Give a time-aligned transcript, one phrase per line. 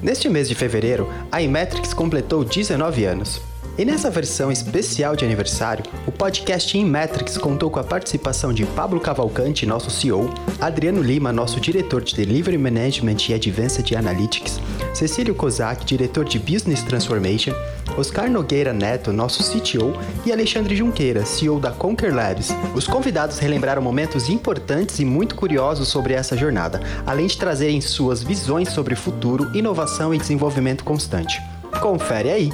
[0.00, 3.42] Neste mês de fevereiro, a Imetrics completou 19 anos.
[3.76, 9.00] E nessa versão especial de aniversário, o podcast Inmetrics contou com a participação de Pablo
[9.00, 14.60] Cavalcante, nosso CEO, Adriano Lima, nosso diretor de Delivery Management e Advanced Analytics,
[14.94, 17.52] Cecílio Kozak, diretor de Business Transformation,
[17.96, 19.92] Oscar Nogueira Neto, nosso CTO,
[20.26, 22.50] e Alexandre Junqueira, CEO da Conquer Labs.
[22.74, 28.22] Os convidados relembraram momentos importantes e muito curiosos sobre essa jornada, além de trazerem suas
[28.22, 31.40] visões sobre futuro, inovação e desenvolvimento constante.
[31.80, 32.50] Confere aí!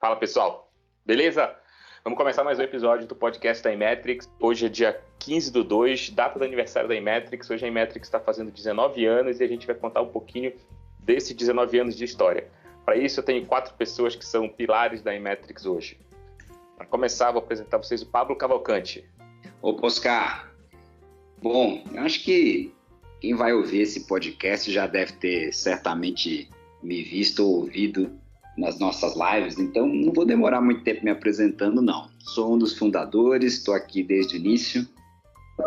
[0.00, 0.70] Fala pessoal,
[1.06, 1.63] beleza?
[2.04, 4.30] Vamos começar mais um episódio do podcast da Imetrics.
[4.38, 7.48] Hoje é dia 15 do 2, data do aniversário da Imetrics.
[7.48, 10.52] Hoje a Imetrics está fazendo 19 anos e a gente vai contar um pouquinho
[10.98, 12.46] desses 19 anos de história.
[12.84, 15.98] Para isso, eu tenho quatro pessoas que são pilares da Imetrics hoje.
[16.76, 19.02] Para começar, vou apresentar vocês o Pablo Cavalcante.
[19.62, 20.52] Opa, Oscar.
[21.40, 22.70] Bom, eu acho que
[23.18, 26.50] quem vai ouvir esse podcast já deve ter certamente
[26.82, 28.12] me visto ou ouvido
[28.56, 32.08] nas nossas lives, então não vou demorar muito tempo me apresentando, não.
[32.20, 34.86] Sou um dos fundadores, estou aqui desde o início.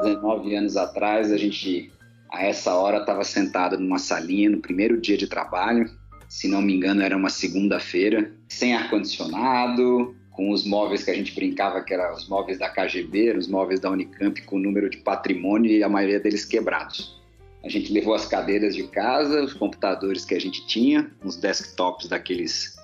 [0.03, 1.91] 19 anos atrás, a gente,
[2.31, 5.89] a essa hora, estava sentado numa salinha no primeiro dia de trabalho.
[6.27, 11.33] Se não me engano, era uma segunda-feira, sem ar-condicionado, com os móveis que a gente
[11.33, 15.71] brincava que eram os móveis da KGB, os móveis da Unicamp com número de patrimônio
[15.71, 17.17] e a maioria deles quebrados.
[17.63, 22.07] A gente levou as cadeiras de casa, os computadores que a gente tinha, uns desktops
[22.07, 22.76] daqueles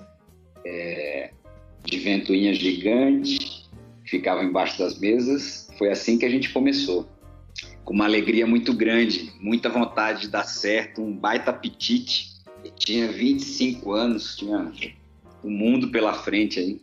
[0.66, 1.32] é,
[1.84, 3.70] de ventoinha gigante,
[4.04, 5.70] que ficavam embaixo das mesas.
[5.78, 7.08] Foi assim que a gente começou.
[7.84, 12.34] Com uma alegria muito grande, muita vontade de dar certo, um baita apetite.
[12.64, 14.72] Eu tinha 25 anos, tinha
[15.44, 16.82] o mundo pela frente aí.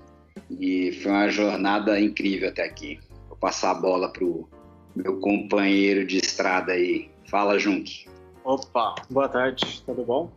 [0.51, 2.99] E foi uma jornada incrível até aqui.
[3.29, 4.49] Vou passar a bola pro
[4.95, 8.07] meu companheiro de estrada aí, Fala, Junk.
[8.45, 10.33] Opa, boa tarde, tudo bom?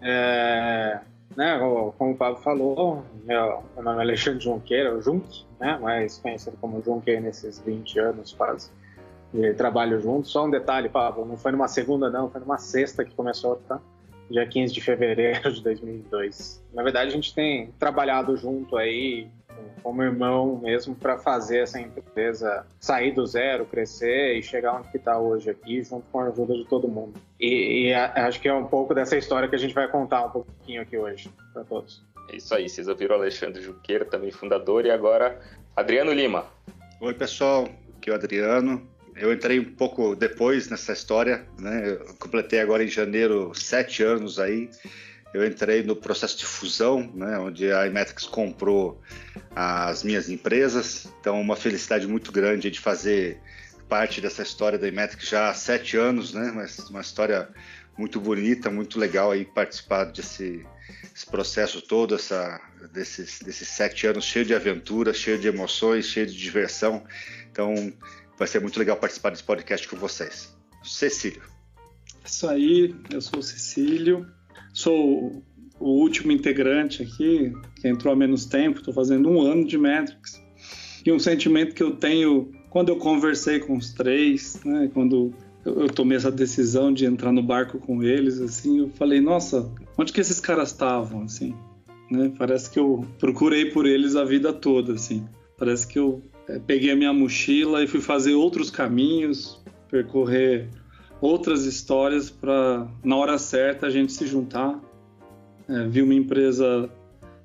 [0.00, 1.00] É,
[1.36, 1.58] né,
[1.96, 6.82] como o Pablo falou, meu, meu nome é Alexandre Junqueira, Junk, né, mais conhecido como
[6.82, 8.70] Junqueira nesses 20 anos quase
[9.32, 10.28] de trabalho junto.
[10.28, 13.80] Só um detalhe, Pablo, não foi numa segunda não, foi numa sexta que começou, tá?
[14.30, 16.62] Dia 15 de fevereiro de 2002.
[16.72, 19.28] Na verdade, a gente tem trabalhado junto aí
[19.82, 25.18] como irmão mesmo para fazer essa empresa sair do zero, crescer e chegar onde está
[25.18, 27.14] hoje aqui, junto com a ajuda de todo mundo.
[27.38, 30.26] E, e a, acho que é um pouco dessa história que a gente vai contar
[30.26, 32.04] um pouquinho aqui hoje para todos.
[32.30, 35.40] É isso aí, vocês ouviram o Alexandre Juqueira, também fundador, e agora
[35.74, 36.44] Adriano Lima.
[37.00, 38.88] Oi pessoal, aqui é o Adriano.
[39.16, 41.90] Eu entrei um pouco depois nessa história, né?
[41.90, 44.70] Eu completei agora em janeiro sete anos aí
[45.32, 49.00] eu entrei no processo de fusão, né, onde a Imetrics comprou
[49.54, 51.08] as minhas empresas.
[51.20, 53.40] Então, uma felicidade muito grande de fazer
[53.88, 57.48] parte dessa história da Imetrics já há sete anos, né, mas uma história
[57.96, 60.64] muito bonita, muito legal aí participar desse
[61.30, 62.60] processo todo, essa,
[62.92, 67.04] desses, desses sete anos cheio de aventura, cheio de emoções, cheio de diversão.
[67.52, 67.92] Então,
[68.38, 70.56] vai ser muito legal participar desse podcast com vocês.
[70.82, 71.42] Cecílio.
[72.24, 74.26] Isso aí, eu sou o Cecílio,
[74.72, 75.42] Sou
[75.78, 80.40] o último integrante aqui, que entrou há menos tempo, estou fazendo um ano de Metrics.
[81.04, 85.32] E um sentimento que eu tenho quando eu conversei com os três, né, quando
[85.64, 90.12] eu, tomei essa decisão de entrar no barco com eles, assim, eu falei, nossa, onde
[90.12, 91.54] que esses caras estavam, assim?
[92.10, 92.32] Né?
[92.38, 95.26] Parece que eu procurei por eles a vida toda, assim.
[95.58, 100.68] Parece que eu é, peguei a minha mochila e fui fazer outros caminhos, percorrer
[101.20, 104.80] outras histórias para, na hora certa, a gente se juntar.
[105.68, 106.90] É, vi uma empresa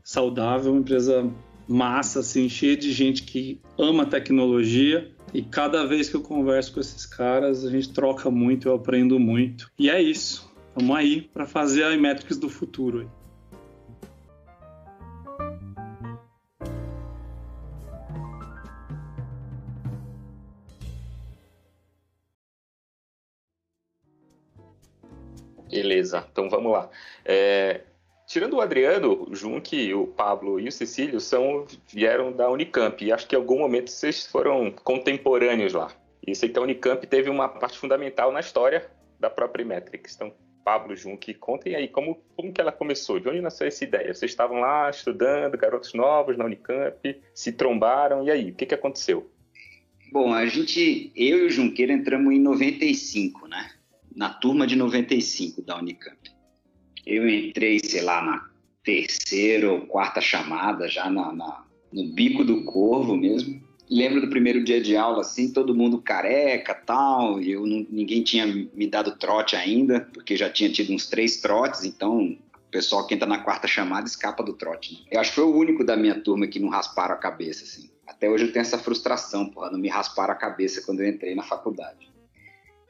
[0.03, 1.29] saudável, uma empresa
[1.67, 5.11] massa, assim, cheia de gente que ama tecnologia.
[5.33, 9.19] E cada vez que eu converso com esses caras, a gente troca muito, eu aprendo
[9.19, 9.69] muito.
[9.77, 10.49] E é isso.
[10.75, 13.09] Vamos aí para fazer a Imetrics do futuro.
[25.85, 26.89] Beleza, então vamos lá.
[27.23, 27.81] É,
[28.25, 33.05] tirando o Adriano, o Junk, o Pablo e o Cecílio são, vieram da Unicamp.
[33.05, 35.91] E acho que em algum momento vocês foram contemporâneos lá.
[36.25, 38.89] E sei que a Unicamp teve uma parte fundamental na história
[39.19, 40.15] da própria Metrics.
[40.15, 40.33] Então,
[40.63, 44.11] Pablo, Junk, contem aí como, como que ela começou, de onde nasceu essa ideia?
[44.11, 48.73] Vocês estavam lá estudando, garotos novos na Unicamp, se trombaram, e aí, o que, que
[48.73, 49.29] aconteceu?
[50.11, 53.69] Bom, a gente, eu e o Junqueira entramos em 95, né?
[54.15, 56.17] Na turma de 95 da Unicamp.
[57.05, 58.49] Eu entrei, sei lá, na
[58.83, 63.61] terceira ou quarta chamada, já na, na, no bico do corvo mesmo.
[63.89, 68.23] Lembro do primeiro dia de aula, assim, todo mundo careca tal, e eu não, ninguém
[68.23, 73.05] tinha me dado trote ainda, porque já tinha tido uns três trotes, então o pessoal
[73.05, 74.93] que entra na quarta chamada escapa do trote.
[74.93, 74.99] Né?
[75.11, 77.91] Eu acho que foi o único da minha turma que não rasparam a cabeça, assim.
[78.07, 81.35] Até hoje eu tenho essa frustração, porra, não me rasparam a cabeça quando eu entrei
[81.35, 82.14] na faculdade.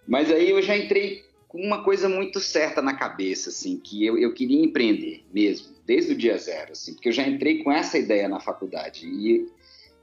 [0.08, 4.18] Mas aí eu já entrei com uma coisa muito certa na cabeça, assim, que eu,
[4.18, 7.98] eu queria empreender mesmo, desde o dia zero, assim, porque eu já entrei com essa
[7.98, 9.48] ideia na faculdade e,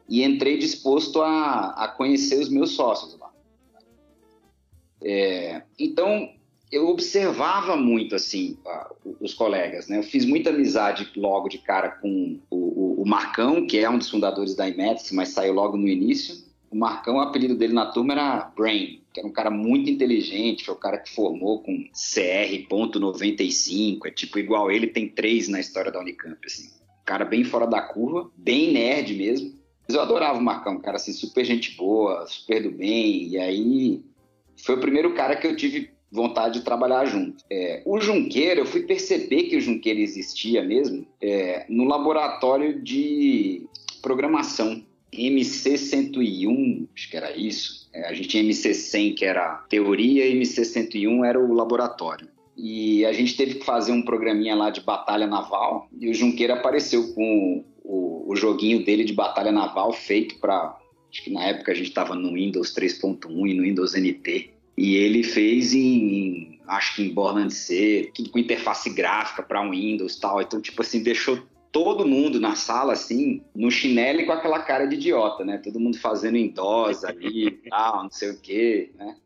[0.08, 3.30] e entrei disposto a, a conhecer os meus sócios lá.
[5.04, 6.30] É, então,
[6.70, 8.56] eu observava muito, assim,
[9.20, 9.98] os colegas, né?
[9.98, 13.98] Eu fiz muita amizade logo de cara com o, o, o Marcão, que é um
[13.98, 16.50] dos fundadores da Imetis, mas saiu logo no início.
[16.72, 20.64] O Marcão, o apelido dele na turma era Brain, que era um cara muito inteligente,
[20.64, 25.92] foi o cara que formou com CR.95, é tipo igual ele, tem três na história
[25.92, 26.68] da Unicamp, assim.
[26.68, 29.52] Um cara bem fora da curva, bem nerd mesmo.
[29.86, 33.38] Mas eu adorava o Marcão, um cara assim, super gente boa, super do bem, e
[33.38, 34.02] aí
[34.64, 37.44] foi o primeiro cara que eu tive vontade de trabalhar junto.
[37.50, 43.66] É, o Junqueira, eu fui perceber que o Junqueira existia mesmo é, no laboratório de
[44.00, 44.82] programação
[45.12, 47.88] MC101, acho que era isso.
[47.92, 52.28] É, a gente tinha MC100, que era teoria, e MC101 era o laboratório.
[52.56, 56.54] E a gente teve que fazer um programinha lá de batalha naval, e o Junqueira
[56.54, 60.78] apareceu com o, o joguinho dele de batalha naval feito para.
[61.10, 64.50] Acho que na época a gente estava no Windows 3.1 e no Windows NT.
[64.78, 70.14] E ele fez em, acho que em Borland C, tudo com interface gráfica para Windows
[70.14, 70.40] e tal.
[70.40, 71.38] Então, tipo assim, deixou
[71.72, 75.56] todo mundo na sala, assim, no chinelo e com aquela cara de idiota, né?
[75.56, 79.16] Todo mundo fazendo endosa ali tal, não sei o quê, né?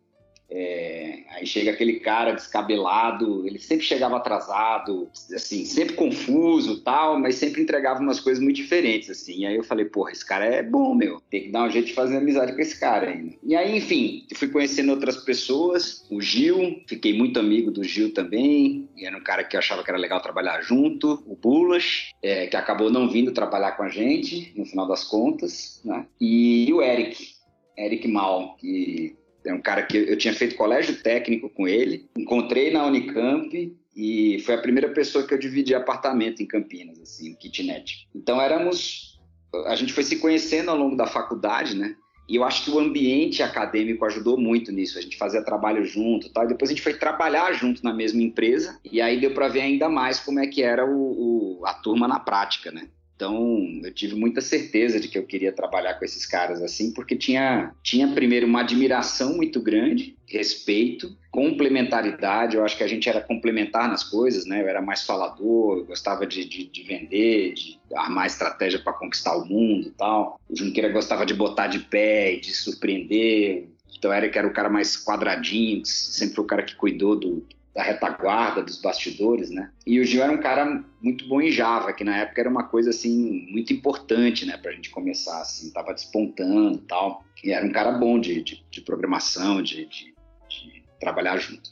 [0.49, 7.35] É, aí chega aquele cara descabelado, ele sempre chegava atrasado, assim, sempre confuso tal, mas
[7.35, 9.45] sempre entregava umas coisas muito diferentes, assim.
[9.45, 11.95] Aí eu falei, porra, esse cara é bom, meu, tem que dar um jeito de
[11.95, 13.35] fazer amizade com esse cara ainda.
[13.43, 18.89] E aí, enfim, fui conhecendo outras pessoas, o Gil, fiquei muito amigo do Gil também,
[18.99, 22.57] era um cara que eu achava que era legal trabalhar junto, o Bulas, é, que
[22.57, 26.07] acabou não vindo trabalhar com a gente, no final das contas, né?
[26.21, 27.35] E o Eric,
[27.77, 29.17] Eric Mal, que
[29.47, 34.41] é um cara que eu tinha feito colégio técnico com ele, encontrei na Unicamp e
[34.45, 38.07] foi a primeira pessoa que eu dividi apartamento em Campinas, assim, kitnet.
[38.15, 39.19] Então éramos,
[39.67, 41.97] a gente foi se conhecendo ao longo da faculdade, né?
[42.29, 44.99] E eu acho que o ambiente acadêmico ajudou muito nisso.
[44.99, 46.45] A gente fazia trabalho junto, tal.
[46.45, 48.81] E depois a gente foi trabalhar junto na mesma empresa.
[48.85, 52.09] E aí deu para ver ainda mais como é que era o, o, a turma
[52.09, 52.89] na prática, né?
[53.17, 57.17] Então, eu tive muita certeza de que eu queria trabalhar com esses caras assim, porque
[57.17, 62.57] tinha, tinha primeiro uma admiração muito grande, respeito, complementaridade.
[62.57, 64.61] Eu acho que a gente era complementar nas coisas, né?
[64.61, 69.35] Eu era mais falador, eu gostava de, de, de vender, de armar estratégia para conquistar
[69.35, 70.39] o mundo tal.
[70.51, 73.67] O Junqueira gostava de botar de pé de surpreender.
[73.97, 77.83] Então, que era o cara mais quadradinho, sempre foi o cara que cuidou do, da
[77.83, 79.71] retaguarda, dos bastidores, né?
[79.87, 82.65] E o Gil era um cara muito bom em Java, que na época era uma
[82.65, 87.23] coisa, assim, muito importante, né, pra gente começar, assim, tava despontando e tal.
[87.45, 90.15] E era um cara bom de, de, de programação, de, de,
[90.49, 91.71] de, trabalhar junto.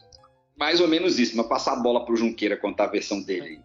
[0.59, 3.59] Mais ou menos isso, mas passar a bola pro Junqueira contar a versão dele.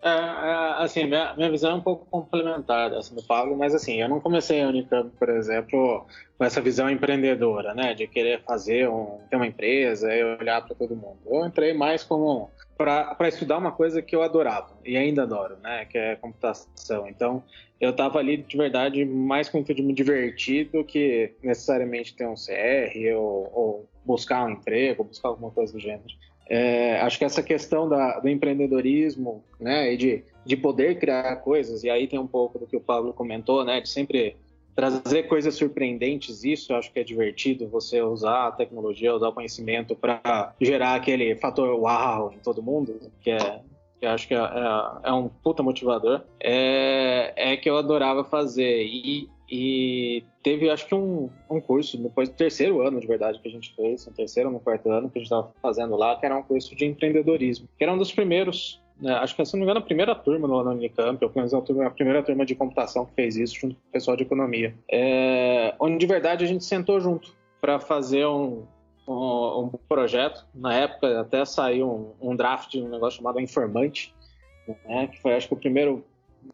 [0.00, 4.00] É, é, assim, minha, minha visão é um pouco complementar dessa do Pablo, mas assim,
[4.00, 8.88] eu não comecei a Unicamp, por exemplo, com essa visão empreendedora, né, de querer fazer
[8.88, 11.18] um, ter uma empresa e olhar para todo mundo.
[11.26, 15.84] Eu entrei mais como para estudar uma coisa que eu adorava e ainda adoro, né,
[15.86, 17.08] que é computação.
[17.08, 17.42] Então,
[17.80, 22.26] eu estava ali de verdade mais com o de me divertir do que necessariamente ter
[22.28, 26.04] um CR ou, ou buscar um emprego, buscar alguma coisa do gênero.
[26.48, 31.84] É, acho que essa questão da, do empreendedorismo, né, e de, de poder criar coisas,
[31.84, 34.36] e aí tem um pouco do que o Pablo comentou, né, de sempre
[34.74, 39.94] trazer coisas surpreendentes, isso acho que é divertido, você usar a tecnologia, usar o conhecimento
[39.96, 43.60] para gerar aquele fator uau em todo mundo, que é
[43.98, 48.84] que acho que é, é, é um puta motivador, é, é que eu adorava fazer.
[48.84, 53.48] E e teve, acho que, um, um curso, depois do terceiro ano, de verdade, que
[53.48, 56.16] a gente fez, no terceiro ou no quarto ano, que a gente estava fazendo lá,
[56.16, 59.54] que era um curso de empreendedorismo, que era um dos primeiros, né, acho que, se
[59.54, 62.54] não me engano, a primeira turma no, Unicamp, ou pelo menos a, primeira turma de
[62.54, 64.74] computação que fez isso, junto com o pessoal de economia.
[64.90, 68.64] É, onde, de verdade, a gente sentou junto para fazer um,
[69.08, 70.46] um, um, projeto.
[70.54, 74.14] Na época, até saiu um, um draft de um negócio chamado Informante,
[74.84, 76.04] né, que foi, acho que, o primeiro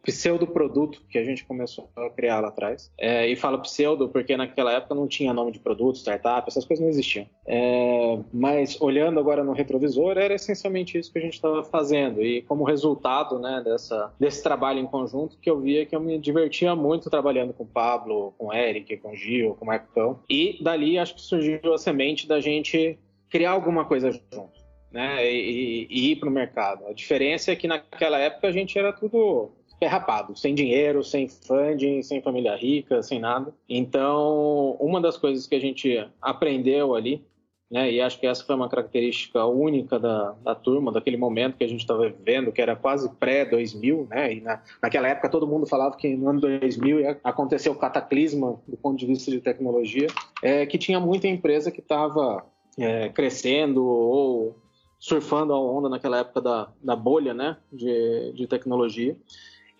[0.04, 2.92] pseudo-produto que a gente começou a criar lá atrás.
[2.98, 6.82] É, e falo pseudo porque naquela época não tinha nome de produto, startup, essas coisas
[6.82, 7.26] não existiam.
[7.46, 12.22] É, mas olhando agora no retrovisor, era essencialmente isso que a gente estava fazendo.
[12.22, 16.18] E como resultado né, dessa, desse trabalho em conjunto, que eu via que eu me
[16.18, 20.20] divertia muito trabalhando com o Pablo, com o Eric, com o Gil, com o Marcão.
[20.28, 22.98] E dali acho que surgiu a semente da gente
[23.30, 24.64] criar alguma coisa junto.
[24.92, 26.86] Né, e, e ir para o mercado.
[26.86, 29.50] A diferença é que naquela época a gente era tudo
[29.82, 33.54] rapado, sem dinheiro, sem funding, sem família rica, sem nada.
[33.68, 37.24] Então, uma das coisas que a gente aprendeu ali,
[37.70, 41.64] né, e acho que essa foi uma característica única da, da turma, daquele momento que
[41.64, 45.66] a gente estava vivendo, que era quase pré-2000, né, e na, naquela época todo mundo
[45.66, 50.06] falava que no ano 2000 ia acontecer o cataclisma do ponto de vista de tecnologia,
[50.42, 52.44] é que tinha muita empresa que estava
[52.78, 54.56] é, crescendo ou
[54.98, 59.16] surfando a onda naquela época da, da bolha né, de, de tecnologia.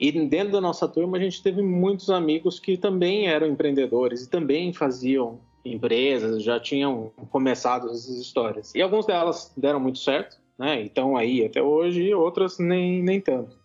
[0.05, 4.29] E dentro da nossa turma, a gente teve muitos amigos que também eram empreendedores e
[4.29, 8.75] também faziam empresas, já tinham começado essas histórias.
[8.75, 10.83] E algumas delas deram muito certo, né?
[10.83, 13.57] Então aí até hoje, e outras nem, nem tanto.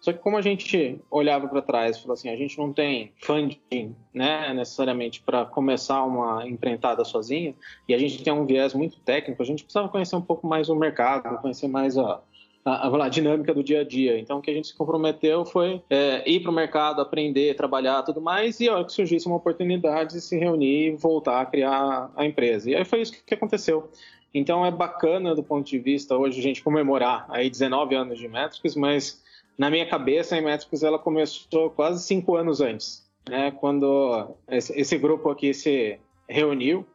[0.00, 3.12] Só que como a gente olhava para trás e falou assim, a gente não tem
[3.20, 7.56] funding, né, necessariamente para começar uma empreitada sozinha,
[7.88, 10.68] e a gente tem um viés muito técnico, a gente precisava conhecer um pouco mais
[10.68, 12.20] o mercado, conhecer mais a,
[12.68, 14.18] a, a, dinâmica do dia a dia.
[14.18, 18.02] Então, o que a gente se comprometeu foi é, ir para o mercado, aprender, trabalhar,
[18.02, 22.10] tudo mais, e a hora que surgisse uma oportunidade, se reunir e voltar a criar
[22.16, 22.70] a empresa.
[22.70, 23.90] E aí foi isso que aconteceu.
[24.32, 28.28] Então, é bacana do ponto de vista hoje a gente comemorar aí 19 anos de
[28.28, 29.22] Metrics, mas
[29.56, 33.50] na minha cabeça a Metrics ela começou quase cinco anos antes, né?
[33.50, 35.98] Quando esse, esse grupo aqui se
[36.28, 36.86] reuniu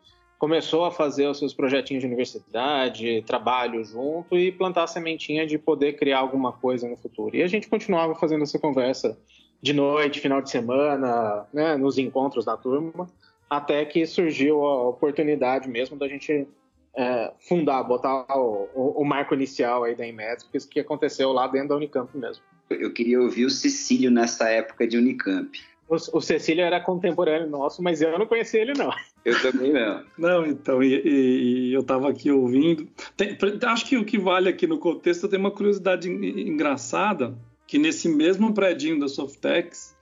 [0.43, 5.57] começou a fazer os seus projetinhos de universidade, trabalho junto e plantar a sementinha de
[5.57, 7.33] poder criar alguma coisa no futuro.
[7.33, 9.17] E a gente continuava fazendo essa conversa
[9.61, 13.09] de noite, final de semana, né, nos encontros da turma,
[13.49, 16.45] até que surgiu a oportunidade mesmo da gente
[16.93, 21.69] é, fundar, botar o, o, o, marco inicial aí da Inmetrics, que aconteceu lá dentro
[21.69, 22.43] da Unicamp mesmo.
[22.69, 25.57] Eu queria ouvir o Cecílio nessa época de Unicamp.
[25.87, 28.91] O, o Cecílio era contemporâneo nosso, mas eu não conhecia ele, não.
[29.25, 30.03] Eu também não.
[30.17, 32.87] Não, então, e, e, e eu estava aqui ouvindo.
[33.15, 38.09] Tem, acho que o que vale aqui no contexto tem uma curiosidade engraçada, que nesse
[38.09, 39.95] mesmo predinho da Softex,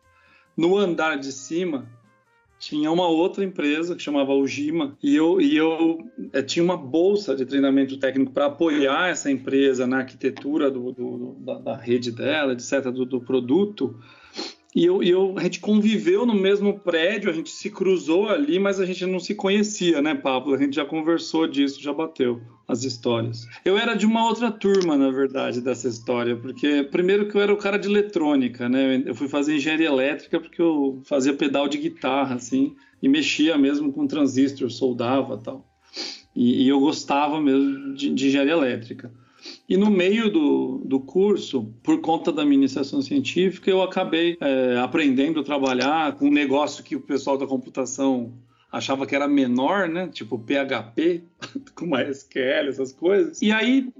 [0.58, 1.88] no andar de cima,
[2.62, 5.98] tinha uma outra empresa que chamava Ujima e eu, e eu,
[6.32, 11.36] é, tinha uma bolsa de treinamento técnico para apoiar essa empresa na arquitetura do, do,
[11.40, 14.00] da, da, rede dela, etc., do, do produto.
[14.74, 18.80] E eu, eu, a gente conviveu no mesmo prédio, a gente se cruzou ali, mas
[18.80, 20.54] a gente não se conhecia, né, Pablo?
[20.54, 23.46] A gente já conversou disso, já bateu as histórias.
[23.66, 27.54] Eu era de uma outra turma, na verdade, dessa história, porque primeiro que eu era
[27.54, 29.04] o cara de eletrônica, né?
[29.06, 32.74] Eu fui fazer engenharia elétrica porque eu fazia pedal de guitarra, assim,
[33.04, 35.68] e mexia mesmo com transistor, soldava tal.
[36.34, 39.12] E, e eu gostava mesmo de, de engenharia elétrica.
[39.67, 45.39] E no meio do, do curso, por conta da iniciação científica, eu acabei é, aprendendo
[45.39, 48.33] a trabalhar com um negócio que o pessoal da computação
[48.71, 50.07] achava que era menor, né?
[50.07, 51.24] Tipo PHP,
[51.75, 53.41] com MySQL, essas coisas.
[53.41, 53.91] E aí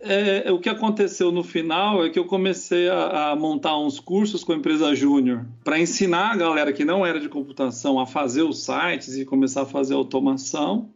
[0.00, 4.44] é, o que aconteceu no final é que eu comecei a, a montar uns cursos
[4.44, 8.42] com a empresa Júnior para ensinar a galera que não era de computação a fazer
[8.42, 10.90] os sites e começar a fazer automação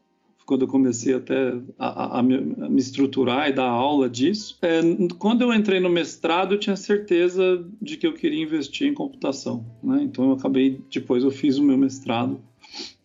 [0.50, 4.58] quando eu comecei até a, a, me, a, me, estruturar e dar aula disso.
[4.60, 4.80] É,
[5.16, 9.64] quando eu entrei no mestrado, eu tinha certeza de que eu queria investir em computação.
[9.80, 10.02] Né?
[10.02, 12.40] Então eu acabei, depois eu fiz o meu mestrado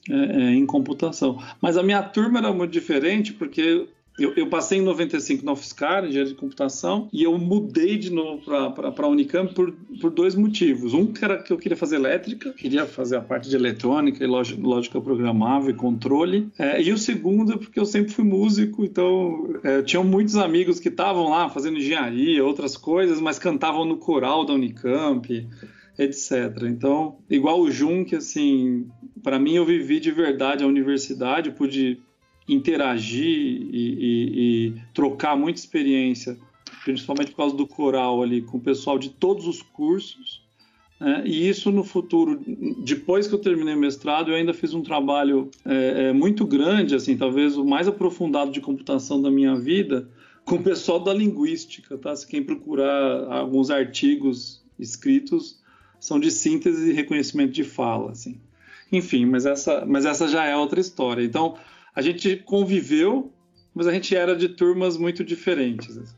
[0.10, 1.40] é, é, em computação.
[1.62, 3.88] Mas a minha turma era muito diferente porque
[4.18, 8.44] eu, eu, passei em 95 na UFSCar, engenharia de computação, e eu mudei de novo
[8.46, 10.94] para a Unicamp por, por dois motivos.
[10.94, 14.28] Um que era que eu queria fazer elétrica, queria fazer a parte de eletrônica e
[14.28, 16.50] lógica, lógica programável e controle.
[16.58, 20.80] É, e o segundo é porque eu sempre fui músico, então é, tinham muitos amigos
[20.80, 25.46] que estavam lá fazendo engenharia, outras coisas, mas cantavam no coral da Unicamp
[25.98, 26.64] etc.
[26.64, 28.88] Então, igual o Junk, assim,
[29.24, 32.00] para mim eu vivi de verdade a universidade, pude
[32.48, 36.38] interagir e, e, e, trocar muita experiência,
[36.84, 40.44] principalmente por causa do coral ali, com o pessoal de todos os cursos.
[41.00, 41.24] Né?
[41.26, 42.40] E isso no futuro,
[42.84, 46.96] depois que eu terminei o mestrado, eu ainda fiz um trabalho é, é, muito grande,
[46.96, 50.08] assim, talvez o mais aprofundado de computação da minha vida,
[50.44, 51.98] com o pessoal da linguística.
[51.98, 52.16] Tá?
[52.16, 55.60] Se quem procurar alguns artigos escritos,
[56.00, 58.12] são de síntese e reconhecimento de fala.
[58.12, 58.40] Assim.
[58.92, 61.24] Enfim, mas essa, mas essa já é outra história.
[61.24, 61.58] Então,
[61.96, 63.32] a gente conviveu,
[63.74, 65.98] mas a gente era de turmas muito diferentes.
[65.98, 66.16] Assim.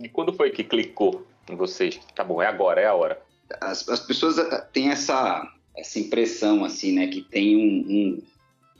[0.00, 2.00] E quando foi que clicou em vocês?
[2.14, 3.20] Tá bom, é agora, é a hora.
[3.60, 8.20] as, as pessoas ah, têm essa, essa impressão, assim, né, que tem um,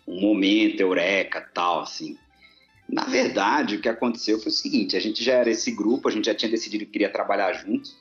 [0.08, 2.18] um, um momento eureka, tal, assim.
[2.88, 6.10] Na verdade, o que aconteceu foi o seguinte: a gente já era esse grupo, a
[6.10, 7.96] gente já tinha decidido que queria trabalhar juntos.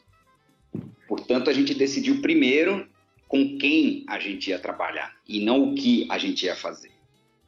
[1.07, 2.87] Portanto, a gente decidiu primeiro
[3.27, 6.91] com quem a gente ia trabalhar e não o que a gente ia fazer.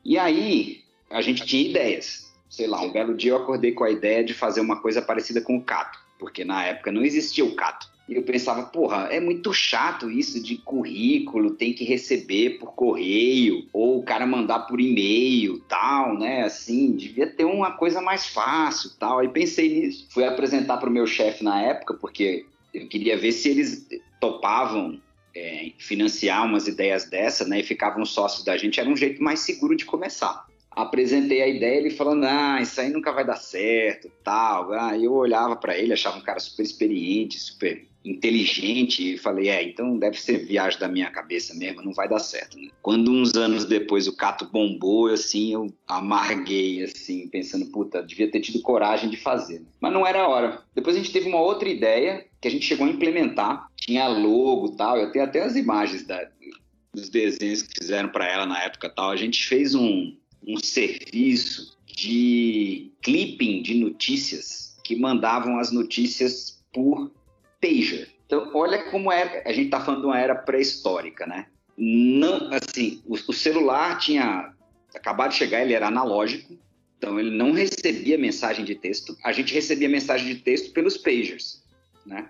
[0.06, 2.32] E aí, a gente tinha ideias.
[2.50, 5.42] Sei lá, um belo dia eu acordei com a ideia de fazer uma coisa parecida
[5.42, 7.90] com o Cato, porque na época não existia o Cato.
[8.10, 13.66] E eu pensava, porra, é muito chato isso de currículo, tem que receber por correio,
[13.72, 16.44] ou o cara mandar por e-mail, tal, né?
[16.44, 19.20] Assim, devia ter uma coisa mais fácil, tal.
[19.20, 20.08] Aí pensei nisso.
[20.10, 23.88] Fui apresentar para o meu chefe na época, porque eu queria ver se eles
[24.20, 25.00] topavam
[25.34, 27.62] é, financiar umas ideias dessa, né?
[27.62, 28.78] E ficavam sócios da gente.
[28.78, 32.90] Era um jeito mais seguro de começar apresentei a ideia, ele falando, ah, isso aí
[32.90, 34.72] nunca vai dar certo, tal.
[34.74, 39.62] Ah, eu olhava para ele, achava um cara super experiente, super inteligente, e falei, é,
[39.64, 42.70] então deve ser viagem da minha cabeça mesmo, não vai dar certo, né?
[42.82, 48.40] Quando uns anos depois o Cato bombou, assim, eu amarguei, assim, pensando, puta, devia ter
[48.40, 49.60] tido coragem de fazer.
[49.60, 49.66] Né?
[49.80, 50.64] Mas não era a hora.
[50.74, 54.70] Depois a gente teve uma outra ideia que a gente chegou a implementar, tinha logo
[54.70, 56.28] tal, eu tenho até as imagens da,
[56.94, 59.12] dos desenhos que fizeram para ela na época tal.
[59.12, 67.12] A gente fez um, um serviço de clipping de notícias que mandavam as notícias por
[67.62, 68.10] pager.
[68.26, 69.44] Então, olha como é.
[69.46, 71.48] A gente está falando de uma era pré-histórica, né?
[71.78, 74.54] Não, assim, o, o, celular tinha
[74.96, 76.58] acabado de chegar, ele era analógico,
[76.98, 79.18] então ele não recebia mensagem de texto.
[79.24, 81.64] A gente recebia mensagem de texto pelos pagers,
[82.06, 82.30] né?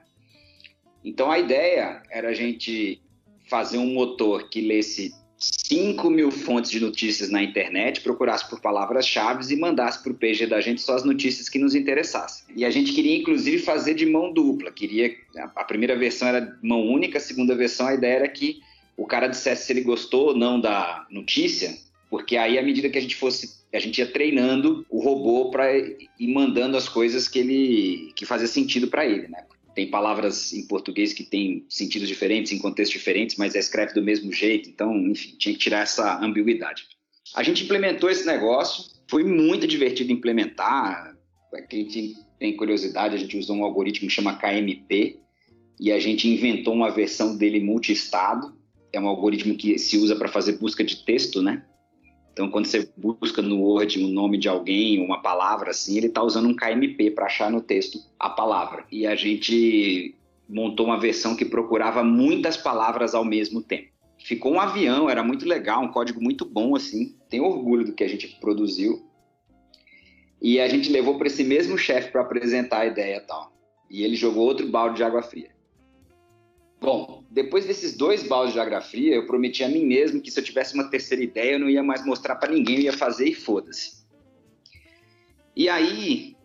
[1.03, 3.01] Então a ideia era a gente
[3.49, 9.51] fazer um motor que lesse 5 mil fontes de notícias na internet, procurasse por palavras-chave
[9.51, 12.45] e mandasse para o PG da gente só as notícias que nos interessassem.
[12.55, 14.71] E a gente queria, inclusive, fazer de mão dupla.
[14.71, 15.15] Queria
[15.55, 18.62] A primeira versão era mão única, a segunda versão a ideia era que
[18.95, 21.75] o cara dissesse se ele gostou ou não da notícia,
[22.10, 25.74] porque aí, à medida que a gente fosse a gente ia treinando o robô para
[25.74, 29.45] ir mandando as coisas que ele que fazia sentido para ele, né?
[29.73, 34.31] Tem palavras em português que têm sentidos diferentes, em contextos diferentes, mas escreve do mesmo
[34.31, 34.69] jeito.
[34.69, 36.83] Então, enfim, tinha que tirar essa ambiguidade.
[37.33, 41.15] A gente implementou esse negócio, foi muito divertido implementar.
[41.69, 45.19] Quem tem curiosidade, a gente usou um algoritmo que chama KMP
[45.79, 48.53] e a gente inventou uma versão dele multi-estado.
[48.91, 51.65] É um algoritmo que se usa para fazer busca de texto, né?
[52.31, 56.24] Então, quando você busca no Word o nome de alguém, uma palavra assim, ele está
[56.24, 58.85] usando um KMP para achar no texto a palavra.
[58.91, 60.15] E a gente
[60.48, 63.89] montou uma versão que procurava muitas palavras ao mesmo tempo.
[64.17, 67.15] Ficou um avião, era muito legal, um código muito bom assim.
[67.29, 69.05] Tenho orgulho do que a gente produziu.
[70.41, 73.51] E a gente levou para esse mesmo chefe para apresentar a ideia e tal.
[73.89, 75.51] E ele jogou outro balde de água fria.
[76.81, 80.44] Bom, depois desses dois baldes de geografia, eu prometi a mim mesmo que se eu
[80.44, 83.35] tivesse uma terceira ideia, eu não ia mais mostrar para ninguém, eu ia fazer e
[83.35, 84.03] foda-se.
[85.55, 86.35] E aí,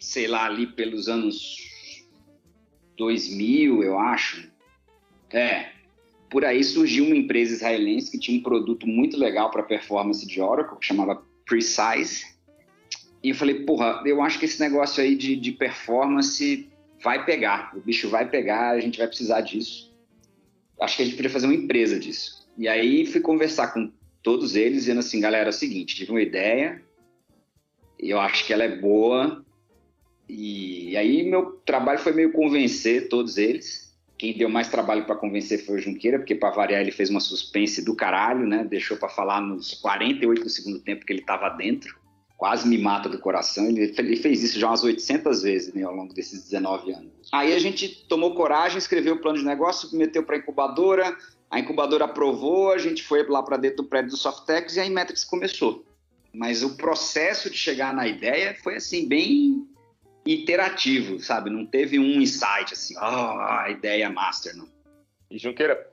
[0.00, 1.56] sei lá, ali pelos anos
[2.96, 4.48] 2000, eu acho,
[5.32, 5.72] é,
[6.30, 10.40] por aí surgiu uma empresa israelense que tinha um produto muito legal para performance de
[10.40, 12.26] Oracle, que chamava Precise.
[13.24, 16.69] E eu falei, porra, eu acho que esse negócio aí de, de performance
[17.02, 19.90] vai pegar, o bicho vai pegar, a gente vai precisar disso.
[20.80, 22.48] Acho que a gente podia fazer uma empresa disso.
[22.56, 26.22] E aí fui conversar com todos eles, dizendo assim, galera, é o seguinte, tive uma
[26.22, 26.82] ideia,
[27.98, 29.44] eu acho que ela é boa,
[30.28, 33.90] e aí meu trabalho foi meio convencer todos eles.
[34.16, 37.20] Quem deu mais trabalho para convencer foi o Junqueira, porque para variar ele fez uma
[37.20, 38.64] suspense do caralho, né?
[38.64, 41.99] Deixou para falar nos 48 do segundo tempo que ele estava dentro
[42.40, 43.68] quase me mata do coração.
[43.68, 47.12] Ele, ele fez isso já umas 800 vezes né, ao longo desses 19 anos.
[47.30, 51.14] Aí a gente tomou coragem, escreveu o plano de negócio, submeteu para a incubadora,
[51.50, 54.86] a incubadora aprovou, a gente foi lá para dentro do prédio do Softex e a
[54.86, 55.84] Inmetrics começou.
[56.32, 59.68] Mas o processo de chegar na ideia foi assim, bem
[60.24, 61.50] iterativo, sabe?
[61.50, 64.66] Não teve um insight assim, oh, a ideia master, não.
[65.30, 65.90] E Junqueira,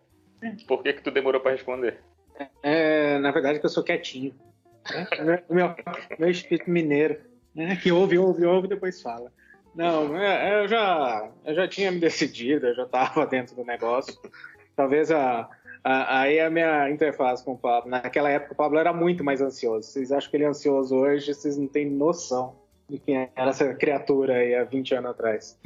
[0.66, 2.00] por que que tu demorou para responder?
[2.64, 4.34] É, na verdade, que eu sou quietinho.
[4.94, 5.44] Né?
[5.50, 5.76] meu,
[6.18, 7.20] meu espírito mineiro,
[7.54, 7.76] né?
[7.76, 9.32] que ouve, ouve, ouve e depois fala.
[9.76, 13.64] Não, é, é, eu já, eu já tinha me decidido, eu já estava dentro do
[13.64, 14.18] negócio.
[14.76, 15.48] Talvez a,
[15.84, 17.90] a, aí a minha interface com o Pablo.
[17.90, 19.88] Naquela época o Pablo era muito mais ansioso.
[19.88, 22.56] Vocês acham que ele é ansioso hoje, vocês não têm noção
[22.90, 25.60] de quem era essa criatura aí há 20 anos atrás.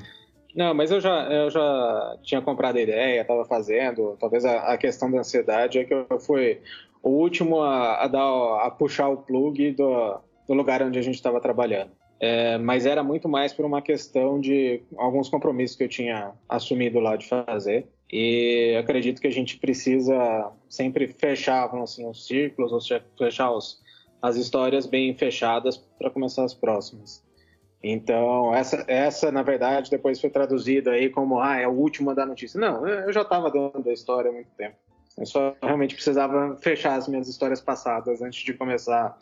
[0.56, 4.18] Não, mas eu já, eu já tinha comprado a ideia, estava fazendo.
[4.20, 6.62] Talvez a, a, questão da ansiedade é que eu fui
[7.02, 11.16] o último a, a, dar, a puxar o plug do, do lugar onde a gente
[11.16, 11.92] estava trabalhando.
[12.20, 17.00] É, mas era muito mais por uma questão de alguns compromissos que eu tinha assumido
[17.00, 17.88] lá de fazer.
[18.12, 23.82] E acredito que a gente precisa sempre fechar assim, os círculos, ou fechar os,
[24.22, 27.24] as histórias bem fechadas para começar as próximas.
[27.84, 32.26] Então, essa, essa, na verdade, depois foi traduzida aí como, ah, é o último da
[32.26, 32.60] notícia.
[32.60, 34.76] Não, eu já estava dando a história há muito tempo.
[35.17, 39.17] Eu só realmente precisava fechar as minhas histórias passadas antes de começar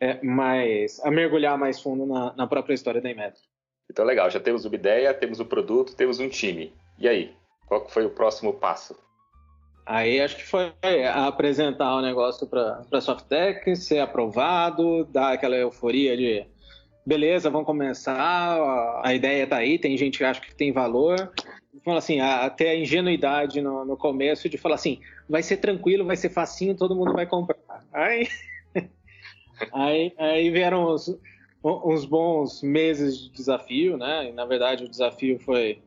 [0.00, 3.40] é, mais, a mergulhar mais fundo na, na própria história da Inmetro.
[3.90, 6.72] Então, legal, já temos uma ideia, temos o um produto, temos um time.
[6.98, 7.34] E aí,
[7.66, 8.96] qual foi o próximo passo?
[9.84, 10.72] Aí acho que foi
[11.12, 16.46] apresentar o negócio para a Softtech, ser aprovado, dar aquela euforia de
[17.04, 21.32] beleza, vamos começar, a ideia está aí, tem gente que acha que tem valor.
[21.84, 26.16] Fala assim, até a ingenuidade no, no, começo de falar assim, vai ser tranquilo, vai
[26.16, 27.58] ser facinho, todo mundo vai comprar.
[27.92, 28.28] Aí,
[29.72, 31.18] aí, aí vieram uns,
[31.64, 34.28] uns bons meses de desafio, né?
[34.28, 35.82] E, na verdade o desafio foi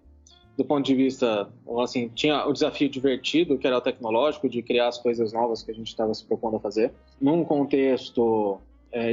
[0.58, 1.50] do ponto de vista,
[1.84, 5.72] assim, tinha o desafio divertido, que era o tecnológico, de criar as coisas novas que
[5.72, 6.94] a gente estava se propondo a fazer.
[7.20, 8.58] Num contexto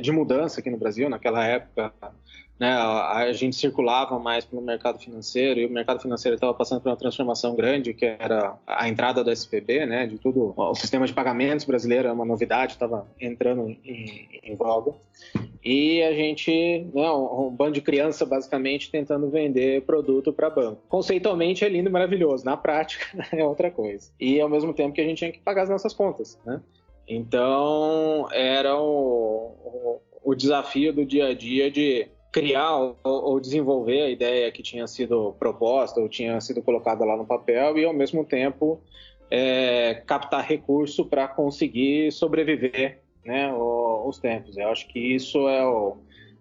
[0.00, 1.92] de mudança aqui no Brasil, naquela época,
[2.62, 6.90] né, a, gente circulava mais pelo mercado financeiro e o mercado financeiro estava passando por
[6.90, 10.54] uma transformação grande, que era a entrada do SPB, né, de tudo.
[10.56, 14.92] O sistema de pagamentos brasileiro é uma novidade, estava entrando em, em, voga.
[15.64, 20.82] E a gente, né, um, um bando de criança basicamente tentando vender produto para banco.
[20.88, 24.12] Conceitualmente é lindo e maravilhoso, na prática é outra coisa.
[24.20, 26.60] E ao mesmo tempo que a gente tinha que pagar as nossas contas, né?
[27.08, 34.00] Então era o, o, o desafio do dia a dia de criar ou, ou, desenvolver
[34.00, 37.92] a ideia que tinha sido proposta ou tinha sido colocada lá no papel e ao
[37.92, 38.80] mesmo tempo
[39.30, 44.56] é, captar recurso para conseguir sobreviver né, os tempos.
[44.56, 45.98] Eu acho que isso é o,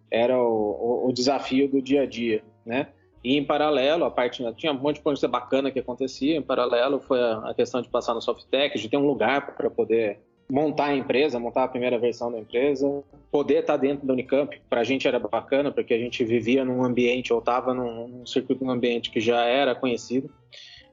[0.10, 2.88] era o, o, desafio do dia a dia, né?
[3.24, 6.36] E em paralelo, a parte tinha um monte de coisa bacana que acontecia.
[6.36, 9.70] Em paralelo foi a, a questão de passar no Softtech, de ter um lugar para
[9.70, 10.20] poder
[10.52, 14.82] montar a empresa, montar a primeira versão da empresa, poder estar dentro da Unicamp, para
[14.82, 18.66] a gente era bacana, porque a gente vivia num ambiente, ou estava num, num circuito,
[18.66, 20.30] num ambiente que já era conhecido,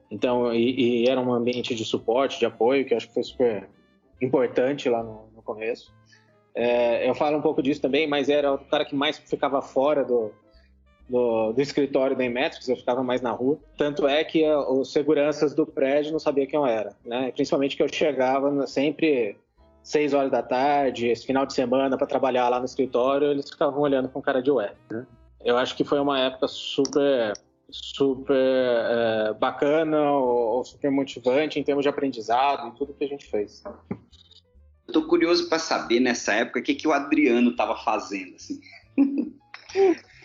[0.09, 3.69] então, e, e, era um ambiente de suporte, de apoio, que acho que foi super
[4.21, 5.93] importante lá no, no começo.
[6.55, 10.05] É, eu falo um pouco disso também, mas era o cara que mais ficava fora
[10.05, 10.31] do,
[11.07, 13.59] do, do, escritório da Inmetrics, eu ficava mais na rua.
[13.77, 17.31] Tanto é que os seguranças do prédio não sabiam quem eu era, né?
[17.33, 19.37] Principalmente que eu chegava sempre
[19.83, 23.79] seis horas da tarde, esse final de semana para trabalhar lá no escritório, eles ficavam
[23.81, 24.73] olhando com cara de ué.
[24.91, 25.05] Né?
[25.43, 27.33] Eu acho que foi uma época super
[27.71, 33.27] super é, bacana ou, super motivante em termos de aprendizado e tudo que a gente
[33.27, 33.63] fez.
[34.87, 38.59] Eu tô curioso para saber nessa época o que, que o Adriano estava fazendo assim.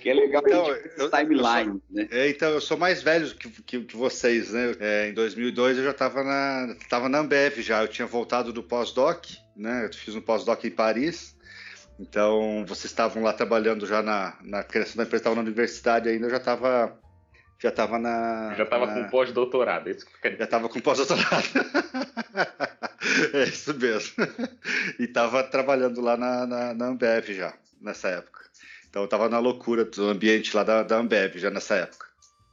[0.04, 0.66] Que é legal então,
[0.98, 2.08] eu, timeline, eu sou, né?
[2.10, 4.76] É, então, eu sou mais velho que, que, que vocês, né?
[4.78, 7.82] É, em 2002 eu já estava na, tava na Ambev já.
[7.82, 9.24] Eu tinha voltado do pós-doc,
[9.56, 9.86] né?
[9.86, 11.36] Eu fiz um pós-doc em Paris.
[11.98, 16.26] Então, vocês estavam lá trabalhando já na, na criação da empresa, estavam na universidade ainda,
[16.26, 16.98] eu já estava
[17.64, 18.54] já estava na.
[18.56, 18.94] Já estava na...
[18.94, 19.96] com pós-doutorado, é
[20.36, 21.48] Já estava com pós-doutorado.
[23.32, 24.14] é isso mesmo.
[24.98, 28.44] E estava trabalhando lá na, na, na Ambev já, nessa época.
[28.90, 32.06] Então eu tava na loucura do ambiente lá da, da Ambev já nessa época.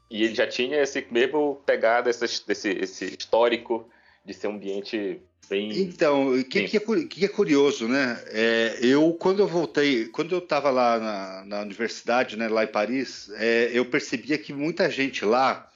[0.09, 3.89] E ele já tinha esse mesmo pegada, esse, esse, esse histórico
[4.25, 5.71] de ser um ambiente bem.
[5.81, 8.21] Então, o que, que, é, que, é, curioso, né?
[8.27, 12.67] É, eu, quando eu voltei, quando eu estava lá na, na, universidade, né, lá em
[12.67, 15.69] Paris, é, eu percebia que muita gente lá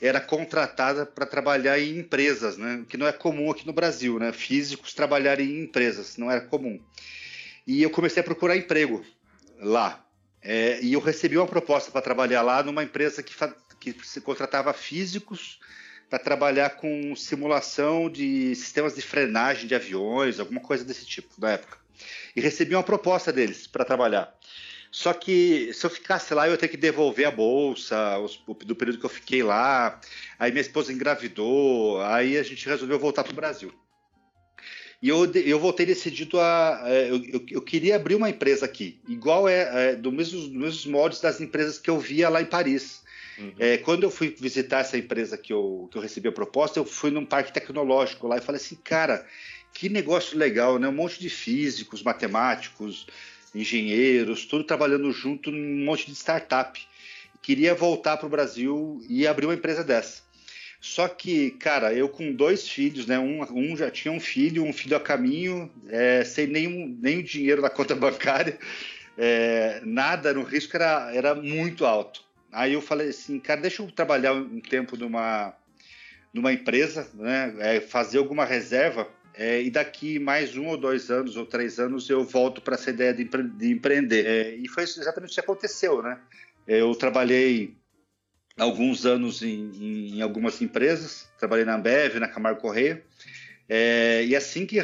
[0.00, 2.84] era contratada para trabalhar em empresas, né?
[2.88, 4.32] Que não é comum aqui no Brasil, né?
[4.32, 6.80] Físicos trabalharem em empresas, não era comum.
[7.64, 9.04] E eu comecei a procurar emprego
[9.60, 10.04] lá.
[10.42, 13.32] É, e eu recebi uma proposta para trabalhar lá numa empresa que,
[13.78, 15.60] que se contratava físicos
[16.12, 21.52] para trabalhar com simulação de sistemas de frenagem de aviões, alguma coisa desse tipo, na
[21.52, 21.78] época.
[22.36, 24.30] E recebi uma proposta deles para trabalhar.
[24.90, 28.76] Só que se eu ficasse lá, eu ia ter que devolver a bolsa os, do
[28.76, 29.98] período que eu fiquei lá.
[30.38, 33.72] Aí minha esposa engravidou, aí a gente resolveu voltar para o Brasil.
[35.00, 36.82] E eu, eu voltei decidido a.
[36.88, 40.50] É, eu, eu, eu, queria abrir uma empresa aqui, igual é, é do mesmo, dos
[40.50, 43.01] mesmos moldes das empresas que eu via lá em Paris.
[43.38, 43.54] Uhum.
[43.58, 46.84] É, quando eu fui visitar essa empresa que eu, que eu recebi a proposta, eu
[46.84, 49.26] fui num parque tecnológico lá e falei assim, cara,
[49.72, 50.88] que negócio legal, né?
[50.88, 53.06] Um monte de físicos, matemáticos,
[53.54, 56.80] engenheiros, tudo trabalhando junto num monte de startup.
[57.40, 60.22] Queria voltar para o Brasil e abrir uma empresa dessa.
[60.80, 63.18] Só que, cara, eu com dois filhos, né?
[63.18, 67.62] Um, um já tinha um filho, um filho a caminho, é, sem nenhum, nenhum dinheiro
[67.62, 68.58] na conta bancária,
[69.16, 72.24] é, nada, no risco era, era muito alto.
[72.52, 75.56] Aí eu falei assim, cara, deixa eu trabalhar um tempo numa,
[76.32, 81.36] numa empresa, né, é, fazer alguma reserva é, e daqui mais um ou dois anos
[81.36, 84.26] ou três anos eu volto para essa ideia de, empre de empreender.
[84.26, 86.20] É, e foi exatamente o que aconteceu, né?
[86.66, 87.74] Eu trabalhei
[88.58, 93.02] alguns anos em, em, em algumas empresas, trabalhei na Ambev, na Camargo Correia,
[93.74, 94.76] é, e assim que,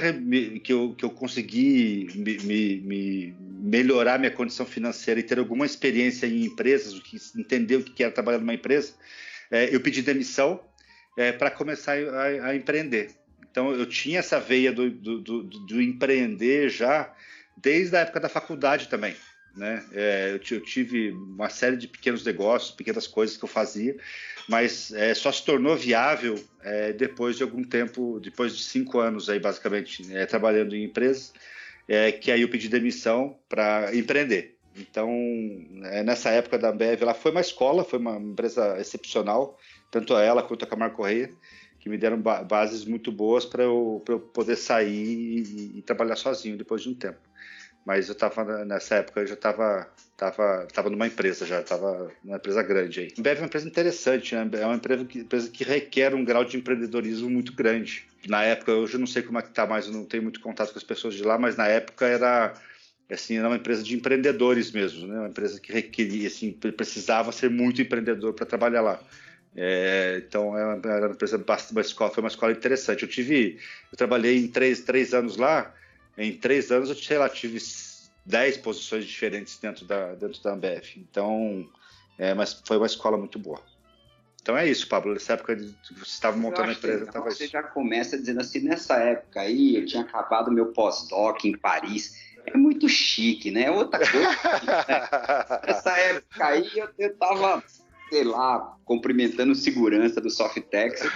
[0.61, 5.67] que, eu, que eu consegui me, me, me, melhorar minha condição financeira e ter alguma
[5.67, 6.99] experiência em empresas,
[7.37, 8.95] entender o que era trabalhar numa empresa,
[9.51, 10.59] é, eu pedi demissão
[11.19, 13.11] é, para começar a, a, empreender.
[13.51, 17.15] Então eu tinha essa veia do, do, do, do, empreender já
[17.59, 19.15] desde a época da faculdade também.
[19.59, 19.85] Né?
[19.93, 23.97] É, eu, eu, tive uma série de pequenos negócios, pequenas coisas que eu fazia,
[24.49, 29.29] mas é, só se tornou viável é, depois de algum tempo, depois de cinco anos
[29.29, 31.33] aí basicamente é, trabalhando em empresas,
[31.89, 34.57] é, que aí eu pedi demissão para empreender.
[34.77, 35.11] Então,
[35.87, 39.59] é, nessa época da Ambev, ela foi uma escola, foi uma empresa excepcional,
[39.91, 41.33] tanto a ela quanto a Camargo Correia,
[41.81, 46.15] que me deram ba bases muito boas para eu, eu, poder sair e, e, trabalhar
[46.15, 47.28] sozinho depois de um tempo.
[47.89, 52.37] Mas eu estava nessa época eu já estava tava, tava numa empresa já, estava numa
[52.37, 53.15] empresa grande aí.
[53.19, 54.47] Ambev é uma empresa interessante, né?
[54.61, 58.07] é uma empresa que, empresa que requer um grau de empreendedorismo muito grande.
[58.27, 60.39] Na época, hoje eu não sei como é que está, mas eu não tenho muito
[60.41, 62.53] contato com as pessoas de lá, mas na época era
[63.11, 65.21] assim, era uma empresa de empreendedores mesmo, né?
[65.21, 69.01] Uma empresa que requeria, assim, precisava ser muito empreendedor para trabalhar lá.
[69.57, 73.03] É, então é era uma empresa uma escola, foi uma escola interessante.
[73.03, 73.59] Eu tive,
[73.91, 75.73] eu trabalhei em três, três anos lá.
[76.19, 77.59] Em três anos eu sei lá tive
[78.27, 80.85] dez posições diferentes dentro da dentro da Ambev.
[80.97, 81.67] Então,
[82.19, 83.63] é, mas foi uma escola muito boa.
[84.43, 85.13] Então é isso, Pablo.
[85.13, 89.41] Nessa época você estava montando a empresa, então, Você já começa dizendo assim, nessa época
[89.41, 93.65] aí eu tinha acabado meu pós-doc em Paris é muito chique, né?
[93.65, 94.27] É outra coisa.
[94.27, 94.29] né?
[95.67, 97.63] Nessa época aí eu, eu tava,
[98.09, 101.03] sei lá, cumprimentando segurança do Softex.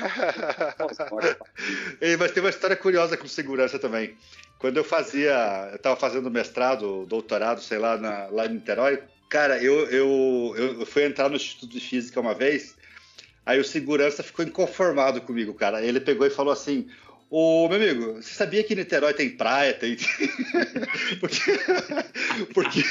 [2.18, 4.14] Mas tem uma história curiosa com segurança também.
[4.62, 9.60] Quando eu fazia, eu tava fazendo mestrado, doutorado, sei lá, na, lá em Niterói, cara,
[9.60, 12.76] eu, eu, eu fui entrar no Instituto de Física uma vez,
[13.44, 15.84] aí o segurança ficou inconformado comigo, cara.
[15.84, 16.88] Ele pegou e falou assim:
[17.28, 19.74] Ô, meu amigo, você sabia que Niterói tem praia?
[19.74, 19.96] Tem...
[21.18, 21.40] porque,
[22.54, 22.84] porque,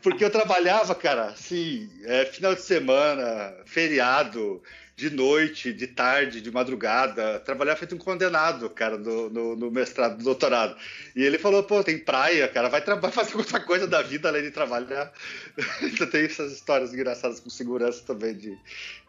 [0.00, 4.62] porque eu trabalhava, cara, assim, é, final de semana, feriado,
[5.00, 10.18] de noite, de tarde, de madrugada, trabalhava feito um condenado, cara, no, no, no mestrado,
[10.18, 10.76] no doutorado.
[11.16, 14.50] E ele falou, pô, tem praia, cara, vai, fazer outra coisa da vida além de
[14.50, 15.10] trabalhar.
[15.82, 18.58] então tem essas histórias engraçadas com segurança também de,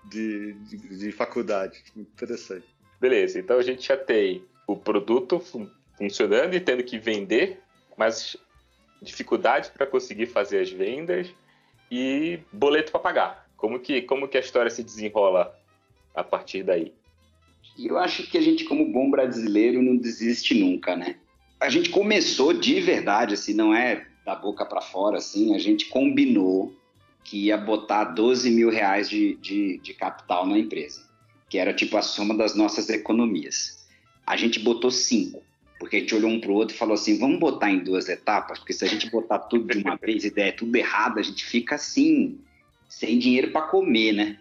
[0.05, 1.83] de, de, de faculdade.
[1.93, 2.65] Muito interessante.
[3.01, 5.43] Beleza, então a gente já tem o produto
[5.97, 7.59] funcionando e tendo que vender,
[7.97, 8.37] mas
[9.01, 11.27] dificuldade para conseguir fazer as vendas
[11.91, 13.49] e boleto para pagar.
[13.57, 15.53] Como que, como que a história se desenrola
[16.15, 16.93] a partir daí?
[17.77, 21.15] Eu acho que a gente, como bom brasileiro, não desiste nunca, né?
[21.59, 25.85] A gente começou de verdade, assim, não é da boca para fora, assim, a gente
[25.85, 26.73] combinou
[27.23, 31.07] que ia botar 12 mil reais de, de, de capital na empresa,
[31.49, 33.81] que era tipo a soma das nossas economias
[34.25, 35.43] a gente botou cinco,
[35.79, 38.07] porque a gente olhou um para o outro e falou assim: vamos botar em duas
[38.07, 41.21] etapas, porque se a gente botar tudo de uma vez e der tudo errado, a
[41.21, 42.39] gente fica assim,
[42.87, 44.39] sem dinheiro para comer, né?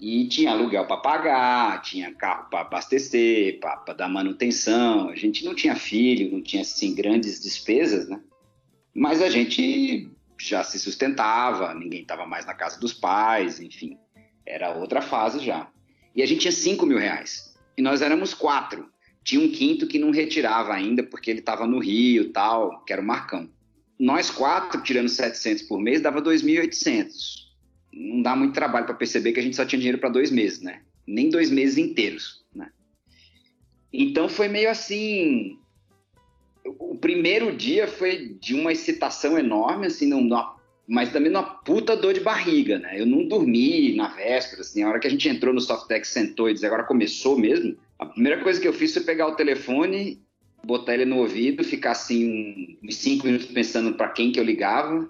[0.00, 5.08] E tinha aluguel para pagar, tinha carro para abastecer, para dar manutenção.
[5.08, 8.20] A gente não tinha filho, não tinha assim grandes despesas, né?
[8.94, 10.08] Mas a gente
[10.40, 13.98] já se sustentava, ninguém estava mais na casa dos pais, enfim,
[14.46, 15.68] era outra fase já.
[16.14, 18.88] E a gente tinha cinco mil reais e nós éramos quatro.
[19.24, 23.02] Tinha um quinto que não retirava ainda, porque ele estava no Rio tal, que era
[23.02, 23.50] o Marcão.
[23.98, 27.47] Nós quatro, tirando 700 por mês, dava 2.800.
[27.98, 30.60] Não dá muito trabalho para perceber que a gente só tinha dinheiro para dois meses,
[30.60, 30.82] né?
[31.04, 32.70] Nem dois meses inteiros, né?
[33.92, 35.58] Então foi meio assim.
[36.64, 40.28] O primeiro dia foi de uma excitação enorme, assim, não,
[40.86, 43.00] mas também numa puta dor de barriga, né?
[43.00, 46.48] Eu não dormi na véspera, assim, a hora que a gente entrou no Softex, sentou
[46.48, 50.20] e disse, agora começou mesmo, a primeira coisa que eu fiz foi pegar o telefone,
[50.64, 55.08] botar ele no ouvido, ficar assim uns cinco minutos pensando para quem que eu ligava,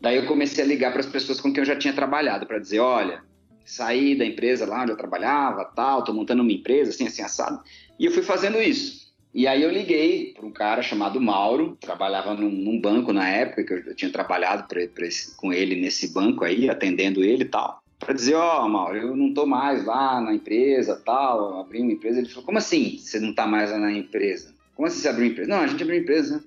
[0.00, 2.58] daí eu comecei a ligar para as pessoas com quem eu já tinha trabalhado, para
[2.58, 3.22] dizer, olha,
[3.64, 7.62] saí da empresa lá onde eu trabalhava, tal, tô montando uma empresa, assim, assim, assado,
[7.98, 9.06] e eu fui fazendo isso.
[9.34, 13.64] E aí eu liguei para um cara chamado Mauro, trabalhava num, num, banco na época,
[13.64, 17.48] que eu, tinha trabalhado pra, pra esse, com ele nesse banco aí, atendendo ele e
[17.48, 21.80] tal, para dizer, ó, oh, Mauro, eu não tô mais lá na empresa, tal, abri
[21.80, 22.18] uma empresa.
[22.18, 24.54] Ele falou, como assim você não tá mais lá na empresa?
[24.74, 25.50] Como assim você abriu uma empresa?
[25.50, 26.42] Não, a gente abriu uma empresa, né?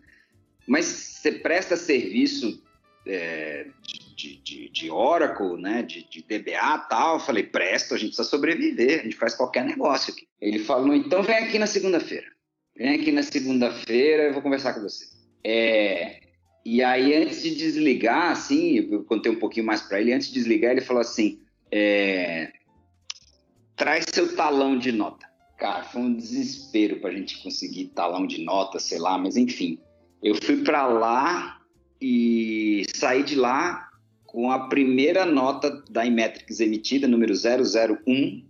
[0.68, 2.62] Mas você presta serviço
[3.06, 3.68] é,
[4.16, 7.16] de, de, de Oracle, né, de, de DBA tal.
[7.16, 10.28] Eu falei, presto, a gente precisa sobreviver, a gente faz qualquer negócio aqui.
[10.42, 12.28] Ele falou, então vem aqui na segunda-feira.
[12.76, 15.06] Vem aqui na segunda-feira, eu vou conversar com você.
[15.44, 16.20] É,
[16.66, 20.34] e aí, antes de desligar, assim, eu contei um pouquinho mais para ele, antes de
[20.36, 21.40] desligar, ele falou assim,
[21.72, 22.52] é,
[23.76, 25.28] traz seu talão de nota.
[25.58, 29.80] Cara, foi um desespero para a gente conseguir talão de nota, sei lá, mas enfim.
[30.22, 31.59] Eu fui para lá
[32.02, 33.90] e saí de lá
[34.26, 38.44] com a primeira nota da Imetrics emitida, número 001,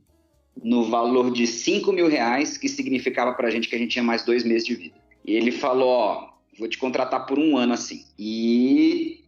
[0.61, 4.03] no valor de 5 mil reais, que significava para a gente que a gente tinha
[4.03, 4.95] mais dois meses de vida.
[5.25, 8.03] E ele falou, ó, vou te contratar por um ano assim.
[8.17, 9.23] E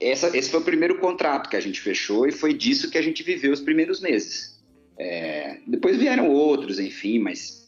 [0.00, 3.02] essa, esse foi o primeiro contrato que a gente fechou e foi disso que a
[3.02, 4.58] gente viveu os primeiros meses.
[4.98, 7.67] É, depois vieram outros, enfim, mas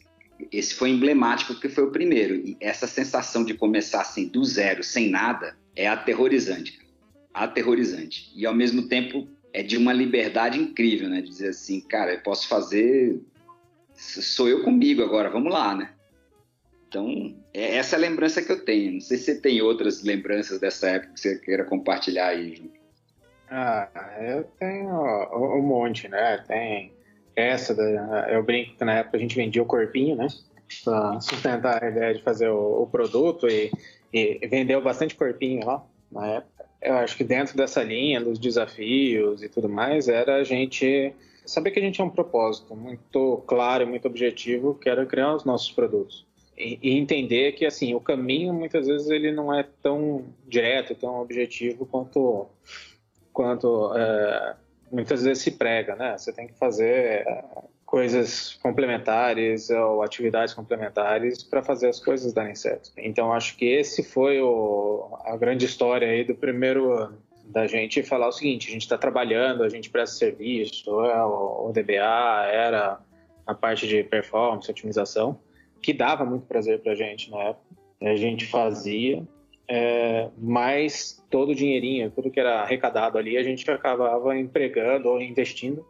[0.53, 2.35] esse foi emblemático porque foi o primeiro.
[2.35, 6.79] E essa sensação de começar assim do zero, sem nada, é aterrorizante.
[7.33, 8.33] Aterrorizante.
[8.35, 11.21] E ao mesmo tempo é de uma liberdade incrível, né?
[11.21, 13.21] De dizer assim, cara, eu posso fazer.
[13.95, 15.93] Sou eu comigo agora, vamos lá, né?
[16.89, 18.95] Então, é essa é a lembrança que eu tenho.
[18.95, 22.71] Não sei se você tem outras lembranças dessa época que você queira compartilhar aí.
[23.49, 23.89] Ah,
[24.21, 24.91] eu tenho
[25.33, 26.45] um monte, né?
[26.49, 26.93] Tem
[27.41, 30.29] essa, da, eu brinco que na época a gente vendia o corpinho, né?
[30.85, 33.71] Pra sustentar a ideia de fazer o, o produto e,
[34.13, 36.65] e vendeu bastante corpinho lá na época.
[36.81, 41.13] Eu acho que dentro dessa linha dos desafios e tudo mais, era a gente
[41.45, 45.35] saber que a gente tinha um propósito muito claro e muito objetivo, que era criar
[45.35, 46.27] os nossos produtos.
[46.57, 51.21] E, e, entender que assim o caminho muitas vezes ele não é tão direto, tão
[51.21, 52.47] objetivo quanto
[53.33, 54.57] quanto é,
[54.91, 56.17] muitas vezes se prega, né?
[56.17, 57.45] Você tem que fazer é,
[57.85, 62.91] coisas complementares ou atividades complementares para fazer as coisas darem certo.
[62.97, 67.19] Então acho que esse foi o, a grande história aí do primeiro ano
[67.51, 71.71] da gente falar o seguinte: a gente está trabalhando, a gente presta serviço, é, o
[71.73, 73.01] DBA era
[73.47, 75.41] a parte de performance, otimização,
[75.83, 77.67] que dava muito prazer para a gente na época.
[78.03, 79.27] A gente fazia,
[79.73, 85.23] é, mas todo o dinheirinho, tudo que era arrecadado ali, a gente acabava empregando ou
[85.23, 85.87] investindo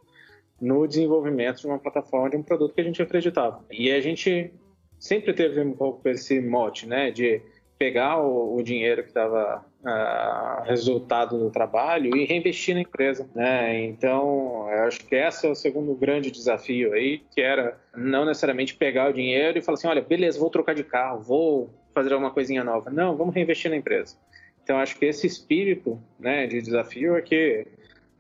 [0.60, 3.64] no desenvolvimento de uma plataforma, de um produto que a gente acreditava.
[3.70, 4.52] E a gente
[4.98, 7.40] sempre teve um pouco esse mote, né, de
[7.78, 13.82] pegar o, o dinheiro que estava uh, resultado do trabalho e reinvestir na empresa, né?
[13.84, 18.76] Então, eu acho que esse é o segundo grande desafio aí, que era não necessariamente
[18.76, 22.30] pegar o dinheiro e falar assim, olha, beleza, vou trocar de carro, vou fazer alguma
[22.30, 22.90] coisinha nova.
[22.90, 24.16] Não, vamos reinvestir na empresa.
[24.62, 27.66] Então, acho que esse espírito né, de desafio é que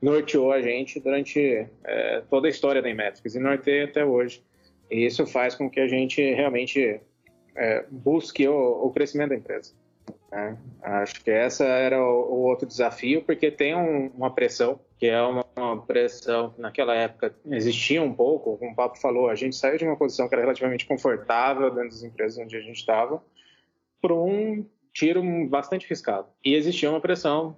[0.00, 4.42] norteou a gente durante é, toda a história da Inmetrics e norteia até hoje.
[4.90, 7.00] E isso faz com que a gente realmente
[7.54, 9.72] é, busque o, o, crescimento da empresa.
[10.32, 10.56] Né?
[10.82, 15.20] Acho que essa era o, o outro desafio, porque tem um, uma pressão, que é
[15.20, 19.54] uma, uma, pressão que naquela época existia um pouco, como o Papo falou, a gente
[19.54, 23.22] saiu de uma posição que era relativamente confortável dentro das empresas onde a gente estava,
[24.00, 26.26] para um tiro bastante riscado.
[26.44, 27.56] E existia uma pressão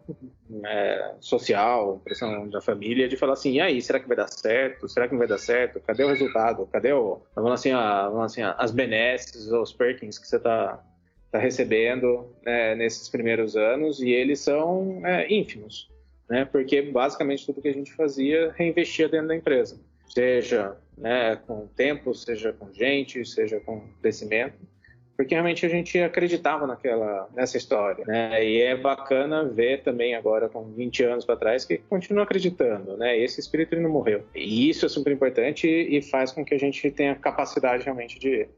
[0.64, 4.88] é, social, pressão da família de falar assim, e aí, será que vai dar certo?
[4.88, 5.80] Será que não vai dar certo?
[5.80, 6.66] Cadê o resultado?
[6.66, 10.82] Cadê o, vamos assim, a, vamos assim as benesses, os perkins que você está
[11.30, 14.00] tá recebendo né, nesses primeiros anos?
[14.00, 15.90] E eles são é, ínfimos,
[16.28, 16.44] né?
[16.44, 22.14] Porque basicamente tudo que a gente fazia reinvestia dentro da empresa, seja né, com tempo,
[22.14, 24.71] seja com gente, seja com crescimento
[25.16, 28.44] porque realmente a gente acreditava naquela nessa história, né?
[28.44, 33.18] E é bacana ver também agora com 20 anos para trás que continua acreditando, né?
[33.18, 34.24] Esse espírito ele não morreu.
[34.34, 38.48] E isso é super importante e faz com que a gente tenha capacidade realmente de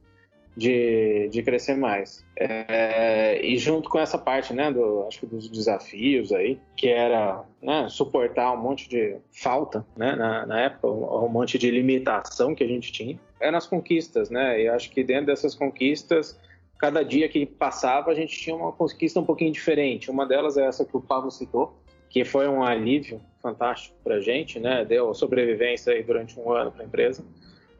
[0.57, 2.25] de, de crescer mais.
[2.37, 7.43] É, e junto com essa parte, né, do, acho que dos desafios aí, que era
[7.62, 12.55] né, suportar um monte de falta, né, na, na época, um, um, monte de limitação
[12.55, 16.38] que a gente tinha, eram as conquistas, né, e acho que dentro dessas conquistas,
[16.78, 20.11] cada dia que passava, a gente tinha uma conquista um pouquinho diferente.
[20.11, 21.78] Uma delas é essa que o Pablo citou,
[22.11, 26.72] que foi um alívio fantástico para a gente, né, deu sobrevivência aí durante um ano
[26.72, 27.24] para a empresa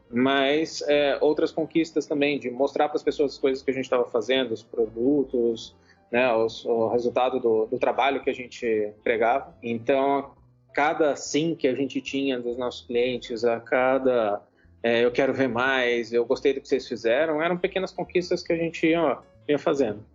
[0.09, 3.85] mas é, outras conquistas também, de mostrar para as pessoas as coisas que a gente
[3.85, 5.75] estava fazendo, os produtos,
[6.11, 9.55] né, os, o resultado do, do, trabalho que a gente pregava.
[9.63, 10.31] Então,
[10.73, 14.41] cada sim que a gente tinha dos nossos clientes, a cada
[14.85, 18.53] é, eu quero ver mais, eu gostei do que vocês fizeram, eram pequenas conquistas que
[18.53, 19.17] a gente ia,
[19.49, 20.05] ia fazendo.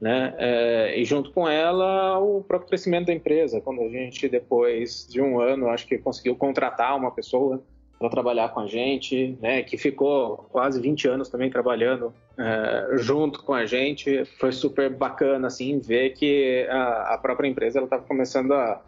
[0.00, 0.34] Né?
[0.36, 3.60] É, e junto com ela, o próprio crescimento da empresa.
[3.60, 7.62] Quando a gente, depois de um ano, acho que conseguiu contratar uma pessoa
[7.96, 13.44] para trabalhar com a gente, né, que ficou quase 20 anos também trabalhando é, junto
[13.44, 14.24] com a gente.
[14.40, 18.82] Foi super bacana assim ver que a, a própria empresa estava começando a,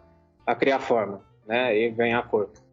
[0.45, 1.77] a criar forma, né?
[1.77, 2.70] E ganhar corpo.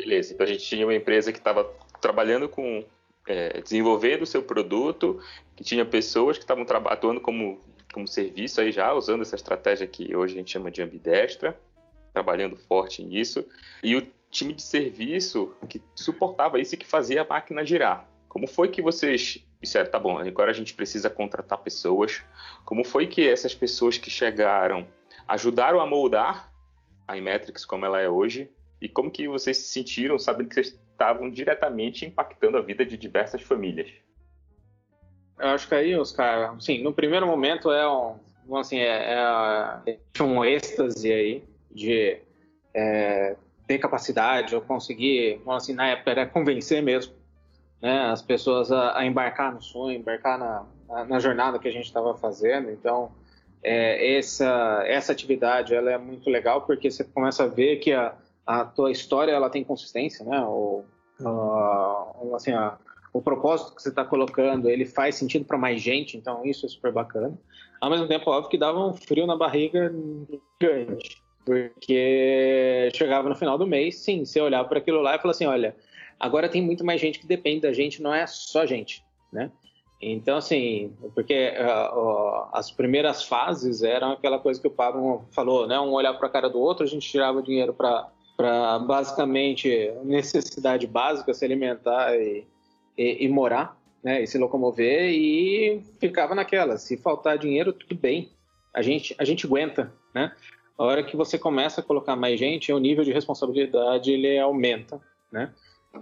[0.00, 1.70] Beleza, então a gente tinha uma empresa que estava
[2.00, 2.82] trabalhando com
[3.26, 5.20] é, desenvolvendo o seu produto,
[5.54, 7.60] que tinha pessoas que estavam atuando como,
[7.92, 11.58] como serviço aí já, usando essa estratégia que hoje a gente chama de ambidestra,
[12.14, 13.44] trabalhando forte nisso,
[13.82, 18.08] e o time de serviço que suportava isso e que fazia a máquina girar.
[18.26, 22.22] Como foi que vocês disseram, tá bom, agora a gente precisa contratar pessoas,
[22.64, 24.88] como foi que essas pessoas que chegaram
[25.28, 26.50] ajudaram a moldar
[27.06, 28.50] a Imetrics como ela é hoje,
[28.80, 32.96] e como que vocês se sentiram sabendo que vocês estavam diretamente impactando a vida de
[32.96, 33.90] diversas famílias.
[35.38, 38.16] Eu acho que aí, Oscar, assim, no primeiro momento é um,
[38.56, 42.18] assim, é, é um êxtase aí de
[42.74, 47.14] é, ter capacidade ou conseguir, assim, na época era convencer mesmo
[47.80, 51.86] né, as pessoas a, a embarcar no sonho, embarcar na, na jornada que a gente
[51.86, 52.70] estava fazendo.
[52.70, 53.10] Então,
[53.62, 58.14] é, essa, essa atividade ela é muito legal porque você começa a ver que a,
[58.50, 60.40] a tua história ela tem consistência, né?
[60.42, 60.82] O,
[61.20, 62.76] uh, assim, a,
[63.12, 66.68] o propósito que você está colocando ele faz sentido para mais gente, então isso é
[66.68, 67.38] super bacana.
[67.80, 69.92] Ao mesmo tempo, óbvio que dava um frio na barriga
[70.60, 75.30] grande, porque chegava no final do mês, sim, você olhava para aquilo lá e falava
[75.30, 75.76] assim, olha,
[76.18, 79.50] agora tem muito mais gente que depende da gente, não é só gente, né?
[80.02, 85.68] Então, assim, porque uh, uh, as primeiras fases eram aquela coisa que o Pablo falou,
[85.68, 85.78] né?
[85.78, 88.08] Um olhar para a cara do outro, a gente tirava dinheiro para
[88.40, 92.46] para basicamente necessidade básica, se alimentar e,
[92.96, 96.78] e, e, morar, né, e se locomover, e ficava naquela.
[96.78, 98.30] Se faltar dinheiro, tudo bem,
[98.72, 100.32] a gente, a gente aguenta, né?
[100.78, 104.98] A hora que você começa a colocar mais gente, o nível de responsabilidade ele aumenta,
[105.30, 105.52] né?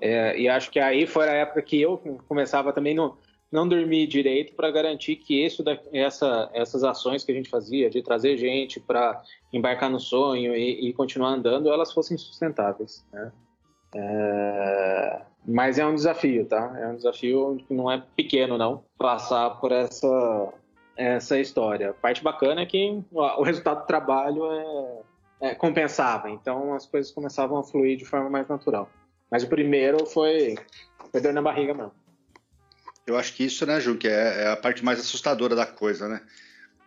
[0.01, 3.18] É, e acho que aí foi a época que eu começava também no,
[3.51, 8.03] não dormir direito para garantir que isso, essa, essas ações que a gente fazia, de
[8.03, 9.22] trazer gente para
[9.53, 13.05] embarcar no sonho e, e, continuar andando, elas fossem sustentáveis.
[13.12, 13.32] Né?
[13.94, 15.22] É...
[15.46, 16.76] Mas é um desafio, tá?
[16.78, 20.53] É um desafio que não é pequeno, não, passar por essa,
[20.94, 21.90] essa história.
[21.90, 25.01] A parte bacana é que o resultado do trabalho é,
[25.40, 28.90] é, compensava, então as coisas começavam a fluir de forma mais natural.
[29.30, 30.57] Mas o primeiro foi,
[31.11, 31.92] foi dor na barriga mesmo.
[33.09, 36.07] Eu acho que isso, né, Ju, que é, é a parte mais assustadora da coisa,
[36.07, 36.21] né?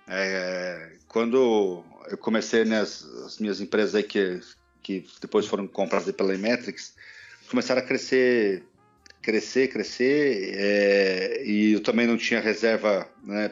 [0.08, 4.40] É, quando eu comecei nas né, as minhas empresas aí que,
[4.84, 6.94] que depois foram compradas pela Imetrics,
[7.50, 8.64] começaram a crescer,
[9.20, 13.50] crescer, crescer, é, e eu também não tinha reserva né,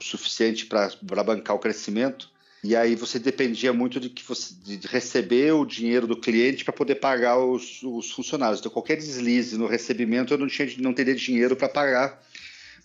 [0.00, 2.30] suficiente para bancar o crescimento.
[2.62, 6.72] E aí você dependia muito de que você de receber o dinheiro do cliente para
[6.72, 8.58] poder pagar os, os, funcionários.
[8.58, 12.20] Então qualquer deslize no recebimento eu não tinha não teria dinheiro para pagar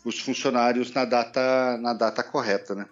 [0.06, 2.86] os funcionários na data na data correta, né?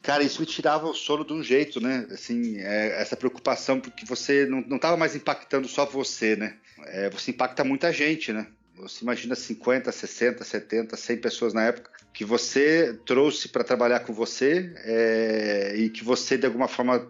[0.00, 2.06] Cara, isso me tirava o sono de um jeito, né?
[2.12, 6.56] Assim, é, essa preocupação porque você não estava mais impactando só você, né?
[6.86, 8.46] É, você impacta muita gente, né?
[8.80, 14.12] Você imagina 50, 60, 70, 100 pessoas na época que você trouxe para trabalhar com
[14.12, 17.08] você é, e que você, de alguma forma,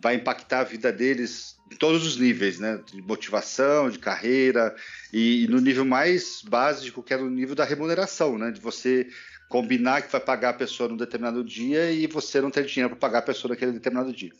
[0.00, 2.80] vai impactar a vida deles em todos os níveis, né?
[2.92, 4.74] De motivação, de carreira
[5.12, 8.50] e, e no nível mais básico, que é no nível da remuneração, né?
[8.50, 9.08] De você
[9.48, 12.98] combinar que vai pagar a pessoa num determinado dia e você não ter dinheiro para
[12.98, 14.32] pagar a pessoa naquele determinado dia.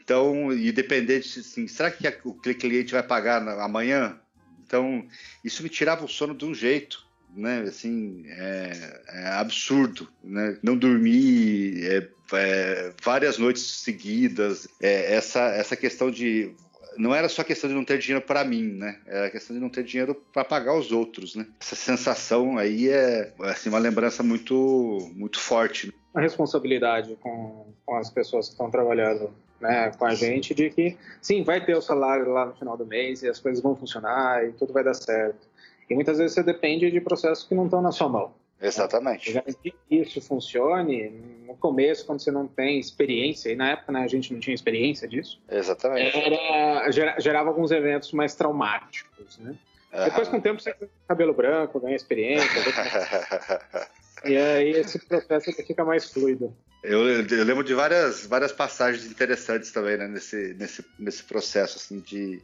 [0.00, 4.18] Então, independente, assim, será que o cliente vai pagar amanhã?
[4.66, 5.06] Então,
[5.44, 7.06] isso me tirava o sono de um jeito
[7.36, 7.60] né?
[7.60, 10.58] Assim, é, é absurdo, né?
[10.62, 16.54] Não dormir é, é, várias noites seguidas, é, essa essa questão de
[16.96, 18.98] não era só questão de não ter dinheiro para mim, né?
[19.06, 21.46] Era questão de não ter dinheiro para pagar os outros, né?
[21.60, 25.92] Essa sensação aí é assim uma lembrança muito muito forte.
[26.14, 29.30] A responsabilidade com, com as pessoas que estão trabalhando
[29.60, 32.86] né, com a gente de que sim, vai ter o salário lá no final do
[32.86, 35.46] mês e as coisas vão funcionar e tudo vai dar certo.
[35.88, 38.32] E muitas vezes você depende de processos que não estão na sua mão.
[38.60, 39.34] Exatamente.
[39.34, 39.42] Né?
[39.62, 41.10] que isso funcione
[41.46, 44.54] no começo, quando você não tem experiência, e na época né, a gente não tinha
[44.54, 45.40] experiência disso.
[45.48, 46.16] Exatamente.
[46.16, 49.54] Era, gerava alguns eventos mais traumáticos, né?
[49.92, 50.04] Uhum.
[50.04, 52.48] Depois, com o tempo, você ganha cabelo branco, ganha experiência.
[54.24, 56.56] e aí esse processo fica mais fluido.
[56.82, 62.00] Eu, eu, lembro de várias, várias passagens interessantes também né, nesse, nesse, nesse processo assim,
[62.00, 62.40] de.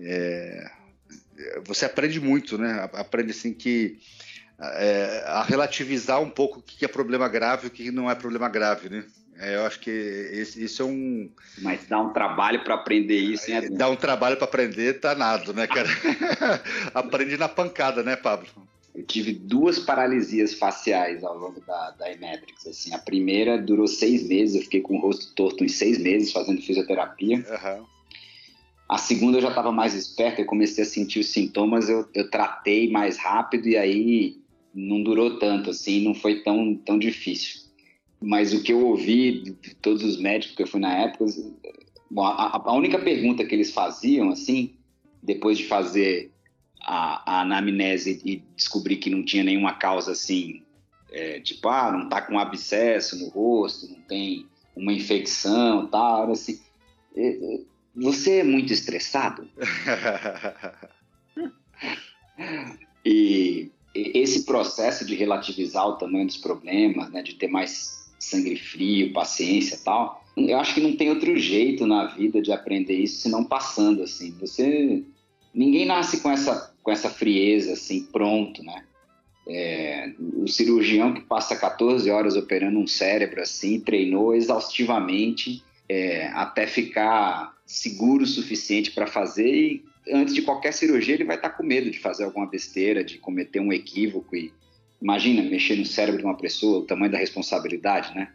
[0.00, 0.80] É
[1.66, 2.88] você aprende muito, né?
[2.92, 3.98] Aprende assim que
[4.58, 8.14] é, a relativizar um pouco o que é problema grave e o que não é
[8.14, 9.04] problema grave, né?
[9.38, 11.30] É, eu acho que esse, isso é um.
[11.58, 13.68] Mas dá um trabalho para aprender isso, né?
[13.70, 15.88] Dá um trabalho para aprender, tá nada, né, cara?
[16.92, 18.48] Aprende na pancada, né, Pablo?
[18.94, 22.66] Eu tive duas paralisias faciais ao longo da, da Imetrics.
[22.66, 26.32] Assim, a primeira durou seis meses, eu fiquei com o rosto torto em seis meses
[26.32, 27.36] fazendo fisioterapia.
[27.36, 27.86] Uhum.
[28.88, 32.28] A segunda eu já estava mais esperto, eu comecei a sentir os sintomas, eu, eu
[32.28, 34.40] tratei mais rápido e aí
[34.74, 37.60] não durou tanto, assim, não foi tão, tão difícil.
[38.20, 41.24] Mas o que eu ouvi de todos os médicos que eu fui na época,
[42.10, 44.74] bom, a, a única pergunta que eles faziam, assim,
[45.22, 46.32] depois de fazer
[46.90, 50.60] a, a anamnese e descobrir que não tinha nenhuma causa assim,
[51.12, 56.32] é, tipo, ah, não tá com um abscesso no rosto, não tem uma infecção, tal,
[56.32, 56.58] assim.
[57.14, 57.60] É, é,
[57.94, 59.48] você é muito estressado?
[63.06, 69.12] e esse processo de relativizar o tamanho dos problemas, né, de ter mais sangue frio,
[69.12, 73.44] paciência tal, eu acho que não tem outro jeito na vida de aprender isso senão
[73.44, 74.32] passando assim.
[74.40, 75.04] Você
[75.54, 78.84] ninguém nasce com essa com essa frieza assim pronto, né?
[79.48, 86.66] É, o cirurgião que passa 14 horas operando um cérebro assim treinou exaustivamente é, até
[86.66, 91.56] ficar seguro o suficiente para fazer e antes de qualquer cirurgia ele vai estar tá
[91.56, 94.52] com medo de fazer alguma besteira, de cometer um equívoco e
[95.00, 98.32] imagina mexer no cérebro de uma pessoa, o tamanho da responsabilidade, né?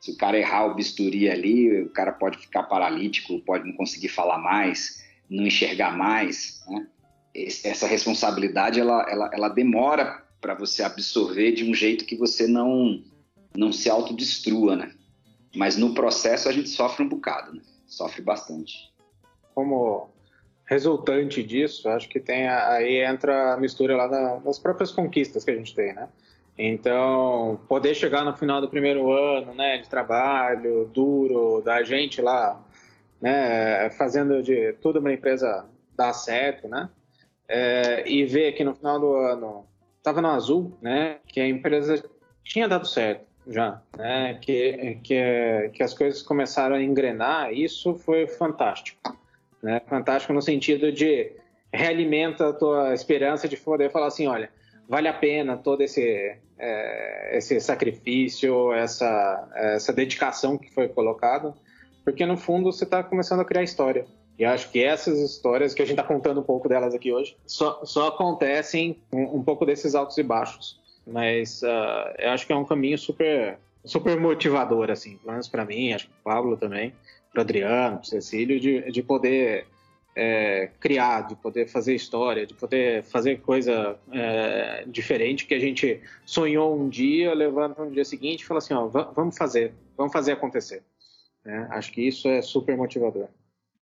[0.00, 4.08] Se o cara errar o bisturi ali, o cara pode ficar paralítico, pode não conseguir
[4.08, 6.86] falar mais, não enxergar mais, né?
[7.64, 13.02] Essa responsabilidade ela, ela, ela demora para você absorver de um jeito que você não
[13.54, 14.92] não se autodestrua, né?
[15.54, 17.62] Mas no processo a gente sofre um bocado, né?
[17.86, 18.92] Sofre bastante.
[19.54, 20.10] Como
[20.66, 24.06] resultante disso, acho que tem aí entra a mistura lá
[24.38, 26.08] das próprias conquistas que a gente tem, né?
[26.58, 32.58] Então, poder chegar no final do primeiro ano, né, de trabalho duro da gente lá,
[33.20, 36.88] né, fazendo de tudo uma empresa dar certo, né?
[37.48, 39.66] É, e ver que no final do ano
[39.98, 42.02] estava no azul, né, que a empresa
[42.42, 48.26] tinha dado certo já, né, que, que, que as coisas começaram a engrenar, isso foi
[48.26, 49.16] fantástico.
[49.62, 49.80] Né?
[49.86, 51.32] Fantástico no sentido de
[51.72, 54.50] realimenta a tua esperança de poder falar assim, olha,
[54.88, 61.54] vale a pena todo esse, é, esse sacrifício, essa, essa dedicação que foi colocada,
[62.04, 64.06] porque no fundo você está começando a criar história.
[64.38, 67.36] E acho que essas histórias, que a gente está contando um pouco delas aqui hoje,
[67.46, 70.78] só, só acontecem um, um pouco desses altos e baixos.
[71.06, 75.64] Mas uh, eu acho que é um caminho super, super motivador, assim, pelo menos para
[75.64, 76.92] mim, acho que o Pablo também
[77.32, 79.66] para Adriano, para Cecílio, de, de poder
[80.16, 86.00] é, criar, de poder fazer história, de poder fazer coisa é, diferente que a gente
[86.24, 90.32] sonhou um dia, levanta no dia seguinte e fala assim, ó, vamos fazer, vamos fazer
[90.32, 90.82] acontecer.
[91.44, 91.68] Né?
[91.70, 93.28] Acho que isso é super motivador.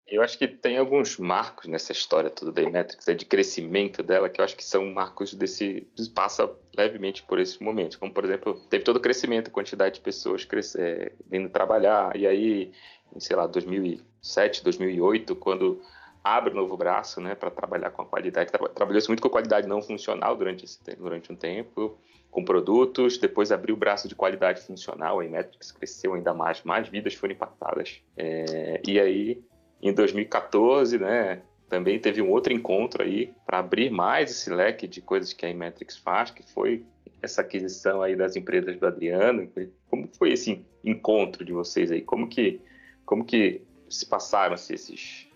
[0.07, 4.39] Eu acho que tem alguns marcos nessa história toda da Imetrics, de crescimento dela, que
[4.39, 5.85] eu acho que são marcos desse.
[6.15, 7.99] passa levemente por esse momento.
[7.99, 10.47] Como, por exemplo, teve todo o crescimento, quantidade de pessoas
[10.77, 12.71] é, vindo trabalhar, e aí
[13.15, 15.81] em, sei lá, 2007, 2008, quando
[16.23, 18.51] abre o novo braço, né, para trabalhar com a qualidade.
[18.51, 21.97] Trabalhou-se muito com a qualidade não funcional durante, esse, durante um tempo,
[22.29, 26.87] com produtos, depois abriu o braço de qualidade funcional, a Metrics cresceu ainda mais, mais
[26.87, 28.01] vidas foram impactadas.
[28.17, 29.41] É, e aí,
[29.81, 35.01] em 2014, né, também teve um outro encontro aí para abrir mais esse leque de
[35.01, 36.85] coisas que a Imetrics faz, que foi
[37.21, 39.49] essa aquisição aí das empresas do Adriano.
[39.89, 42.01] Como foi esse encontro de vocês aí?
[42.01, 42.61] Como que
[43.05, 45.27] como que se passaram-se esses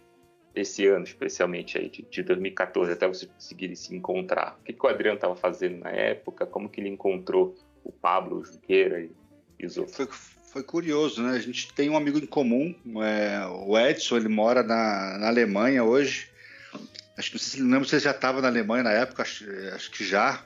[0.54, 4.58] esse ano, especialmente aí de, de 2014, até vocês conseguirem se encontrar?
[4.60, 6.46] O que, que o Adriano estava fazendo na época?
[6.46, 9.12] Como que ele encontrou o Pablo, o Junqueira e,
[9.58, 9.96] e os outros?
[9.96, 10.08] Foi,
[10.52, 11.32] foi curioso, né?
[11.32, 15.84] A gente tem um amigo em comum, é, o Edson, ele mora na, na Alemanha
[15.84, 16.28] hoje.
[17.18, 20.04] Acho que não lembro se ele já estava na Alemanha na época, acho, acho que
[20.04, 20.44] já.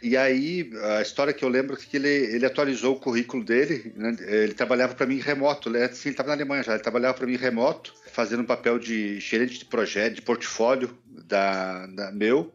[0.00, 3.92] E aí, a história que eu lembro é que ele, ele atualizou o currículo dele,
[3.96, 4.16] né?
[4.20, 7.94] ele trabalhava para mim remoto, ele estava na Alemanha já, ele trabalhava para mim remoto,
[8.12, 12.52] fazendo um papel de gerente de projeto, de portfólio da, da meu,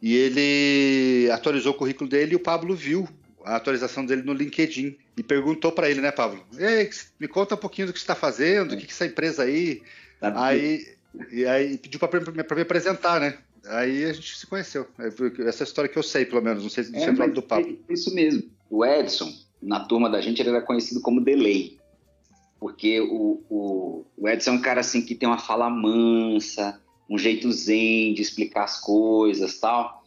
[0.00, 3.06] e ele atualizou o currículo dele e o Pablo viu
[3.44, 6.44] a atualização dele no LinkedIn e perguntou para ele, né, Pablo?
[6.58, 6.88] Ei,
[7.18, 9.82] me conta um pouquinho do que você está fazendo, o que, que essa empresa aí.
[10.20, 10.86] Tá aí,
[11.30, 13.38] e aí pediu para me apresentar, né?
[13.66, 14.86] Aí a gente se conheceu.
[15.46, 16.62] Essa história que eu sei, pelo menos.
[16.62, 17.68] Não sei se é, é do papo.
[17.88, 18.42] É isso mesmo.
[18.68, 21.78] O Edson, na turma da gente, ele era conhecido como Delay.
[22.58, 27.18] Porque o, o, o Edson é um cara assim que tem uma fala mansa, um
[27.18, 30.01] jeito zen de explicar as coisas tal.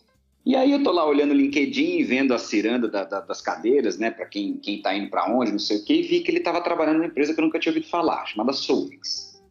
[0.46, 3.98] E aí eu tô lá olhando o LinkedIn, vendo a ciranda da, da, das cadeiras,
[3.98, 6.30] né, para quem, quem tá indo para onde, não sei o quê, e vi que
[6.30, 9.41] ele estava trabalhando numa empresa que eu nunca tinha ouvido falar, chamada Solvix.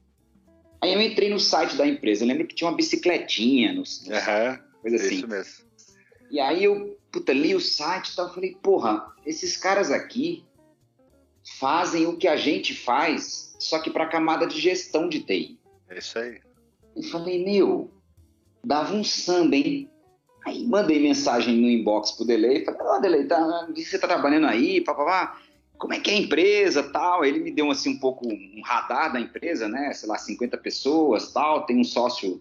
[0.80, 4.58] Aí eu entrei no site da empresa, eu lembro que tinha uma bicicletinha, no, uhum,
[4.82, 5.16] coisa assim.
[5.16, 5.64] Isso mesmo.
[6.30, 10.44] E aí eu, puta, li o site e tal, falei, porra, esses caras aqui
[11.58, 15.58] fazem o que a gente faz, só que para a camada de gestão de TI.
[15.88, 16.40] É isso aí.
[16.94, 17.90] Eu falei, meu,
[18.62, 19.90] dava um samba, hein?
[20.44, 24.46] Aí mandei mensagem no inbox pro Delay, falei, ó, oh, Delay, tá, você tá trabalhando
[24.46, 25.40] aí, papapá,
[25.78, 27.24] como é que é a empresa, tal?
[27.24, 29.92] Ele me deu, assim, um pouco um radar da empresa, né?
[29.92, 32.40] Sei lá, 50 pessoas, tal, tem um sócio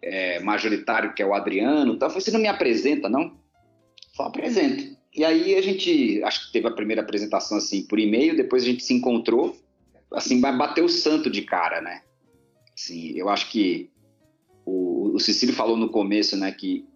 [0.00, 2.08] é, majoritário que é o Adriano, tal.
[2.08, 3.36] Falei, você não me apresenta, não?
[4.16, 4.96] Falei, apresento.
[5.14, 8.66] E aí a gente, acho que teve a primeira apresentação, assim, por e-mail, depois a
[8.66, 9.56] gente se encontrou,
[10.12, 12.02] assim, bateu o santo de cara, né?
[12.74, 13.90] Assim, eu acho que
[14.64, 16.86] o, o Cecílio falou no começo, né, que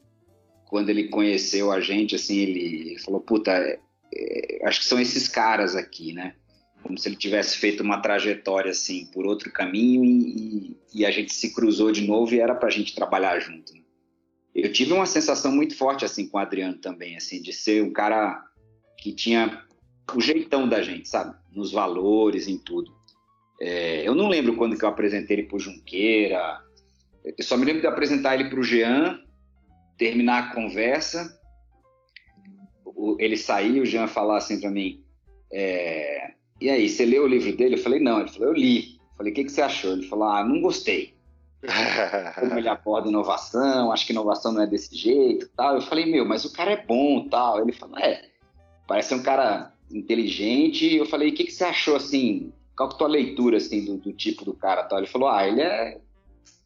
[0.67, 3.79] quando ele conheceu a gente, assim, ele, falou, puta, é,
[4.15, 6.35] é, acho que são esses caras aqui, né?
[6.83, 11.33] Como se ele tivesse feito uma trajetória, assim, por outro caminho e, e a gente
[11.33, 13.73] se cruzou de novo e era pra gente trabalhar junto.
[13.75, 13.81] Né?
[14.55, 17.93] Eu tive uma sensação muito forte, assim, com o Adriano também, assim, de ser um
[17.93, 18.43] cara
[18.99, 19.65] que tinha
[20.15, 21.37] o jeitão da gente, sabe?
[21.53, 22.95] Nos valores, em tudo.
[23.61, 26.61] É, eu não lembro quando que eu apresentei ele pro Junqueira,
[27.25, 29.19] eu só me lembro de apresentar ele pro Jean,
[29.97, 31.39] terminar a conversa,
[33.19, 35.03] ele sair, o Jean falar assim para mim,
[35.53, 37.75] é, e aí, você leu o livro dele?
[37.75, 38.21] Eu falei, não.
[38.21, 38.97] Ele falou, eu li.
[38.97, 39.93] Eu falei, o que, que você achou?
[39.93, 41.15] Ele falou, ah, não gostei.
[42.39, 45.75] Como ele aborda inovação, acho que inovação não é desse jeito tal.
[45.75, 47.61] Eu falei, meu, mas o cara é bom tal.
[47.61, 48.29] Ele falou, é,
[48.87, 50.95] parece um cara inteligente.
[50.95, 53.85] Eu falei, o que, que você achou, assim, qual que é a tua leitura, assim,
[53.85, 54.99] do, do tipo do cara tal?
[54.99, 56.01] Ele falou, ah, ele é,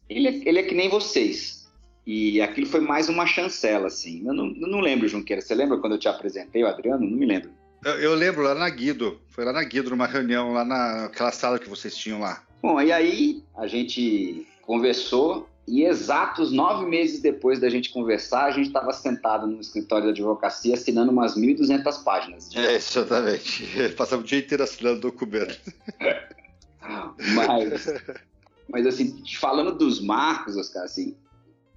[0.09, 1.60] ele é, ele é que nem vocês.
[2.05, 4.23] E aquilo foi mais uma chancela, assim.
[4.25, 5.41] Eu não, eu não lembro, Junqueira.
[5.41, 7.07] Você lembra quando eu te apresentei, o Adriano?
[7.07, 7.51] Não me lembro.
[7.85, 9.19] Eu, eu, lembro lá na Guido.
[9.29, 12.43] Foi lá na Guido, numa reunião, lá naquela sala que vocês tinham lá.
[12.61, 18.51] Bom, e aí a gente conversou e exatos nove meses depois da gente conversar, a
[18.51, 22.55] gente estava sentado no escritório de advocacia assinando umas 1.200 páginas.
[22.55, 23.65] É, exatamente.
[23.95, 25.59] Passamos o dia inteiro assinando documento.
[27.35, 27.87] mas,
[28.67, 31.15] mas, assim, falando dos marcos, Oscar, assim,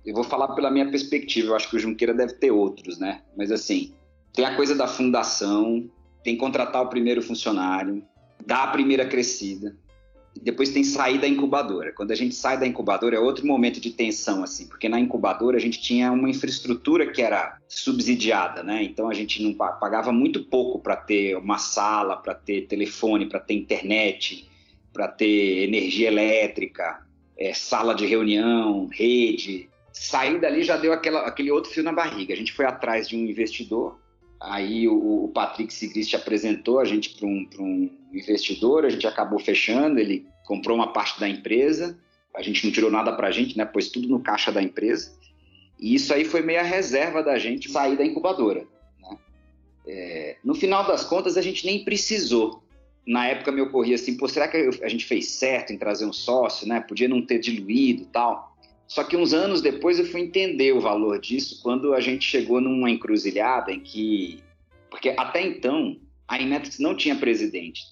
[0.04, 3.22] eu vou falar pela minha perspectiva, eu acho que o Junqueira deve ter outros, né?
[3.36, 3.94] Mas assim,
[4.32, 5.88] tem a coisa da fundação,
[6.22, 8.04] tem contratar o primeiro funcionário,
[8.44, 9.74] dar a primeira crescida,
[10.42, 11.92] depois tem sair da incubadora.
[11.92, 15.56] Quando a gente sai da incubadora é outro momento de tensão, assim, porque na incubadora
[15.56, 18.82] a gente tinha uma infraestrutura que era subsidiada, né?
[18.82, 23.40] Então a gente não pagava muito pouco para ter uma sala, para ter telefone, para
[23.40, 24.48] ter internet,
[24.92, 27.04] para ter energia elétrica,
[27.38, 32.34] é, sala de reunião, rede sair dali já deu aquela, aquele outro fio na barriga.
[32.34, 33.96] A gente foi atrás de um investidor,
[34.40, 39.38] aí o, o Patrick Sigrist apresentou a gente para um, um investidor, a gente acabou
[39.38, 41.96] fechando, ele comprou uma parte da empresa,
[42.34, 45.16] a gente não tirou nada para a gente, né, pôs tudo no caixa da empresa,
[45.78, 48.66] e isso aí foi meio a reserva da gente sair da incubadora.
[49.00, 49.18] Né?
[49.86, 52.62] É, no final das contas, a gente nem precisou.
[53.06, 56.12] Na época me ocorria assim, pô, será que a gente fez certo em trazer um
[56.12, 56.80] sócio, né?
[56.80, 58.53] Podia não ter diluído tal.
[58.86, 62.60] Só que uns anos depois eu fui entender o valor disso quando a gente chegou
[62.60, 64.38] numa encruzilhada em que.
[64.90, 65.96] Porque até então
[66.28, 67.82] a Inmetrics não tinha presidente.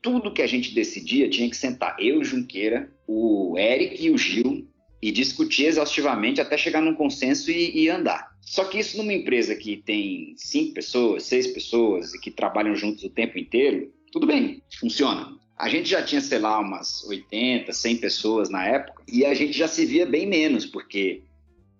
[0.00, 4.68] Tudo que a gente decidia tinha que sentar eu, Junqueira, o Eric e o Gil
[5.02, 8.30] e discutir exaustivamente até chegar num consenso e, e andar.
[8.40, 13.04] Só que isso numa empresa que tem cinco pessoas, seis pessoas e que trabalham juntos
[13.04, 15.36] o tempo inteiro, tudo bem, funciona.
[15.56, 19.56] A gente já tinha, sei lá, umas 80, 100 pessoas na época, e a gente
[19.56, 21.22] já se via bem menos, porque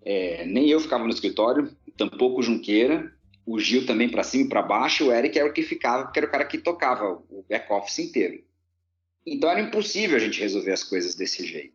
[0.04, 3.12] é, nem eu ficava no escritório, tampouco o Junqueira,
[3.44, 6.18] o Gil também para cima e para baixo, o Eric era o que ficava, porque
[6.18, 8.42] era o cara que tocava o back-office inteiro.
[9.26, 11.74] Então era impossível a gente resolver as coisas desse jeito.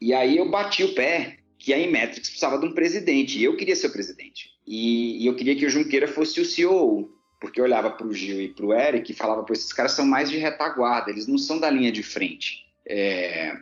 [0.00, 3.56] E aí eu bati o pé que a Inmetrics precisava de um presidente, e eu
[3.56, 4.50] queria ser o presidente.
[4.66, 7.10] E, e eu queria que o Junqueira fosse o CEO,
[7.40, 9.92] porque eu olhava para o Gil e para o Eric e falava, pô, esses caras
[9.92, 12.64] são mais de retaguarda, eles não são da linha de frente.
[12.88, 13.56] É...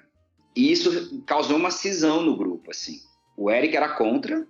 [0.54, 3.00] E isso causou uma cisão no grupo, assim.
[3.36, 4.46] O Eric era contra,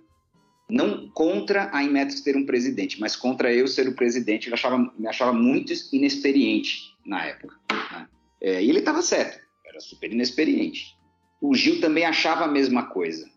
[0.69, 4.77] não contra a Inmetrics ter um presidente, mas contra eu ser o presidente, ele achava,
[4.77, 7.55] me achava muito inexperiente na época.
[7.71, 8.07] Né?
[8.41, 10.95] É, e ele estava certo, era super inexperiente.
[11.41, 13.27] O Gil também achava a mesma coisa.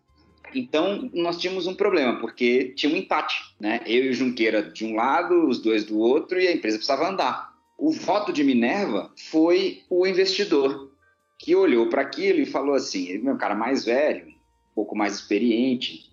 [0.53, 3.81] Então, nós tínhamos um problema, porque tinha um empate, né?
[3.85, 7.09] Eu e o Junqueira de um lado, os dois do outro, e a empresa precisava
[7.09, 7.53] andar.
[7.77, 10.91] O voto de Minerva foi o investidor,
[11.37, 14.95] que olhou para aquilo e falou assim: ele é um cara mais velho, um pouco
[14.97, 16.09] mais experiente,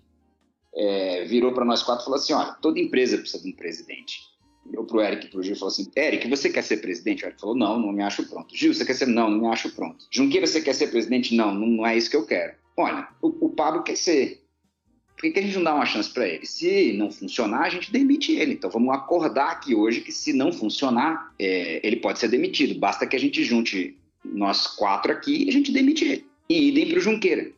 [0.73, 4.21] é, virou para nós quatro e falou assim: olha, toda empresa precisa de um presidente.
[4.65, 7.23] Virou para o Eric e para o Gil falou assim: Eric, você quer ser presidente?
[7.23, 8.55] O Eric falou: não, não me acho pronto.
[8.55, 9.07] Gil, você quer ser?
[9.07, 10.05] Não, não me acho pronto.
[10.11, 11.35] Junqueira, você quer ser presidente?
[11.35, 12.53] Não, não é isso que eu quero.
[12.77, 14.43] Olha, o, o Pablo quer ser.
[15.15, 16.45] por que, que a gente não dá uma chance para ele?
[16.45, 18.53] Se não funcionar, a gente demite ele.
[18.53, 22.79] Então vamos acordar aqui hoje que se não funcionar, é, ele pode ser demitido.
[22.79, 26.25] Basta que a gente junte nós quatro aqui e a gente demite ele.
[26.47, 27.51] E idem para o Junqueira.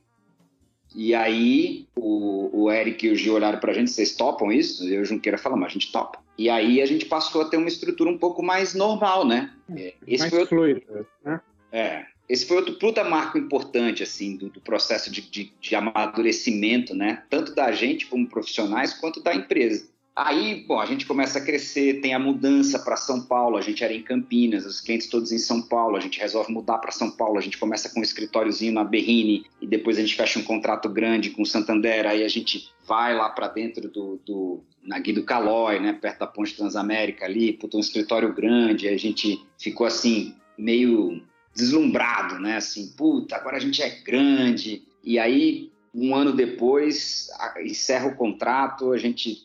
[0.96, 4.88] E aí o, o Eric e o Gil olharam para a gente, vocês topam isso?
[4.88, 6.20] E o Junqueira falou, mas a gente topa.
[6.38, 9.54] E aí a gente passou a ter uma estrutura um pouco mais normal, né?
[9.76, 10.56] É, esse mais foi outro...
[10.56, 10.82] fluido,
[11.24, 11.42] né?
[11.72, 16.94] É, esse foi outro puta marco importante, assim, do, do processo de, de, de, amadurecimento,
[16.94, 17.24] né?
[17.28, 19.90] Tanto da gente como profissionais, quanto da empresa.
[20.16, 23.84] Aí, bom, a gente começa a crescer, tem a mudança para São Paulo, a gente
[23.84, 27.10] era em Campinas, os clientes todos em São Paulo, a gente resolve mudar para São
[27.10, 30.44] Paulo, a gente começa com um escritóriozinho na Berrini, e depois a gente fecha um
[30.44, 35.00] contrato grande com o Santander, aí a gente vai lá para dentro do, do na
[35.00, 39.88] Guido Calói, né, perto da Ponte Transamérica ali, puta, um escritório grande, a gente ficou
[39.88, 41.22] assim, meio
[41.56, 42.58] deslumbrado, né?
[42.58, 44.84] Assim, puta, agora a gente é grande.
[45.04, 47.28] E aí, um ano depois,
[47.64, 49.38] encerra o contrato, a gente,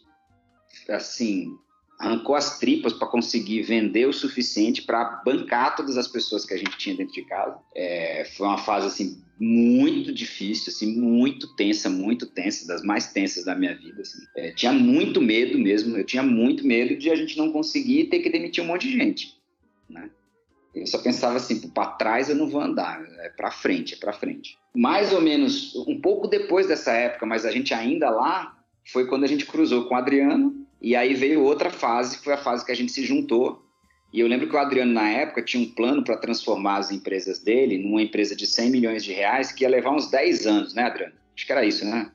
[0.88, 1.56] assim,
[1.98, 6.56] arrancou as tripas para conseguir vender o suficiente para bancar todas as pessoas que a
[6.56, 7.58] gente tinha dentro de casa.
[7.74, 13.44] É, foi uma fase assim muito difícil, assim muito tensa, muito tensa, das mais tensas
[13.44, 14.02] da minha vida.
[14.02, 14.18] Assim.
[14.36, 15.96] É, tinha muito medo mesmo.
[15.96, 18.96] Eu tinha muito medo de a gente não conseguir ter que demitir um monte de
[18.96, 19.34] gente,
[19.88, 20.10] né?
[20.74, 24.12] Eu só pensava assim, para trás eu não vou andar, é para frente, é para
[24.12, 24.58] frente.
[24.74, 28.58] Mais ou menos um pouco depois dessa época, mas a gente ainda lá,
[28.92, 32.34] foi quando a gente cruzou com o Adriano, e aí veio outra fase, que foi
[32.34, 33.64] a fase que a gente se juntou.
[34.12, 37.38] E eu lembro que o Adriano, na época, tinha um plano para transformar as empresas
[37.38, 40.82] dele numa empresa de 100 milhões de reais, que ia levar uns 10 anos, né,
[40.82, 41.14] Adriano?
[41.34, 42.12] Acho que era isso, né?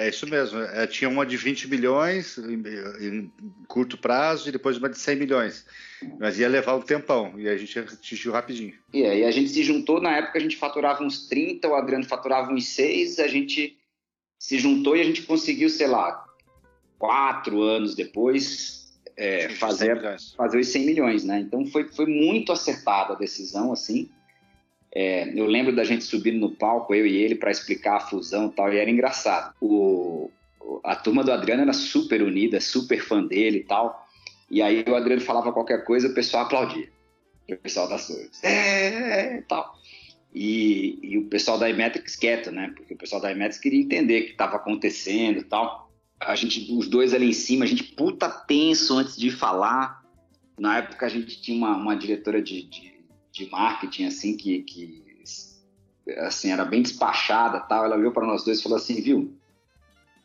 [0.00, 0.58] É isso mesmo.
[0.58, 2.62] É, tinha uma de 20 milhões em,
[3.06, 3.32] em,
[3.68, 5.66] curto prazo e depois uma de 100 milhões.
[6.18, 8.72] Mas ia levar um tempão e a gente atingiu rapidinho.
[8.94, 12.06] E aí a gente se juntou, na época a gente faturava uns 30, o Adriano
[12.06, 13.76] faturava uns 6, a gente
[14.38, 16.24] se juntou e a gente conseguiu, sei lá,
[16.98, 20.00] quatro anos depois, é, fazer,
[20.34, 21.40] fazer os 100 milhões, né?
[21.40, 24.08] Então foi, foi muito acertada a decisão, assim.
[24.92, 28.48] É, eu lembro da gente subindo no palco, eu e ele, para explicar a fusão
[28.48, 29.54] e tal, e era engraçado.
[29.60, 30.30] O,
[30.82, 34.06] a turma do Adriano era super unida, super fã dele e tal.
[34.50, 36.88] E aí o Adriano falava qualquer coisa, o pessoal aplaudia.
[37.48, 38.42] O pessoal da Sores.
[38.42, 39.74] É, é, é, tal.
[40.32, 42.72] E, e, o pessoal da Imetrics quieto, né?
[42.76, 45.90] Porque o pessoal da Imetrics queria entender o que estava acontecendo e tal.
[46.20, 50.00] A gente, os dois ali em cima, a gente puta tenso antes de falar.
[50.58, 52.89] Na época a gente tinha uma, uma diretora de, de
[53.32, 55.10] de marketing, assim, que, que
[56.18, 57.84] assim, era bem despachada tal.
[57.84, 59.32] Ela olhou para nós dois e falou assim, viu,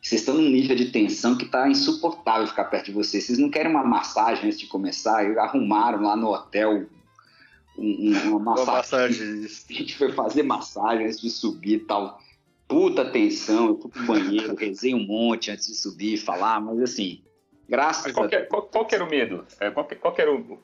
[0.02, 3.24] vocês estão num nível de tensão que está insuportável ficar perto de vocês.
[3.24, 5.28] Vocês não querem uma massagem antes de começar?
[5.28, 6.86] E arrumaram lá no hotel
[7.78, 8.64] um, uma massagem.
[8.64, 9.46] Uma massagem.
[9.70, 12.20] A gente foi fazer massagem antes de subir e tal.
[12.68, 16.80] Puta tensão, eu fui pro banheiro, rezei um monte antes de subir e falar, mas
[16.80, 17.22] assim,
[17.68, 18.48] graças qual a Deus.
[18.48, 19.46] Qual, qual, era o medo?
[19.60, 20.58] É, qual, qual era o,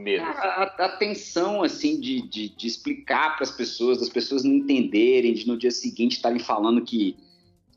[0.00, 0.24] medo?
[0.24, 5.34] A, a, tensão, assim, de, de, de explicar para as pessoas, das pessoas não entenderem,
[5.34, 7.16] de no dia seguinte estarem falando que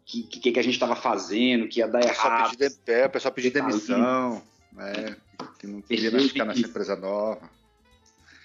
[0.06, 2.58] que, que, que a gente estava fazendo, que ia dar errado.
[2.58, 5.16] Pedir, é, o pessoal pedir demissão, né,
[5.60, 7.50] que não queria mais ficar nessa empresa nova.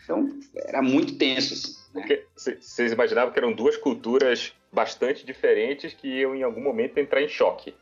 [0.05, 1.55] Então, era muito tenso.
[1.55, 2.23] Assim, né?
[2.35, 7.29] Vocês imaginavam que eram duas culturas bastante diferentes que iam em algum momento entrar em
[7.29, 7.75] choque.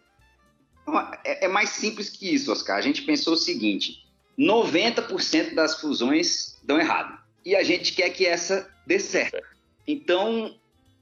[1.25, 2.79] É, é mais simples que isso, Oscar.
[2.79, 4.06] A gente pensou o seguinte:
[4.39, 7.19] 90% das fusões dão errado.
[7.45, 9.43] E a gente quer que essa dê certo.
[9.87, 10.55] Então,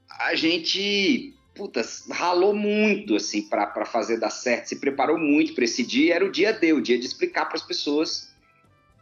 [0.09, 1.81] a gente puta,
[2.11, 6.15] ralou muito assim para fazer dar certo, se preparou muito para esse dia.
[6.15, 8.35] Era o dia D, o dia de explicar para as pessoas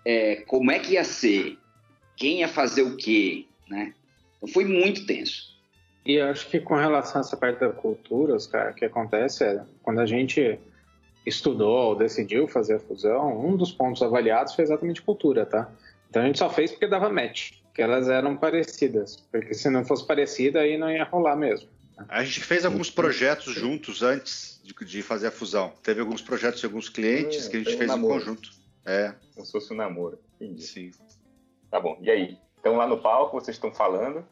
[0.06, 1.58] é, como é que ia ser,
[2.16, 3.94] quem ia fazer o quê, né?
[4.38, 5.52] Então foi muito tenso.
[6.06, 9.64] E acho que com relação a essa parte da cultura, cara, o que acontece é
[9.82, 10.60] quando a gente
[11.26, 15.72] estudou ou decidiu fazer a fusão, um dos pontos avaliados foi exatamente cultura, tá?
[16.10, 19.86] Então a gente só fez porque dava match, que elas eram parecidas, porque se não
[19.86, 21.70] fosse parecida aí não ia rolar mesmo.
[22.10, 25.72] A gente fez alguns projetos juntos antes de, de fazer a fusão.
[25.82, 28.52] Teve alguns projetos de alguns clientes é, que a gente fez um em conjunto.
[28.86, 29.14] É.
[29.34, 30.20] Como se fosse um namoro.
[30.40, 30.64] Entendi.
[30.64, 30.92] Sim.
[31.70, 31.98] Tá bom.
[32.02, 32.38] E aí?
[32.60, 34.26] Então lá no palco vocês estão falando?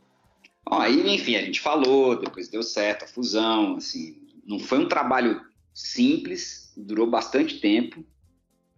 [0.69, 4.15] aí, enfim, a gente falou, depois deu certo a fusão, assim,
[4.45, 5.41] não foi um trabalho
[5.73, 8.05] simples, durou bastante tempo,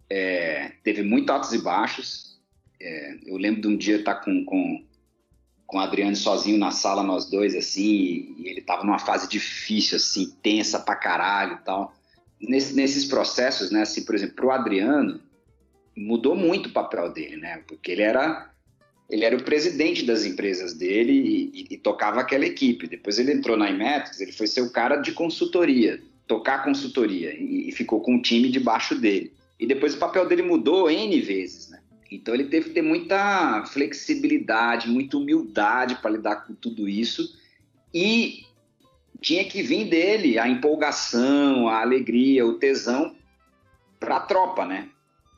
[0.08, 2.40] é, teve muito altos e baixos.
[2.80, 4.84] É, eu lembro de um dia estar com, com,
[5.66, 9.96] com o Adriano sozinho na sala, nós dois, assim, e ele estava numa fase difícil,
[9.96, 11.94] assim, tensa pra caralho e tal.
[12.40, 15.20] Nesse, nesses processos, né, assim, por exemplo, pro Adriano,
[15.96, 18.50] mudou muito o papel dele, né, porque ele era
[19.10, 22.88] ele era o presidente das empresas dele e, e, e, tocava aquela equipe.
[22.88, 27.68] Depois ele entrou na Imetrics, ele foi ser o cara de consultoria tocar consultoria e,
[27.68, 29.32] e ficou com um time debaixo dele.
[29.58, 31.80] E depois o papel dele mudou N vezes, né?
[32.10, 37.36] Então ele teve que ter muita flexibilidade, muita humildade para lidar com tudo isso
[37.92, 38.44] e
[39.20, 43.16] tinha que vir dele a empolgação, a alegria, o tesão
[43.98, 44.90] para a tropa, né?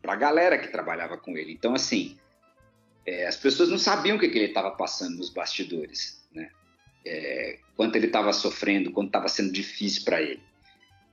[0.02, 1.52] Para a galera que trabalhava com ele.
[1.52, 2.16] Então assim,
[3.06, 6.50] é, as pessoas não sabiam o que, que ele estava passando nos bastidores, né?
[7.04, 10.42] É, quanto ele estava sofrendo, quanto estava sendo difícil para ele.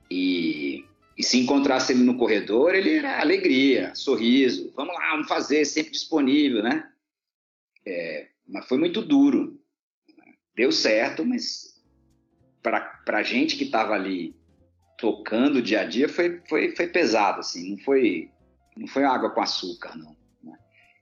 [0.09, 0.85] E,
[1.17, 5.91] e, se encontrasse ele no corredor, ele era alegria, sorriso, vamos lá, vamos fazer, sempre
[5.91, 6.89] disponível, né?
[7.85, 9.59] É, mas foi muito duro.
[10.55, 11.81] Deu certo, mas
[12.61, 14.35] para a gente que estava ali
[14.97, 18.29] tocando o dia a dia foi, foi, foi pesado, assim, não foi,
[18.77, 20.15] não foi água com açúcar, não.
[20.41, 20.57] Né?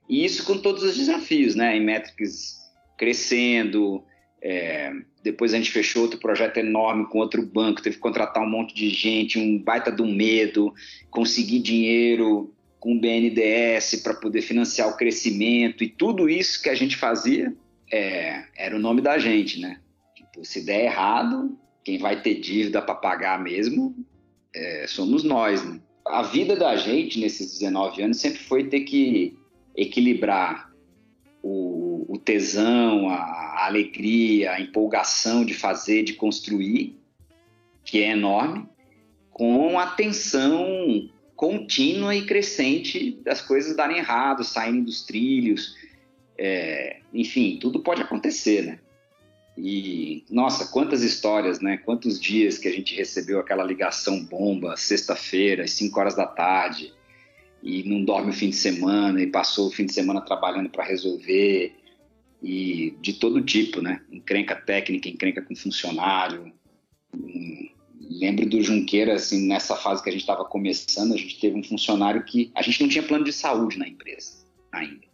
[0.08, 1.76] E isso com todos os desafios, né?
[1.76, 2.60] Em métricas
[2.96, 4.04] crescendo,
[4.40, 4.92] é,
[5.22, 8.74] depois a gente fechou outro projeto enorme com outro banco, teve que contratar um monte
[8.74, 10.74] de gente, um baita do medo,
[11.10, 16.74] conseguir dinheiro com o BNDES para poder financiar o crescimento e tudo isso que a
[16.74, 17.54] gente fazia
[17.90, 19.78] é, era o nome da gente, né?
[20.16, 23.94] Tipo, se der errado, quem vai ter dívida para pagar mesmo
[24.54, 25.80] é, somos nós, né?
[26.04, 29.36] A vida da gente nesses 19 anos sempre foi ter que
[29.76, 30.72] equilibrar
[31.42, 31.71] o,
[32.12, 36.94] o tesão, a, alegria, a empolgação de fazer, de construir,
[37.82, 38.68] que é enorme,
[39.30, 45.74] com a tensão contínua e crescente das coisas darem errado, saindo dos trilhos,
[46.36, 48.78] é, enfim, tudo pode acontecer, né?
[49.56, 51.78] E, nossa, quantas histórias, né?
[51.78, 56.92] Quantos dias que a gente recebeu aquela ligação bomba, sexta-feira, às 5 horas da tarde,
[57.62, 60.84] e não dorme o fim de semana e passou o fim de semana trabalhando para
[60.84, 61.80] resolver
[62.42, 64.02] e de todo tipo, né?
[64.10, 66.52] Encrenca técnica, encrenca com funcionário.
[67.14, 67.68] Hum,
[68.00, 71.62] lembro do Junqueira, assim, nessa fase que a gente estava começando, a gente teve um
[71.62, 75.06] funcionário que a gente não tinha plano de saúde na empresa ainda.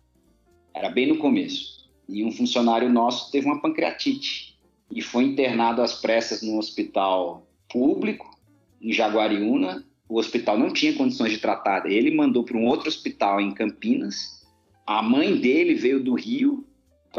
[0.75, 1.89] Era bem no começo.
[2.09, 4.59] E um funcionário nosso teve uma pancreatite
[4.91, 8.39] e foi internado às pressas no hospital público
[8.81, 11.85] em Jaguariúna o hospital não tinha condições de tratar.
[11.87, 14.47] Ele mandou para um outro hospital em Campinas.
[14.87, 16.67] A mãe dele veio do Rio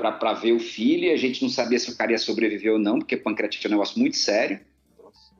[0.01, 2.79] para ver o filho e a gente não sabia se o cara ia sobreviver ou
[2.79, 4.59] não, porque pancreatite é um negócio muito sério.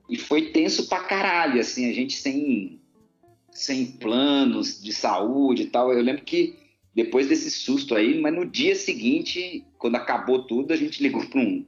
[0.10, 2.80] E foi tenso pra caralho, assim, a gente sem,
[3.52, 5.94] sem planos de saúde e tal.
[5.94, 6.56] Eu lembro que
[6.94, 11.40] depois desse susto aí, mas no dia seguinte, quando acabou tudo, a gente ligou para
[11.40, 11.66] um,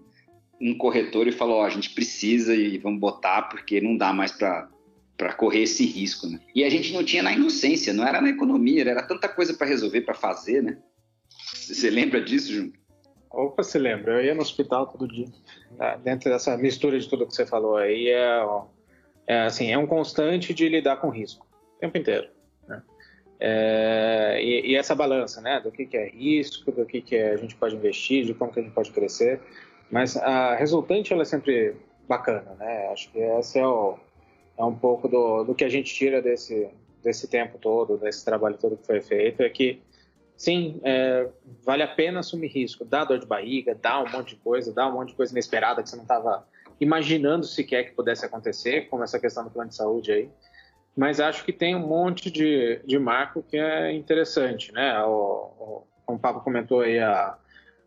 [0.59, 4.11] um corretor e falou: Ó, oh, a gente precisa e vamos botar porque não dá
[4.11, 4.69] mais para
[5.17, 6.39] para correr esse risco, né?
[6.55, 9.67] E a gente não tinha na inocência, não era na economia, era tanta coisa para
[9.67, 10.79] resolver, para fazer, né?
[11.53, 12.73] Você lembra disso, Júnior?
[13.33, 14.13] Opa, se lembra.
[14.13, 15.27] Eu ia no hospital todo dia.
[15.77, 18.45] Tá, dentro dessa mistura de tudo que você falou aí, é,
[19.27, 22.27] é assim, é um constante de lidar com risco, o tempo inteiro.
[22.67, 22.81] Né?
[23.39, 27.31] É, e, e, essa balança, né, do que, que é risco, do que, que é,
[27.31, 29.39] a gente pode investir, de como que a gente pode crescer.
[29.89, 31.75] Mas a resultante, ela é sempre
[32.07, 32.87] bacana, né?
[32.91, 33.65] Acho que esse é
[34.57, 36.69] é um pouco do, do que a gente tira desse,
[37.03, 39.81] desse tempo todo, desse trabalho todo que foi feito, é que,
[40.41, 41.29] sim, é,
[41.63, 44.87] vale a pena assumir risco, dá dor de barriga, dá um monte de coisa, dá
[44.87, 46.47] um monte de coisa inesperada que você não estava
[46.79, 50.29] imaginando sequer que pudesse acontecer, como essa questão do plano de saúde aí,
[50.97, 54.99] mas acho que tem um monte de, de marco que é interessante, né?
[55.03, 57.37] O, o, como o Pablo comentou aí, a,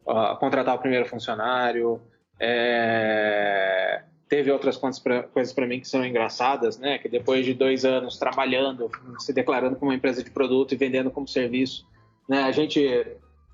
[0.07, 2.01] a contratar o primeiro funcionário,
[2.39, 6.99] é, teve outras coisas para mim que são engraçadas, né?
[6.99, 8.89] Que depois de dois anos trabalhando,
[9.19, 11.85] se declarando como uma empresa de produto e vendendo como serviço,
[12.29, 12.43] né?
[12.43, 13.07] A gente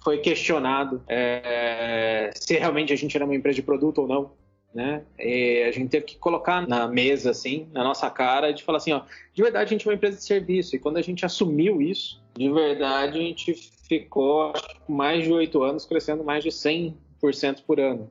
[0.03, 4.33] foi questionado é, se realmente a gente era uma empresa de produto ou não,
[4.75, 5.03] né?
[5.19, 8.93] E a gente teve que colocar na mesa, assim, na nossa cara, de falar assim,
[8.93, 9.03] ó,
[9.35, 10.75] de verdade a gente é uma empresa de serviço.
[10.75, 13.55] E quando a gente assumiu isso, de verdade a gente
[13.89, 14.53] ficou
[14.89, 16.95] mais de oito anos crescendo mais de 100%
[17.67, 18.11] por ano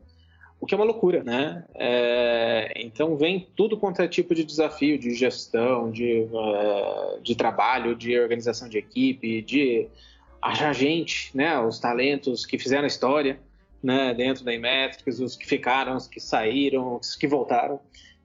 [0.60, 1.64] o que é uma loucura, né?
[1.74, 7.96] É, então vem tudo quanto é tipo de desafio de gestão, de, uh, de trabalho,
[7.96, 9.88] de organização de equipe, de
[10.42, 11.60] achar gente, né?
[11.60, 13.40] Os talentos que fizeram a história,
[13.82, 14.14] né?
[14.14, 17.80] Dentro da Imetrics, os que ficaram, os que saíram, os que voltaram.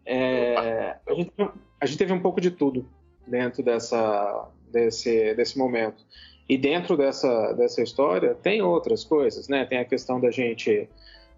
[0.06, 1.32] É, a, gente,
[1.80, 2.86] a gente teve um pouco de tudo
[3.26, 6.04] dentro dessa, desse, desse momento.
[6.48, 9.64] E dentro dessa, dessa história tem outras coisas, né?
[9.64, 10.88] Tem a questão da gente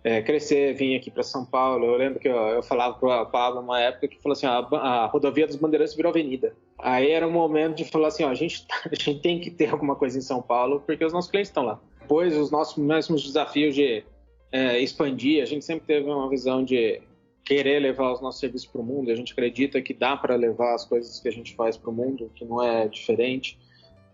[0.03, 1.87] é, crescer, vir aqui para São Paulo.
[1.87, 4.77] Eu lembro que eu, eu falava para o Pablo uma época que falou assim: ó,
[4.77, 6.55] a, rodovia dos Bandeirantes virou avenida.
[6.79, 9.71] Aí era um momento de falar assim: ó, a, gente, a gente tem que ter
[9.71, 11.81] alguma coisa em São Paulo porque os nossos clientes estão lá.
[12.01, 14.05] Depois, os nossos mesmos desafios de
[14.53, 17.03] é, expandir, a gente sempre teve uma visão de
[17.45, 19.11] querer levar os nossos serviços para o mundo.
[19.11, 21.93] A gente acredita que dá para levar as coisas que a gente faz para o
[21.93, 23.59] mundo, que não é diferente.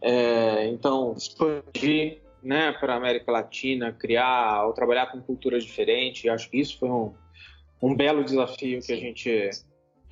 [0.00, 6.28] É, então, expandir né, para a América Latina, criar ou trabalhar com culturas diferentes.
[6.30, 7.14] Acho que isso foi um,
[7.80, 9.50] um belo desafio que a gente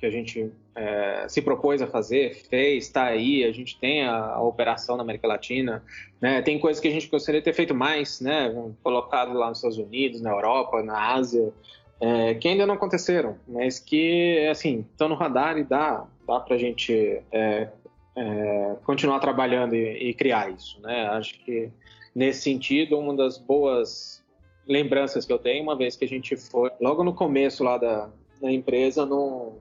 [0.01, 3.43] que a gente é, se propôs a fazer, fez, está aí.
[3.43, 5.83] A gente tem a, a, operação na América Latina,
[6.19, 6.41] né?
[6.41, 8.51] Tem coisas que a gente gostaria de ter feito mais, né?
[8.81, 11.53] Colocado lá nos Estados Unidos, na Europa, na Ásia,
[11.99, 16.55] é, que ainda não aconteceram, mas que assim estão no radar e dá, dá para
[16.55, 17.69] a gente é,
[18.15, 21.09] é, continuar trabalhando e, e, criar isso, né?
[21.09, 21.69] Acho que
[22.15, 24.25] nesse sentido uma das boas
[24.67, 28.09] lembranças que eu tenho, uma vez que a gente foi logo no começo lá da,
[28.41, 29.59] da empresa, num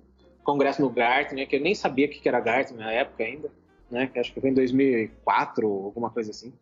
[0.53, 3.51] congresso no Gartner, que eu nem sabia o que era Gartner na época ainda,
[3.91, 4.07] né?
[4.07, 6.53] Que acho que foi em 2004, alguma coisa assim.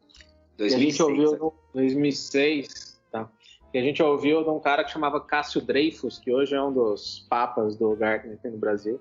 [0.57, 3.29] 2006, e a gente ouviu no 2006, tá?
[3.73, 6.73] E a gente ouviu de um cara que chamava Cássio Dreyfus, que hoje é um
[6.73, 9.01] dos papas do Gartner aqui no Brasil,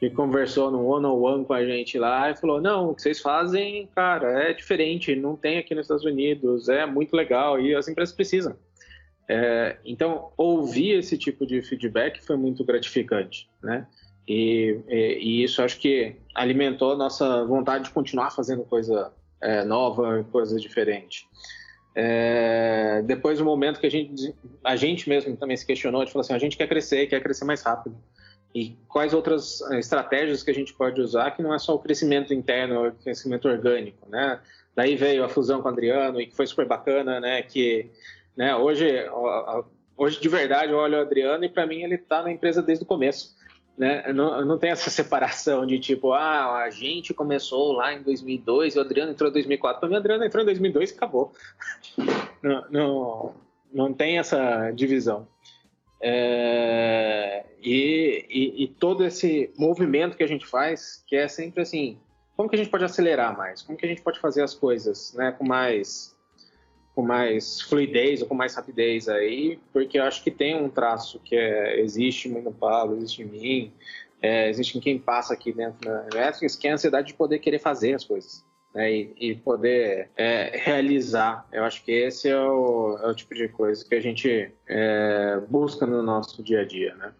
[0.00, 3.88] que conversou no one-on-one com a gente lá e falou: Não, o que vocês fazem,
[3.94, 8.14] cara, é diferente, não tem aqui nos Estados Unidos, é muito legal e as empresas
[8.14, 8.56] precisam.
[9.28, 13.86] É, então, ouvir esse tipo de feedback foi muito gratificante, né?
[14.28, 19.10] E, e, e, isso acho que alimentou a nossa vontade de continuar fazendo coisa
[19.40, 21.26] é, nova, coisa diferente.
[21.94, 26.12] É, depois do momento que a gente, a gente mesmo também se questionou, a gente
[26.12, 27.96] falou assim, a gente quer crescer, quer crescer mais rápido
[28.54, 31.78] e quais outras eh, estratégias que a gente pode usar que não é só o
[31.78, 34.40] crescimento interno, o crescimento orgânico, né?
[34.74, 37.42] Daí veio a fusão com o Adriano e que foi super bacana, né?
[37.42, 37.90] Que
[38.36, 38.86] né, hoje,
[39.96, 42.84] hoje de verdade eu olho o Adriano e para mim ele está na empresa desde
[42.84, 43.36] o começo.
[43.78, 44.12] Né?
[44.12, 48.78] Não, não tem essa separação de tipo, ah, a gente começou lá em 2002 e
[48.78, 49.78] o Adriano entrou em 2004.
[49.78, 51.32] Para mim, o Adriano entrou em 2002 e acabou.
[52.40, 53.34] Não, não,
[53.72, 55.26] não tem essa divisão.
[56.00, 61.98] É, e, e, e, todo esse movimento que a gente faz, que é sempre assim,
[62.36, 63.60] como que a gente pode acelerar mais?
[63.62, 66.16] Como que a gente pode fazer as coisas né, com mais
[66.98, 69.56] com mais fluidez ou com mais rapidez aí?
[69.72, 73.72] Porque eu acho que tem um traço que é, existe no Pablo, existe em mim,
[74.20, 77.38] é, existe em quem passa aqui dentro da Electrics, que é a ansiedade de poder
[77.38, 78.44] querer fazer as coisas
[78.74, 81.46] né, e, e, poder é, realizar.
[81.52, 85.40] Eu acho que esse é o, é o, tipo de coisa que a gente é,
[85.48, 87.12] busca no nosso dia a dia, né?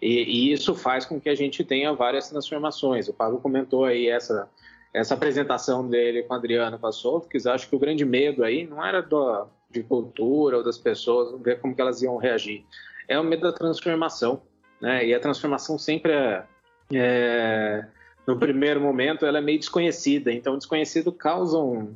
[0.00, 3.08] E, e, isso faz com que a gente tenha várias transformações.
[3.08, 4.48] O Pablo comentou aí essa
[4.96, 8.66] essa apresentação dele com a Adriana com a Sofkis, acho que o grande medo aí
[8.66, 12.64] não era do, de cultura ou das pessoas, ver como que elas iam reagir.
[13.06, 14.40] É o medo da transformação,
[14.80, 15.06] né?
[15.06, 16.44] E a transformação sempre é,
[16.94, 17.86] é
[18.26, 20.32] no primeiro momento, ela é meio desconhecida.
[20.32, 21.94] Então, desconhecido causa um,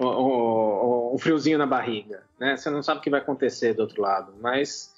[0.00, 2.22] um, um, friozinho na barriga.
[2.40, 2.56] Né?
[2.56, 4.32] Você não sabe o que vai acontecer do outro lado.
[4.40, 4.94] Mas,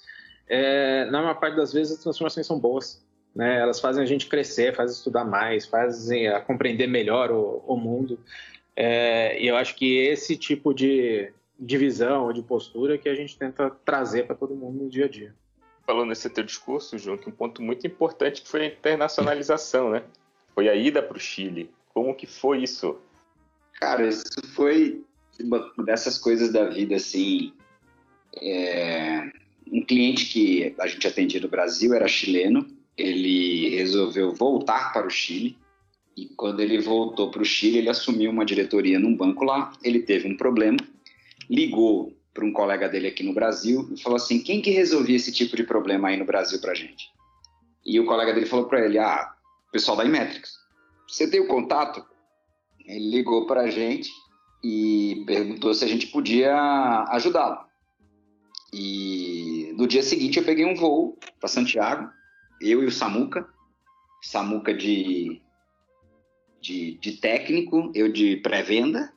[0.47, 3.05] é, na maior parte das vezes, as transformações são boas.
[3.35, 3.59] Né?
[3.59, 8.19] Elas fazem a gente crescer, fazem estudar mais, fazem a compreender melhor o, o mundo.
[8.75, 13.15] É, e eu acho que esse tipo de, de visão ou de postura que a
[13.15, 15.33] gente tenta trazer para todo mundo no dia a dia.
[15.85, 20.03] Falando nesse teu discurso, João, que um ponto muito importante foi a internacionalização, né?
[20.53, 21.69] Foi a ida para o Chile.
[21.93, 22.97] Como que foi isso?
[23.79, 25.03] Cara, isso foi
[25.39, 27.53] uma dessas coisas da vida, assim.
[28.41, 29.31] É...
[29.71, 32.65] Um cliente que a gente atendia no Brasil era chileno.
[32.97, 35.57] Ele resolveu voltar para o Chile.
[36.15, 39.71] E quando ele voltou para o Chile, ele assumiu uma diretoria num banco lá.
[39.83, 40.77] Ele teve um problema,
[41.49, 45.31] ligou para um colega dele aqui no Brasil e falou assim: quem que resolvia esse
[45.31, 47.09] tipo de problema aí no Brasil para gente?
[47.85, 49.33] E o colega dele falou para ele: ah,
[49.71, 50.59] pessoal da Imetrics.
[51.07, 52.05] Você tem o contato?
[52.85, 54.09] Ele ligou para a gente
[54.63, 57.59] e perguntou se a gente podia ajudá-lo.
[58.73, 62.09] E no dia seguinte eu peguei um voo para Santiago,
[62.61, 63.47] eu e o Samuca,
[64.21, 65.41] Samuca de,
[66.61, 69.11] de, de técnico, eu de pré-venda.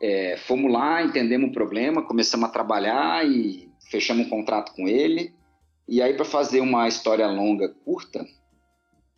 [0.00, 5.32] É, fomos lá, entendemos o problema, começamos a trabalhar e fechamos um contrato com ele.
[5.88, 8.26] E aí, para fazer uma história longa, curta,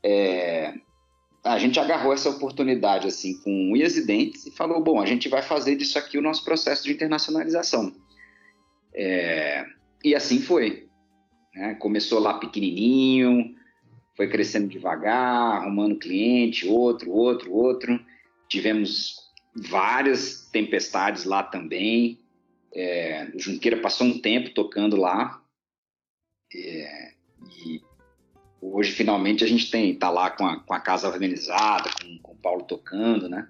[0.02, 0.74] é,
[1.44, 5.28] a gente agarrou essa oportunidade assim com unhas e dentes e falou: bom, a gente
[5.28, 7.94] vai fazer disso aqui o nosso processo de internacionalização.
[8.94, 9.64] É,
[10.02, 10.83] e assim foi.
[11.54, 11.74] Né?
[11.74, 13.54] Começou lá pequenininho,
[14.16, 18.04] foi crescendo devagar, arrumando cliente, outro, outro, outro.
[18.48, 19.16] Tivemos
[19.54, 22.20] várias tempestades lá também.
[22.74, 25.42] É, o Junqueira passou um tempo tocando lá.
[26.54, 27.12] É,
[27.64, 27.80] e
[28.60, 32.32] hoje finalmente a gente tem tá lá com a, com a casa organizada, com, com
[32.32, 33.48] o Paulo tocando, né?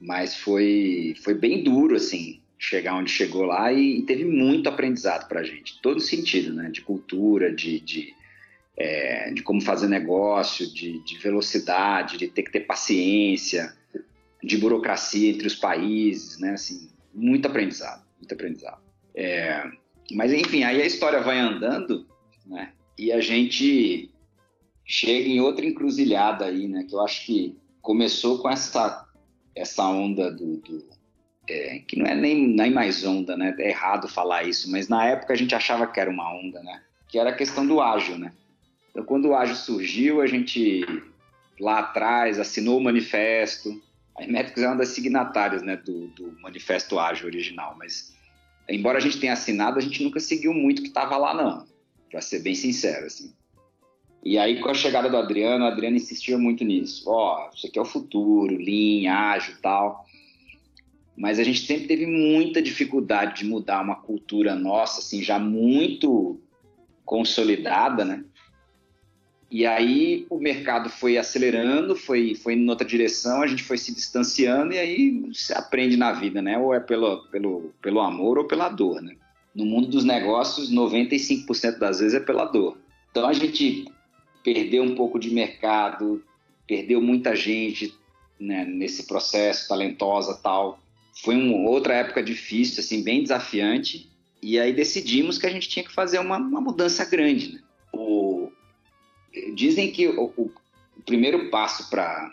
[0.00, 5.28] Mas foi foi bem duro assim chegar onde chegou lá e, e teve muito aprendizado
[5.28, 6.70] para a gente, todo sentido, né?
[6.70, 8.14] De cultura, de, de,
[8.76, 13.76] é, de como fazer negócio, de, de, velocidade, de ter que ter paciência,
[14.42, 16.52] de burocracia entre os países, né?
[16.52, 18.80] Assim, muito aprendizado, muito aprendizado.
[19.14, 19.62] É,
[20.12, 22.06] mas enfim, aí a história vai andando,
[22.46, 22.72] né?
[22.98, 24.10] E a gente
[24.86, 26.84] chega em outra encruzilhada aí, né?
[26.88, 29.06] Que eu acho que começou com essa
[29.54, 30.93] essa onda do, do
[31.48, 33.54] é, que não é nem, nem mais onda, né?
[33.58, 36.82] É errado falar isso, mas na época a gente achava que era uma onda, né?
[37.08, 38.32] Que era a questão do ágil, né?
[38.90, 40.86] Então, quando o ágil surgiu, a gente
[41.60, 43.82] lá atrás assinou o manifesto.
[44.16, 48.14] A Imetrics é uma das signatárias, né, do, do manifesto ágil original, mas
[48.68, 51.66] embora a gente tenha assinado, a gente nunca seguiu muito o que estava lá, não.
[52.10, 53.32] Para ser bem sincero, assim.
[54.24, 57.04] E aí, com a chegada do Adriano, o Adriano insistia muito nisso.
[57.06, 60.06] Ó, oh, isso aqui é o futuro, Lean, ágil tal.
[61.16, 66.40] Mas a gente sempre teve muita dificuldade de mudar uma cultura nossa, assim, já muito
[67.04, 68.24] consolidada, né?
[69.50, 73.94] E aí o mercado foi acelerando, foi, foi em outra direção, a gente foi se
[73.94, 76.58] distanciando e aí você aprende na vida, né?
[76.58, 79.14] Ou é pelo, pelo, pelo amor ou pela dor, né?
[79.54, 82.76] No mundo dos negócios, 95% das vezes é pela dor.
[83.12, 83.84] Então a gente
[84.42, 86.20] perdeu um pouco de mercado,
[86.66, 87.94] perdeu muita gente
[88.40, 90.80] né, nesse processo, talentosa tal.
[91.22, 94.10] Foi uma outra época difícil, assim, bem desafiante.
[94.42, 97.54] E aí decidimos que a gente tinha que fazer uma, uma mudança grande.
[97.54, 97.60] Né?
[97.92, 98.50] O,
[99.54, 100.52] dizem que o, o
[101.06, 102.30] primeiro passo para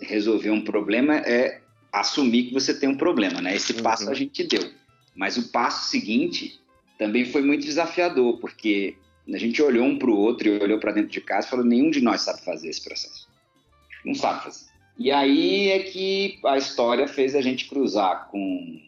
[0.00, 1.60] resolver um problema é
[1.92, 3.54] assumir que você tem um problema, né?
[3.54, 4.10] Esse passo uhum.
[4.10, 4.68] a gente deu.
[5.14, 6.60] Mas o passo seguinte
[6.98, 8.96] também foi muito desafiador, porque
[9.32, 11.64] a gente olhou um para o outro e olhou para dentro de casa e falou:
[11.64, 13.28] nenhum de nós sabe fazer esse processo.
[14.04, 14.73] Não sabe fazer.
[14.98, 18.80] E aí é que a história fez a gente cruzar com,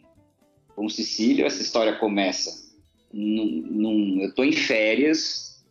[0.75, 1.45] com o Sicílio.
[1.45, 2.65] Essa história começa.
[3.11, 5.65] Num, num, eu estou em férias,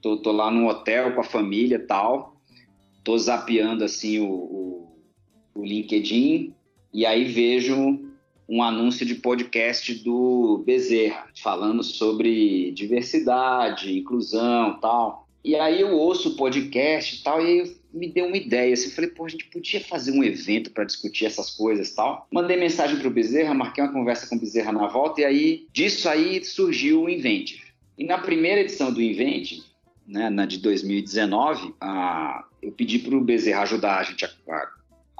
[0.00, 2.40] tô, tô, lá num hotel com a família e tal,
[3.04, 4.96] tô zapeando assim o, o,
[5.54, 6.54] o LinkedIn
[6.92, 8.00] e aí vejo
[8.48, 15.26] um anúncio de podcast do Bezerra, falando sobre diversidade, inclusão tal.
[15.44, 18.72] E aí eu ouço o podcast e tal, e me deu uma ideia.
[18.72, 22.26] Assim, falei, pô, a gente podia fazer um evento para discutir essas coisas e tal.
[22.30, 25.66] Mandei mensagem para o Bezerra, marquei uma conversa com o Bezerra na volta, e aí
[25.72, 27.62] disso aí surgiu o Inventive.
[27.98, 29.62] E na primeira edição do Inventive,
[30.06, 34.68] né, na de 2019, a, eu pedi para o Bezerra ajudar a gente a, a,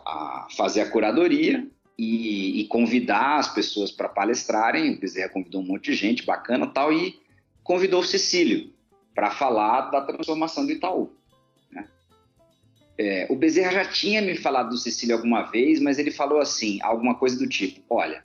[0.06, 1.66] a fazer a curadoria
[1.98, 4.94] e, e convidar as pessoas para palestrarem.
[4.94, 7.20] O Bezerra convidou um monte de gente bacana tal, e
[7.62, 8.72] convidou o Cecílio
[9.14, 11.10] para falar da transformação do Itaú.
[13.04, 16.78] É, o Bezerra já tinha me falado do Cecílio alguma vez, mas ele falou assim,
[16.82, 18.22] alguma coisa do tipo, olha,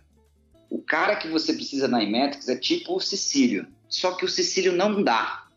[0.69, 4.71] o cara que você precisa na Imetrics é tipo o Cecílio, só que o Cecílio
[4.71, 5.47] não dá,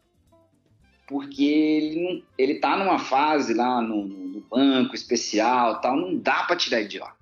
[1.06, 6.44] porque ele, não, ele tá numa fase lá no, no banco especial tal, não dá
[6.44, 7.14] para tirar ele de lá.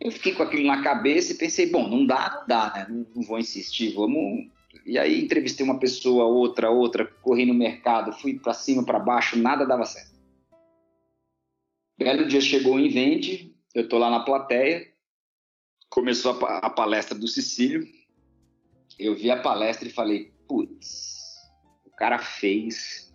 [0.00, 2.86] Eu fiquei com aquilo na cabeça e pensei, bom, não dá, não dá, né?
[2.88, 4.48] Não, não vou insistir, vamos.
[4.84, 9.38] E aí entrevistei uma pessoa, outra, outra, corri no mercado, fui para cima, para baixo,
[9.38, 10.13] nada dava certo.
[11.98, 14.86] Belo dia chegou o Invente, eu tô lá na plateia,
[15.88, 17.86] começou a, a palestra do Cecílio,
[18.98, 21.18] eu vi a palestra e falei, putz,
[21.84, 23.14] o cara fez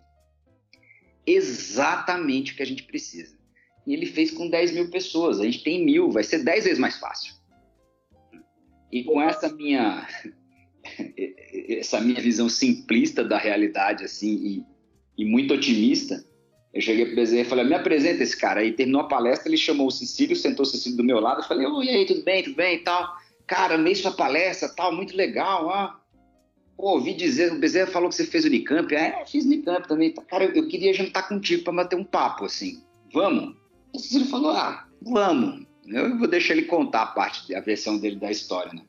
[1.26, 3.40] exatamente o que a gente precisa
[3.86, 5.40] e ele fez com 10 mil pessoas.
[5.40, 7.34] A gente tem mil, vai ser 10 vezes mais fácil.
[8.92, 10.06] E com essa minha
[11.68, 14.64] essa minha visão simplista da realidade assim
[15.18, 16.24] e, e muito otimista,
[16.72, 18.60] eu cheguei pro Bezerra e falei: "Me apresenta esse cara".
[18.60, 21.44] Aí terminou a palestra, ele chamou o Cecílio, sentou o Cecílio do meu lado, eu
[21.44, 22.42] falei: "Oi, e aí, tudo bem?
[22.42, 23.16] Tudo bem?" e tal.
[23.46, 26.00] Cara, amei sua palestra, tal, muito legal, ah.
[26.76, 28.94] Pô, ouvi dizer, o Bezerra falou que você fez Unicamp.
[28.94, 30.14] É, fiz Unicamp também.
[30.28, 32.82] Cara, eu, eu queria jantar contigo para bater um papo, assim.
[33.12, 33.54] Vamos?
[33.92, 35.66] O Cecílio falou: ah, vamos.
[35.86, 38.82] Eu vou deixar ele contar a parte, a versão dele da história, né?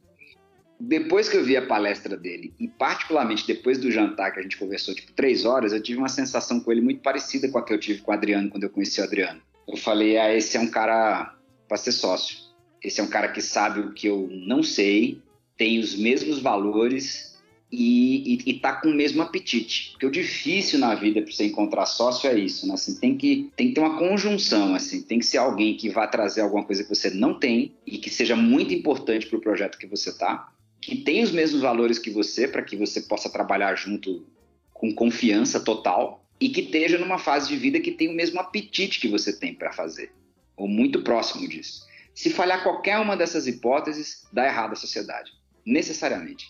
[0.83, 4.57] Depois que eu vi a palestra dele, e particularmente depois do jantar que a gente
[4.57, 7.71] conversou, tipo, três horas, eu tive uma sensação com ele muito parecida com a que
[7.71, 9.39] eu tive com o Adriano quando eu conheci o Adriano.
[9.67, 11.35] Eu falei, ah, esse é um cara
[11.67, 12.35] para ser sócio.
[12.83, 15.21] Esse é um cara que sabe o que eu não sei,
[15.55, 17.39] tem os mesmos valores
[17.71, 19.91] e, e, e tá com o mesmo apetite.
[19.91, 22.73] Porque o difícil na vida para você encontrar sócio é isso, né?
[22.73, 26.07] Assim, tem que, tem que ter uma conjunção, assim, tem que ser alguém que vá
[26.07, 29.77] trazer alguma coisa que você não tem e que seja muito importante para o projeto
[29.77, 30.51] que você tá,
[30.81, 34.25] que tem os mesmos valores que você, para que você possa trabalhar junto
[34.73, 38.99] com confiança total e que esteja numa fase de vida que tem o mesmo apetite
[38.99, 40.11] que você tem para fazer,
[40.57, 41.85] ou muito próximo disso.
[42.15, 45.31] Se falhar qualquer uma dessas hipóteses, dá errado a sociedade,
[45.65, 46.47] necessariamente.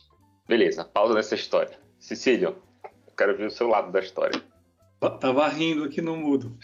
[0.48, 1.78] Beleza, pausa nessa história.
[2.00, 2.56] Cecílio,
[3.18, 4.42] quero ver o seu lado da história.
[5.20, 6.58] Tava rindo aqui no mudo.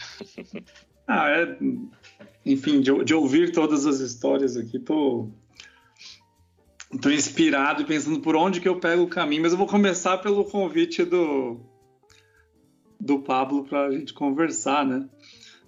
[1.06, 1.58] ah, é.
[2.44, 5.28] Enfim, de, de, ouvir todas as histórias aqui, tô.
[7.02, 10.18] Tô inspirado e pensando por onde que eu pego o caminho, mas eu vou começar
[10.18, 11.60] pelo convite do,
[12.98, 15.08] do Pablo para a gente conversar, né?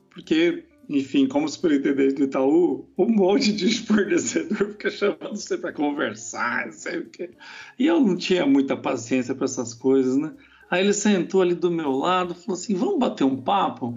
[0.09, 6.67] Porque enfim, como superintendente do Itaú, um monte de fornecedor fica chamando você para conversar,
[6.67, 7.31] não sei o quê.
[7.79, 10.33] E eu não tinha muita paciência para essas coisas, né?
[10.69, 13.97] Aí ele sentou ali do meu lado, falou assim: vamos bater um papo?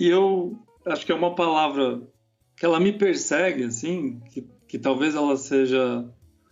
[0.00, 2.00] E eu acho que é uma palavra
[2.56, 6.10] que ela me persegue, assim, que, que talvez ela seja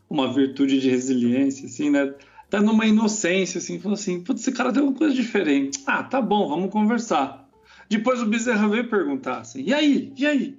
[0.08, 2.14] uma virtude de resiliência, assim, né?
[2.50, 5.82] Tá numa inocência, assim, falou assim: putz, esse cara tem uma coisa diferente.
[5.86, 7.48] Ah, tá bom, vamos conversar.
[7.88, 10.12] Depois o Bezerra veio perguntar assim: e aí?
[10.16, 10.58] E aí?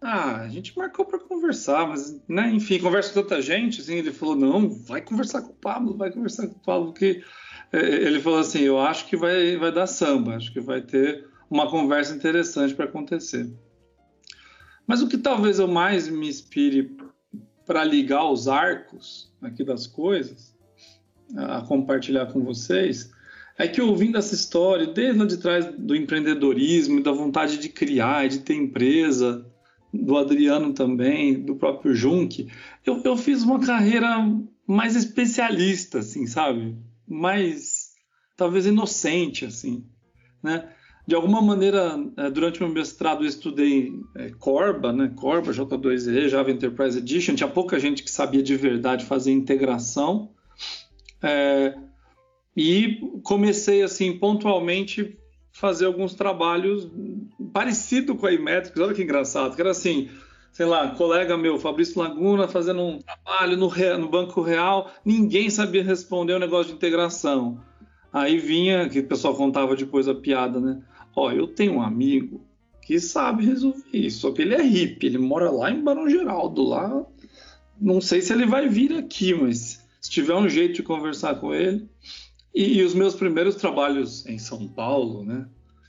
[0.00, 4.12] Ah, a gente marcou para conversar, mas, né, enfim, conversa com tanta gente, assim, ele
[4.12, 7.24] falou, não, vai conversar com o Pablo, vai conversar com o Pablo, que
[7.72, 11.26] é, ele falou assim, eu acho que vai, vai dar samba, acho que vai ter
[11.50, 13.50] uma conversa interessante para acontecer.
[14.86, 16.96] Mas o que talvez eu mais me inspire
[17.66, 20.54] para ligar os arcos aqui das coisas,
[21.36, 23.10] a compartilhar com vocês,
[23.58, 28.28] é que ouvindo essa história, desde lá de trás do empreendedorismo, da vontade de criar,
[28.28, 29.44] de ter empresa,
[29.92, 32.48] do Adriano também, do próprio Junk,
[32.84, 34.08] eu, eu fiz uma carreira
[34.66, 36.76] mais especialista, assim, sabe?
[37.06, 37.92] Mais,
[38.36, 39.86] talvez, inocente, assim,
[40.42, 40.68] né?
[41.06, 45.12] De alguma maneira, é, durante meu mestrado eu estudei é, Corba, né?
[45.14, 47.36] Corba, J2E, Java Enterprise Edition.
[47.36, 50.30] Tinha pouca gente que sabia de verdade fazer integração.
[51.22, 51.76] É,
[52.56, 55.16] e comecei assim pontualmente
[55.52, 56.90] fazer alguns trabalhos
[57.52, 58.80] parecido com a Imetrics.
[58.80, 60.08] Olha que engraçado, que era assim,
[60.52, 65.84] sei lá, colega meu, Fabrício Laguna, fazendo um trabalho no, no Banco Real, ninguém sabia
[65.84, 67.60] responder o negócio de integração.
[68.12, 70.80] Aí vinha, que o pessoal contava depois a piada, né?
[71.16, 72.46] Ó, eu tenho um amigo
[72.82, 76.62] que sabe resolver isso, só que ele é hippie, ele mora lá em Barão Geraldo,
[76.62, 77.04] lá.
[77.80, 81.52] Não sei se ele vai vir aqui, mas se tiver um jeito de conversar com
[81.54, 81.88] ele,
[82.54, 85.48] e, e, os meus primeiros trabalhos em São Paulo, né,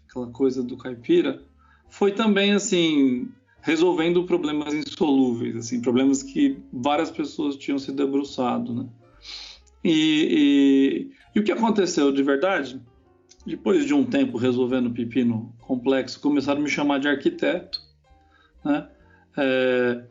[0.10, 1.44] aquela coisa do caipira,
[1.90, 3.30] foi também assim
[3.62, 8.86] resolvendo problemas insolúveis, assim problemas que várias pessoas tinham se debruçado, né?
[9.84, 12.82] E, e, e o que aconteceu de verdade?
[13.48, 17.80] Depois de um tempo resolvendo pepino complexo, começaram a me chamar de arquiteto,
[18.64, 18.90] né?
[19.38, 20.04] É,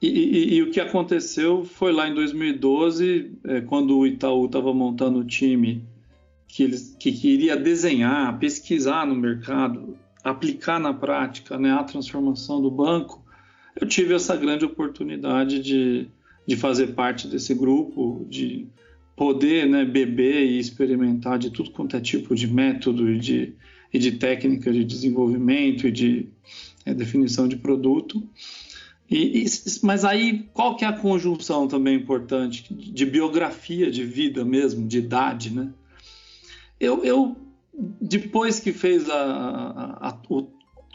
[0.00, 4.74] e, e, e, o que aconteceu foi lá em 2012, é, quando o Itaú estava
[4.74, 5.86] montando o time
[6.48, 12.70] que, eles, que queria desenhar, pesquisar no mercado, aplicar na prática né, a transformação do
[12.70, 13.24] banco,
[13.80, 16.08] eu tive essa grande oportunidade de,
[16.44, 18.66] de fazer parte desse grupo, de
[19.16, 23.54] poder né, beber e experimentar de tudo quanto é tipo de método e de,
[23.92, 26.28] e de técnica de desenvolvimento e de
[26.84, 28.22] é, definição de produto.
[29.10, 29.46] E, e,
[29.82, 34.98] mas aí, qual que é a conjunção também importante de biografia de vida mesmo, de
[34.98, 35.70] idade, né?
[36.80, 37.36] Eu, eu
[38.00, 40.48] depois que fez a, a, a, o,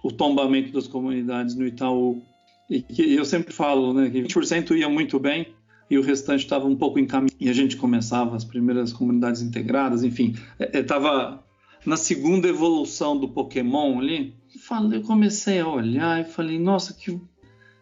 [0.04, 2.22] o, tombamento das comunidades no Itaú,
[2.70, 5.48] e que eu sempre falo né, que 20% ia muito bem
[5.90, 9.42] e o restante estava um pouco em caminho, e a gente começava as primeiras comunidades
[9.42, 14.36] integradas, enfim, estava é, na segunda evolução do Pokémon ali.
[14.60, 17.20] Falei, eu comecei a olhar e falei, nossa, que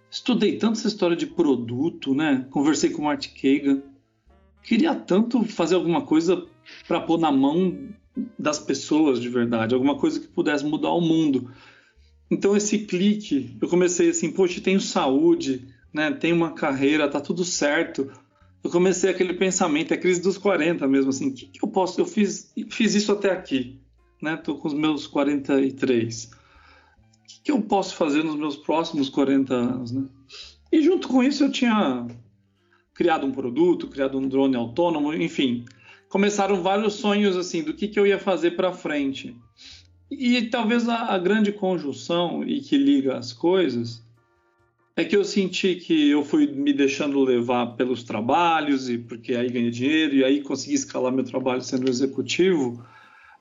[0.09, 2.45] estudei tanto essa história de produto, né?
[2.51, 3.81] Conversei com o Art Kagan,
[4.63, 6.45] queria tanto fazer alguma coisa
[6.87, 7.89] para pôr na mão
[8.37, 11.51] das pessoas de verdade, alguma coisa que pudesse mudar o mundo.
[12.29, 16.11] Então esse clique, eu comecei assim, poxa, tenho saúde, né?
[16.11, 18.11] Tenho uma carreira, tá tudo certo.
[18.61, 22.05] Eu comecei aquele pensamento, é crise dos 40 mesmo assim, que, que eu posso, eu
[22.05, 23.79] fiz, fiz isso até aqui,
[24.21, 24.35] né?
[24.35, 26.25] Tô com os meus 43.
[26.25, 26.29] O
[27.25, 30.03] que, que eu posso fazer nos meus próximos 40 anos, né?
[30.69, 32.05] E junto com isso eu tinha
[32.93, 35.63] criado um produto, criado um drone autônomo, enfim,
[36.09, 39.33] começaram vários sonhos assim do que, que eu ia fazer para frente.
[40.11, 44.04] E talvez a, a, grande conjunção e que liga as coisas
[44.97, 49.49] é que eu senti que eu fui me deixando levar pelos trabalhos e porque aí
[49.49, 52.85] ganhei dinheiro e aí consegui escalar meu trabalho sendo executivo,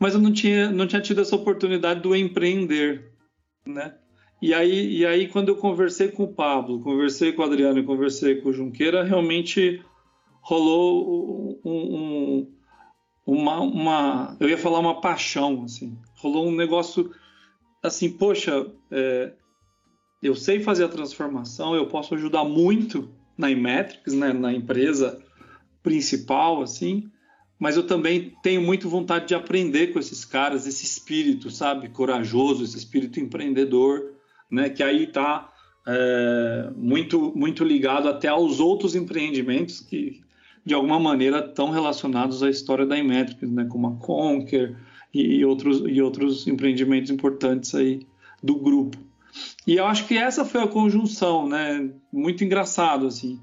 [0.00, 3.12] mas eu não tinha não tinha tido essa oportunidade do empreender,
[3.66, 3.94] né?
[4.42, 7.84] E aí, e aí quando eu conversei com o Pablo, conversei com o Adriano e
[7.84, 9.80] conversei com o Junqueira, realmente
[10.40, 12.52] rolou um, um,
[13.26, 17.10] uma, uma, eu ia falar uma paixão, assim, rolou um negócio
[17.82, 19.32] assim, poxa, é,
[20.24, 25.22] eu sei fazer a transformação, eu posso ajudar muito na Imetrics, né, na empresa
[25.82, 27.10] principal, assim,
[27.58, 32.64] mas eu também tenho muito vontade de aprender com esses caras, esse espírito, sabe, corajoso,
[32.64, 34.12] esse espírito empreendedor,
[34.50, 35.52] né, que aí está
[35.86, 40.22] é, muito muito ligado até aos outros empreendimentos que
[40.64, 44.74] de alguma maneira estão relacionados à história da Imetrics, né, como a Conquer
[45.12, 48.06] e, e outros e outros empreendimentos importantes aí
[48.42, 48.96] do grupo.
[49.66, 53.40] E eu acho que essa foi a conjunção, né, muito engraçado assim.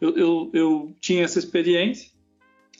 [0.00, 2.12] eu, eu, eu tinha essa experiência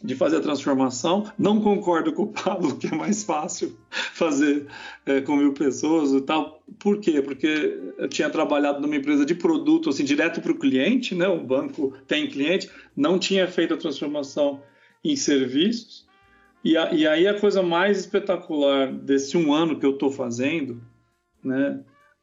[0.02, 1.30] de fazer a transformação.
[1.38, 4.66] Não concordo com o Pablo que é mais fácil fazer
[5.06, 6.62] é, com mil pessoas e tal.
[6.78, 7.22] Por quê?
[7.22, 11.28] Porque eu tinha trabalhado numa empresa de produto, assim, direto para o cliente, né?
[11.28, 14.60] O banco tem cliente, não tinha feito a transformação
[15.04, 16.06] em serviços.
[16.64, 20.80] E, a, e aí a coisa mais espetacular desse um ano que eu estou fazendo,
[21.42, 21.80] né?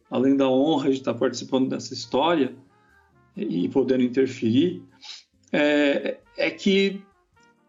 [0.10, 2.56] Além da honra de estar participando dessa história
[3.36, 4.81] e podendo interferir,
[5.52, 7.02] é, é que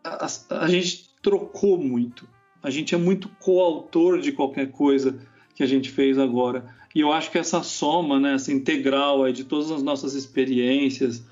[0.03, 2.29] a, a, gente trocou muito.
[2.63, 5.19] A gente é muito coautor de qualquer coisa
[5.55, 6.75] que a gente fez agora.
[6.95, 11.23] E eu acho que essa soma, né, essa integral aí de todas as nossas experiências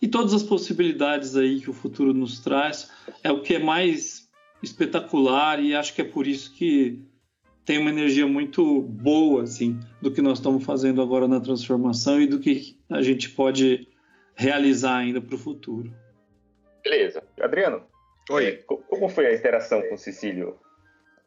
[0.00, 2.90] e todas as possibilidades aí que o futuro nos traz
[3.22, 4.28] é o que é mais
[4.62, 6.98] espetacular e acho que é por isso que
[7.64, 12.26] tem uma energia muito boa assim do que nós estamos fazendo agora na transformação e
[12.26, 13.88] do que a gente pode
[14.34, 15.92] realizar ainda para o futuro.
[16.82, 17.22] Beleza.
[17.40, 17.82] Adriano,
[18.30, 18.46] Oi.
[18.46, 20.58] É, como foi a interação com o Cecílio?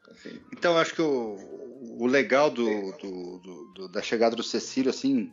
[0.09, 1.37] Assim, então, acho que o,
[1.99, 5.31] o legal do, do, do, da chegada do Cecílio, assim,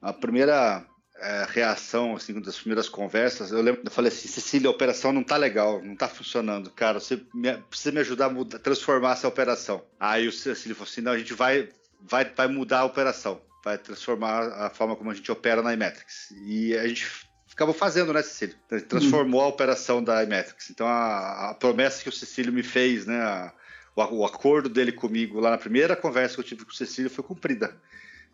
[0.00, 0.86] a primeira
[1.16, 5.22] é, reação, assim, das primeiras conversas, eu lembro eu falei assim, Cecília, a operação não
[5.22, 9.28] tá legal, não tá funcionando, cara, você me, precisa me ajudar a mudar, transformar essa
[9.28, 9.84] operação.
[9.98, 11.68] Aí o Cecílio falou assim, não, a gente vai,
[12.00, 16.32] vai, vai mudar a operação, vai transformar a forma como a gente opera na iMetrics.
[16.46, 17.06] E a gente
[17.46, 18.56] ficava fazendo, né, Cecílio?
[18.88, 19.46] Transformou uhum.
[19.46, 20.70] a operação da iMetrics.
[20.70, 23.52] Então, a, a, promessa que o Cecílio me fez, né, a,
[23.94, 27.08] o, o, acordo dele comigo lá na primeira conversa que eu tive com o Cecílio
[27.08, 27.76] foi cumprida.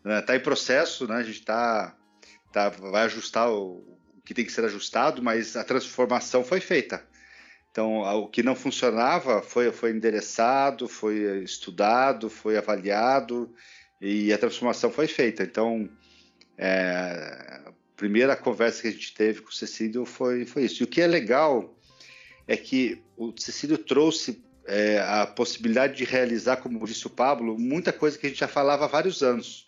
[0.03, 0.39] Está né?
[0.39, 1.95] em processo, né, a gente tá,
[2.51, 3.77] tá, vai ajustar o,
[4.17, 7.03] o que tem que ser ajustado, mas a transformação foi feita.
[7.71, 13.53] Então, o que não funcionava foi, foi endereçado, foi estudado, foi avaliado
[14.01, 15.43] e a transformação foi feita.
[15.43, 15.89] Então,
[16.57, 20.81] é, primeira conversa que a gente teve com o Cecílio foi, foi isso.
[20.81, 21.77] E o que é legal
[22.47, 27.93] é que o Cecílio trouxe é, a possibilidade de realizar, como disse o Pablo, muita
[27.93, 29.67] coisa que a gente já falava há vários anos.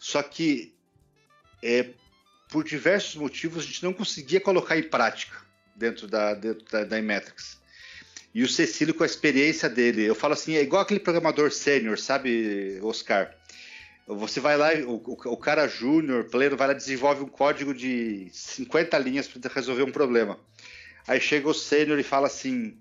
[0.00, 0.73] Só que,
[1.64, 1.88] é,
[2.50, 5.34] por diversos motivos, a gente não conseguia colocar em prática
[5.74, 6.96] dentro da, dentro da, da.
[8.34, 11.98] E o Cecílio, com a experiência dele, eu falo assim, é igual aquele programador sênior,
[11.98, 13.34] sabe, Oscar?
[14.06, 18.98] Você vai lá, o, o cara júnior, pleno, vai lá desenvolve um código de 50
[18.98, 20.38] linhas para resolver um problema.
[21.06, 22.78] Aí chega o sênior e fala assim: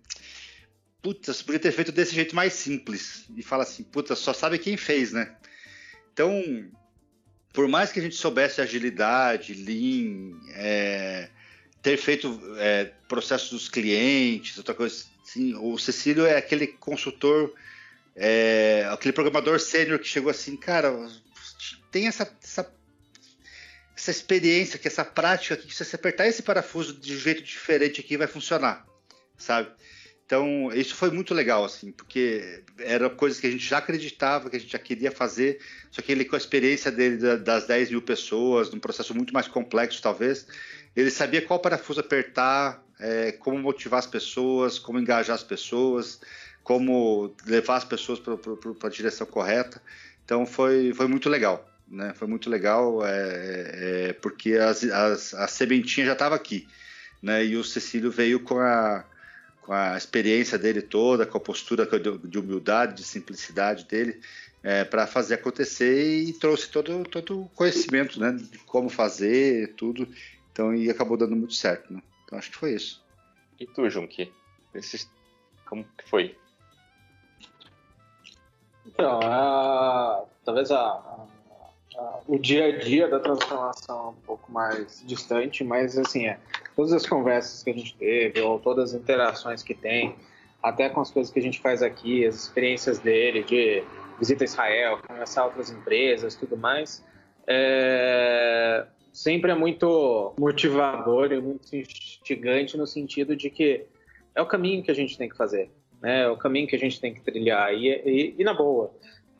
[1.01, 3.25] Putz, podia ter feito desse jeito mais simples.
[3.37, 5.33] E fala assim: Putz, só sabe quem fez, né?
[6.11, 6.33] Então,
[7.53, 11.29] por mais que a gente soubesse agilidade, lean, é,
[11.81, 17.53] ter feito é, processos dos clientes, outra coisa assim, o Cecílio é aquele consultor
[18.15, 20.91] é, aquele programador sênior que chegou assim, cara,
[21.91, 22.73] tem essa, essa,
[23.95, 28.01] essa experiência, que essa prática que se você apertar esse parafuso de um jeito diferente
[28.01, 28.85] aqui vai funcionar,
[29.37, 29.71] sabe?
[30.33, 34.55] Então, isso foi muito legal, assim, porque era coisas que a gente já acreditava, que
[34.55, 35.59] a gente já queria fazer,
[35.91, 39.47] só que ele, com a experiência dele das 10 mil pessoas, num processo muito mais
[39.47, 40.47] complexo, talvez,
[40.95, 46.19] ele sabia qual parafuso apertar, é, como motivar as pessoas, como engajar as pessoas,
[46.63, 49.79] como levar as pessoas para a direção correta.
[50.25, 52.11] Então foi, foi muito legal, né?
[52.15, 56.67] Foi muito legal é, é, porque as, as, a sementinha já estava aqui,
[57.21, 57.45] né?
[57.45, 59.05] E o Cecílio veio com a,
[59.63, 64.21] com a experiência dele toda, com a postura de humildade, de simplicidade dele,
[64.61, 68.31] é, para fazer acontecer e trouxe todo, todo o conhecimento, né?
[68.31, 70.07] De como fazer, tudo.
[70.51, 72.01] Então, e acabou dando muito certo, né?
[72.23, 73.03] Então, acho que foi isso.
[73.59, 74.31] E tu, Junki?
[75.65, 76.37] Como que foi?
[78.85, 81.25] Então, a, talvez a,
[82.27, 86.39] o dia a dia da transformação é um pouco mais distante, mas assim, é,
[86.75, 90.15] todas as conversas que a gente teve, ou todas as interações que tem,
[90.61, 93.83] até com as coisas que a gente faz aqui, as experiências dele de
[94.19, 97.03] visita a Israel, conversar outras empresas, tudo mais,
[97.47, 103.85] é, sempre é muito motivador e muito instigante no sentido de que
[104.35, 105.69] é o caminho que a gente tem que fazer
[106.03, 106.23] né?
[106.23, 107.73] É o caminho que a gente tem que trilhar.
[107.73, 108.93] E, e, e na boa,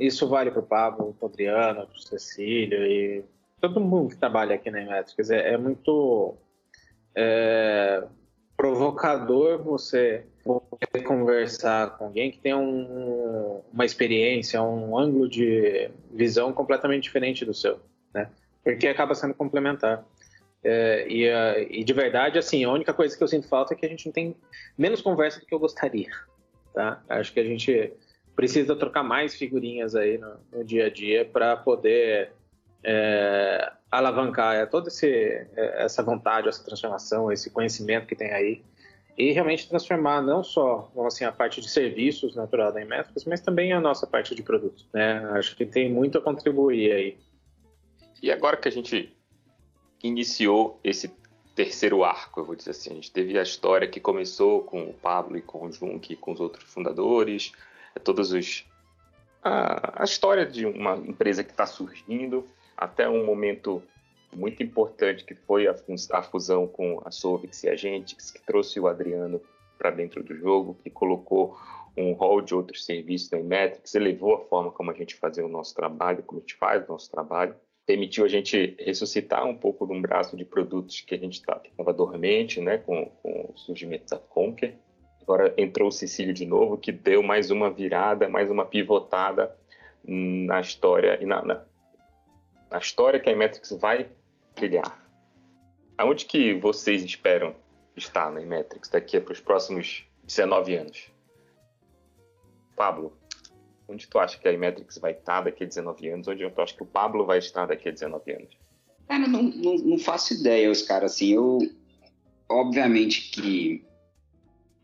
[0.08, 3.24] isso vale para o Pablo, para o Adriano, para o Cecílio e
[3.62, 5.30] todo mundo que trabalha aqui na Emétricas.
[5.30, 6.36] É, é muito.
[7.16, 8.04] É,
[8.58, 10.26] provocador você
[11.06, 17.54] conversar com alguém que tem um, uma experiência, um ângulo de visão completamente diferente do
[17.54, 17.80] seu,
[18.14, 18.30] né?
[18.64, 20.06] Porque acaba sendo complementar.
[20.64, 21.28] É, e,
[21.80, 24.06] e, de verdade, assim, a única coisa que eu sinto falta é que a gente
[24.06, 24.36] não tem
[24.78, 26.10] menos conversa do que eu gostaria,
[26.74, 27.02] tá?
[27.10, 27.92] Acho que a gente
[28.36, 32.32] precisa trocar mais figurinhas aí no, no dia a dia para poder
[32.84, 35.48] é, alavancar é, toda é,
[35.84, 38.64] essa vontade, essa transformação, esse conhecimento que tem aí
[39.18, 43.72] e realmente transformar não só assim, a parte de serviços natural da Inmetrics, mas também
[43.72, 44.88] a nossa parte de produtos.
[44.92, 45.20] Né?
[45.34, 47.18] Acho que tem muito a contribuir aí.
[48.22, 49.16] E agora que a gente
[50.02, 51.14] iniciou esse
[51.56, 54.94] terceiro arco, eu vou dizer assim, a gente teve a história que começou com o
[54.94, 57.52] Pablo e com o Junk com os outros fundadores,
[58.00, 58.66] todos os
[59.44, 62.48] a, a história de uma empresa que está surgindo
[62.78, 63.84] até um momento
[64.32, 65.76] muito importante que foi a,
[66.12, 69.42] a fusão com a Sovix e a Gentix, que trouxe o Adriano
[69.78, 71.58] para dentro do jogo, que colocou
[71.96, 75.50] um rol de outros serviços na Imetrics, elevou a forma como a gente fazia o
[75.50, 77.56] nosso trabalho, como a gente faz o nosso trabalho,
[77.86, 81.62] permitiu a gente ressuscitar um pouco de um braço de produtos que a gente estava
[81.62, 84.78] tá, dormente, né, com, com o surgimento da Conquer.
[85.24, 89.56] Agora entrou o Cecílio de novo, que deu mais uma virada, mais uma pivotada
[90.06, 91.64] na história e na, na,
[92.70, 94.10] na história que a Imetrics vai
[94.54, 95.02] trilhar.
[95.98, 97.56] Aonde que vocês esperam
[97.96, 101.10] estar na Imetrics daqui para os próximos 19 anos?
[102.76, 103.18] Pablo,
[103.88, 106.28] onde tu acha que a Imetrics vai estar daqui a 19 anos?
[106.28, 108.58] Onde tu acha que o Pablo vai estar daqui a 19 anos?
[109.08, 111.60] Cara, não, não, não faço ideia, os caras, assim, eu...
[112.50, 113.86] Obviamente que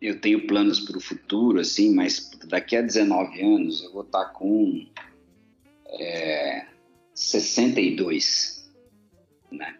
[0.01, 4.25] eu tenho planos para o futuro, assim, mas daqui a 19 anos eu vou estar
[4.25, 4.87] com
[5.87, 6.65] é,
[7.13, 8.59] 62
[9.51, 9.75] né?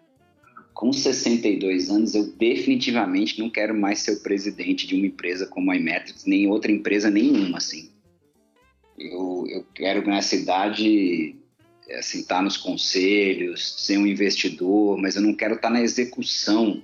[0.74, 5.72] Com 62 anos, eu definitivamente não quero mais ser o presidente de uma empresa como
[5.72, 7.90] a Imetrics, nem outra empresa nenhuma, assim.
[8.98, 11.36] Eu, eu quero nessa idade
[11.98, 15.82] assim, estar tá nos conselhos, ser um investidor, mas eu não quero estar tá na
[15.82, 16.82] execução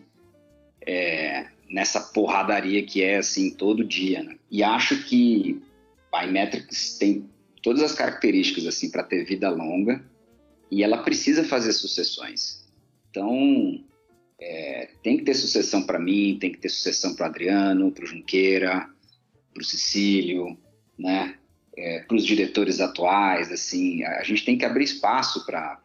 [0.86, 4.24] é, nessa porradaria que é assim todo dia.
[4.24, 4.38] Né?
[4.50, 5.62] E acho que
[6.14, 7.30] a Imetrics tem
[7.62, 10.04] todas as características assim para ter vida longa
[10.72, 12.66] e ela precisa fazer sucessões.
[13.10, 13.84] Então,
[14.40, 18.08] é, tem que ter sucessão para mim, tem que ter sucessão para Adriano, para o
[18.08, 18.90] Junqueira,
[19.54, 20.58] para o Cecílio,
[20.98, 21.36] né?
[21.78, 25.78] É, para os diretores atuais, assim, a gente tem que abrir espaço para,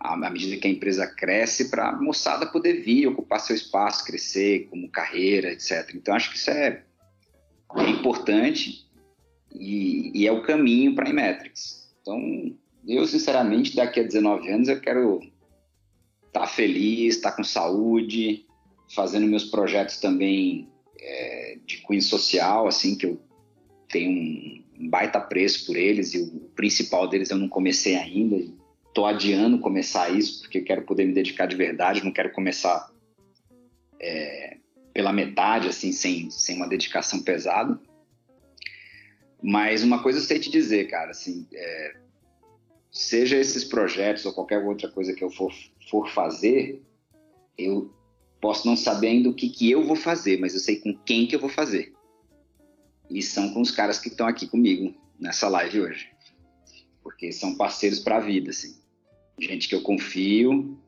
[0.00, 4.66] à medida que a empresa cresce, para a moçada poder vir, ocupar seu espaço, crescer
[4.70, 5.90] como carreira, etc.
[5.94, 6.82] Então, acho que isso é,
[7.76, 8.88] é importante
[9.52, 11.92] e, e é o caminho para a Imetrics.
[12.00, 12.56] Então,
[12.88, 15.20] eu, sinceramente, daqui a 19 anos, eu quero
[16.32, 18.46] tá feliz, tá com saúde,
[18.94, 20.68] fazendo meus projetos também
[20.98, 23.20] é, de cunho social, assim, que eu
[23.88, 24.10] tenho
[24.78, 28.36] um baita preço por eles e o principal deles eu não comecei ainda.
[28.90, 32.90] Estou adiando começar isso porque quero poder me dedicar de verdade, não quero começar
[34.00, 34.56] é,
[34.92, 37.80] pela metade, assim, sem, sem uma dedicação pesada.
[39.40, 41.96] Mas uma coisa eu sei te dizer, cara, assim, é,
[42.90, 45.52] seja esses projetos ou qualquer outra coisa que eu for,
[45.88, 46.82] for fazer,
[47.56, 47.94] eu
[48.40, 51.28] posso não saber ainda o que, que eu vou fazer, mas eu sei com quem
[51.28, 51.92] que eu vou fazer.
[53.08, 56.10] E são com os caras que estão aqui comigo nessa live hoje.
[57.02, 58.79] Porque são parceiros para a vida, assim.
[59.40, 60.78] Gente que eu confio,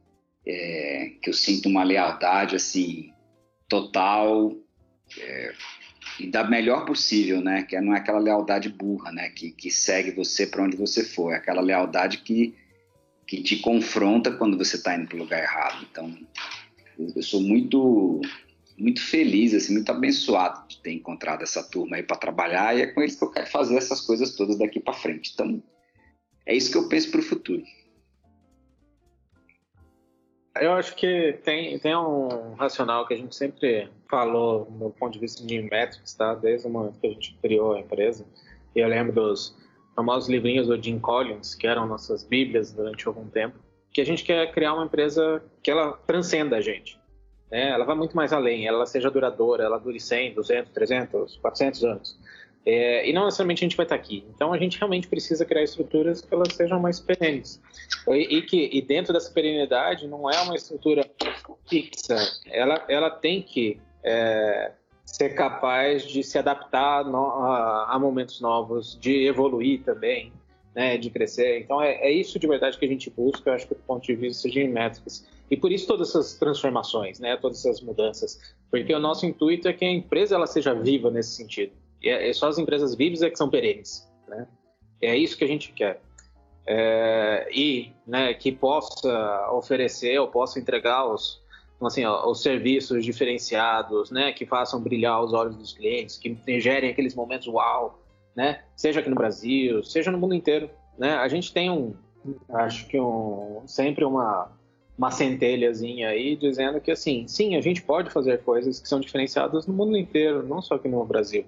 [0.47, 3.13] é, que eu sinto uma lealdade, assim,
[3.69, 4.55] total.
[5.19, 5.55] É,
[6.21, 7.63] e da melhor possível, né?
[7.63, 9.31] Que não é aquela lealdade burra, né?
[9.31, 11.33] Que, que segue você para onde você for.
[11.33, 12.55] É aquela lealdade que,
[13.27, 15.87] que te confronta quando você está indo para o lugar errado.
[15.91, 16.17] Então,
[16.99, 18.21] eu sou muito
[18.77, 22.87] muito feliz, assim, muito abençoado de ter encontrado essa turma aí para trabalhar e é
[22.87, 25.31] com eles que eu quero fazer essas coisas todas daqui para frente.
[25.33, 25.63] Então,
[26.45, 27.63] é isso que eu penso para o futuro.
[30.61, 35.19] Eu acho que tem, tem um racional que a gente sempre falou do ponto de
[35.19, 36.35] vista de métricos, tá?
[36.35, 38.27] Desde o momento que a gente criou a empresa.
[38.75, 39.57] E eu lembro dos
[39.97, 43.59] famosos livrinhos do Jim Collins, que eram nossas bíblias durante algum tempo,
[43.93, 47.01] que a gente quer criar uma empresa que ela transcenda a gente.
[47.51, 47.71] Né?
[47.71, 52.19] Ela vai muito mais além, ela seja duradoura, ela dure 100, 200, 300, 400 anos.
[52.65, 54.25] É, e não necessariamente a gente vai estar aqui.
[54.35, 57.61] Então a gente realmente precisa criar estruturas que elas sejam mais perenes.
[58.09, 61.09] E, e que e dentro dessa perenidade não é uma estrutura
[61.69, 62.17] fixa.
[62.47, 64.73] Ela, ela tem que é,
[65.05, 70.33] ser capaz de se adaptar no, a, a, momentos novos, de evoluir também,
[70.73, 71.61] né, de crescer.
[71.61, 74.07] Então é, é, isso de verdade que a gente busca, eu acho que do ponto
[74.07, 75.27] de vista de métricas.
[75.51, 77.37] E por isso todas essas transformações, né?
[77.37, 78.41] Todas essas mudanças,
[78.71, 81.82] porque o nosso intuito é que a empresa ela seja viva nesse sentido.
[82.05, 84.47] É, é só as empresas vivas é que são perenes, né?
[85.01, 86.01] É isso que a gente quer.
[86.67, 91.43] É, e né, que possa oferecer ou possa entregar os,
[91.87, 96.91] assim, ó, os serviços diferenciados, né, que façam brilhar os olhos dos clientes, que gerem
[96.91, 98.01] aqueles momentos uau,
[98.37, 101.95] né, seja aqui no Brasil, seja no mundo inteiro, né, a gente tem um,
[102.51, 104.53] acho que um, sempre uma,
[104.97, 109.67] uma centelhazinha aí dizendo que assim, sim, a gente pode fazer coisas que são diferenciadas
[109.67, 111.45] no mundo inteiro, não só aqui no Brasil.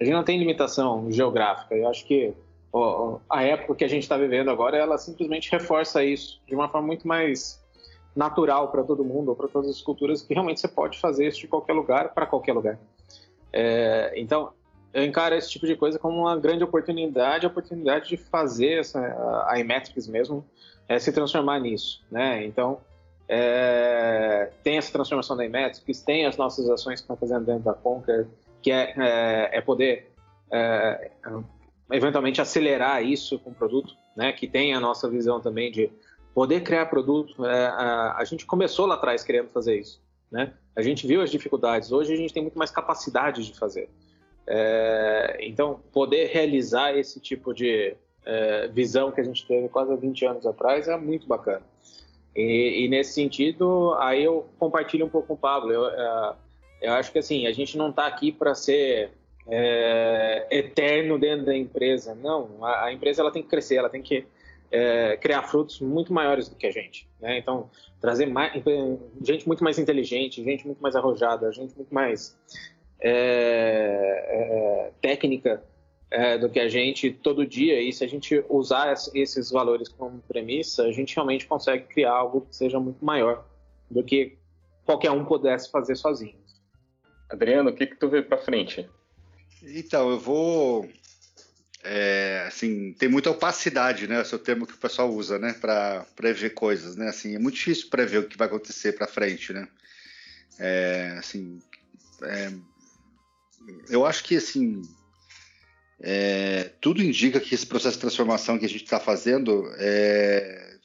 [0.00, 1.74] A gente não tem limitação geográfica.
[1.74, 2.32] Eu acho que
[2.72, 6.68] ó, a época que a gente está vivendo agora, ela simplesmente reforça isso de uma
[6.68, 7.60] forma muito mais
[8.16, 11.40] natural para todo mundo, ou para todas as culturas, que realmente você pode fazer isso
[11.40, 12.78] de qualquer lugar, para qualquer lugar.
[13.52, 14.52] É, então,
[14.92, 18.98] eu encaro esse tipo de coisa como uma grande oportunidade, a oportunidade de fazer essa,
[19.48, 20.44] a iMetrics mesmo
[20.88, 22.44] é, se transformar nisso, né?
[22.44, 22.78] Então,
[23.28, 27.74] é, tem essa transformação da iMetrics, tem as nossas ações que estão fazendo dentro da
[27.74, 28.26] Conquer,
[28.62, 30.12] que é, é, é poder
[30.52, 31.10] é,
[31.92, 34.32] eventualmente acelerar isso com o produto, né?
[34.32, 35.90] Que tem a nossa visão também de
[36.34, 37.44] poder criar produto.
[37.44, 40.00] É, a, a, gente começou lá atrás querendo fazer isso,
[40.30, 40.54] né?
[40.76, 41.92] A gente viu as dificuldades.
[41.92, 43.88] Hoje a gente tem muito mais capacidade de fazer.
[44.46, 49.96] É, então, poder realizar esse tipo de é, visão que a gente teve quase há
[49.96, 51.62] 20 anos atrás é muito bacana.
[52.34, 55.72] E, e nesse sentido, aí eu compartilho um pouco com o Pablo.
[55.72, 56.34] Eu, é,
[56.80, 59.10] eu acho que assim, a gente não está aqui para ser
[59.46, 62.14] é, eterno dentro da empresa.
[62.14, 64.26] Não, a, a, empresa ela tem que crescer, ela tem que
[64.70, 67.08] é, criar frutos muito maiores do que a gente.
[67.20, 67.38] Né?
[67.38, 67.70] Então,
[68.00, 68.52] trazer mais,
[69.22, 72.36] gente muito mais inteligente, gente muito mais arrojada, gente muito mais
[73.00, 75.62] é, é técnica
[76.10, 77.80] é, do que a gente todo dia.
[77.80, 82.42] E se a gente usar esses valores como premissa, a gente realmente consegue criar algo
[82.42, 83.44] que seja muito maior
[83.90, 84.38] do que
[84.84, 86.39] qualquer um pudesse fazer sozinho.
[87.30, 88.88] Adriano, o que, que tu vê para frente?
[89.62, 90.90] Então, eu vou.
[91.82, 94.20] É, assim, tem muita opacidade, né?
[94.20, 95.54] Esse é o termo que o pessoal usa, né?
[95.54, 97.08] Para prever coisas, né?
[97.08, 99.66] Assim, é muito difícil prever o que vai acontecer para frente, né?
[100.58, 101.58] É, assim,
[102.22, 102.52] é,
[103.88, 104.82] eu acho que assim
[106.02, 110.78] é, tudo indica que esse processo de transformação que a gente está fazendo é,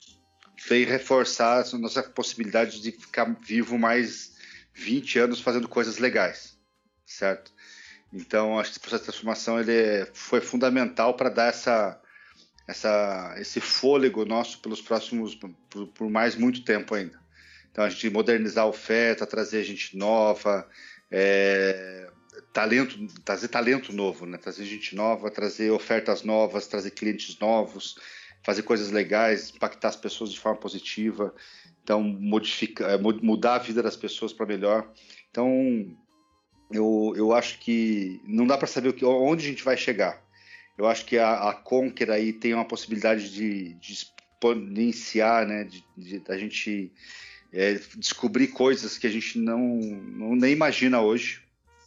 [0.68, 4.35] vem reforçar a nossa possibilidade de ficar vivo mais
[4.76, 6.58] 20 anos fazendo coisas legais,
[7.06, 7.52] certo?
[8.14, 12.00] Então, acho que esse processo de transformação ele é, foi fundamental para dar essa,
[12.68, 15.36] essa, esse fôlego nosso pelos próximos,
[15.70, 17.20] por, por, mais muito tempo ainda.
[17.72, 20.68] Então, a gente modernizar a oferta, trazer gente nova,
[21.12, 22.10] é,
[22.54, 24.38] talento, trazer talento novo, né?
[24.38, 27.98] trazer gente nova, trazer ofertas novas, trazer clientes novos,
[28.44, 31.34] fazer coisas legais, impactar as pessoas de forma positiva,
[31.86, 34.92] então modificar, é, mudar a vida das pessoas para melhor.
[35.30, 35.96] Então,
[36.72, 40.20] eu, eu acho que não dá para saber que, onde a gente vai chegar.
[40.76, 45.86] Eu acho que a, a Conquer aí tem uma possibilidade de, de exponenciar, né, de,
[45.96, 46.92] de a gente
[47.54, 51.42] é, descobrir coisas que a gente não, não nem imagina hoje,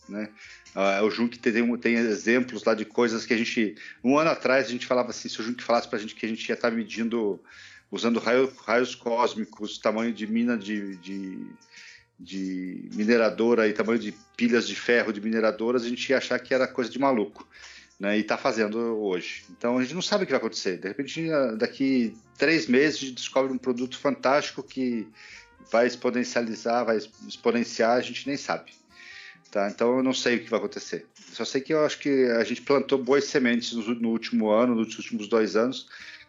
[0.09, 0.31] né?
[0.77, 4.67] Uh, o Junk tem, tem exemplos lá de coisas que a gente um ano atrás
[4.67, 6.55] a gente falava assim, se o Junk falasse para a gente que a gente ia
[6.55, 7.43] estar tá medindo
[7.91, 11.47] usando raio, raios cósmicos, tamanho de mina de, de
[12.19, 16.53] de mineradora e tamanho de pilhas de ferro de mineradoras, a gente ia achar que
[16.53, 17.47] era coisa de maluco.
[18.01, 19.45] Né, e está fazendo hoje.
[19.51, 20.79] Então a gente não sabe o que vai acontecer.
[20.79, 25.09] De repente, daqui três meses, a gente descobre um produto fantástico que
[25.69, 26.97] vai exponencializar, vai
[27.27, 28.71] exponenciar, a gente nem sabe.
[29.51, 29.69] Tá?
[29.69, 31.07] Então eu não sei o que vai acontecer.
[31.33, 34.97] Só sei que eu acho que a gente plantou boas sementes no, último ano, nos
[34.97, 35.89] últimos dois anos,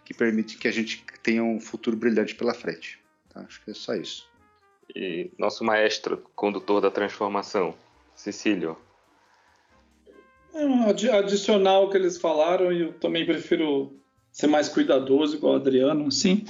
[0.10, 2.99] que permitem que a gente tenha um futuro brilhante pela frente.
[3.30, 3.41] Tá?
[3.41, 4.30] Acho que é só isso
[4.95, 7.76] e nosso maestro, condutor da transformação,
[8.15, 8.77] Cecílio.
[10.53, 13.95] É, adicional o que eles falaram, e eu também prefiro
[14.31, 16.45] ser mais cuidadoso, igual o Adriano, sim.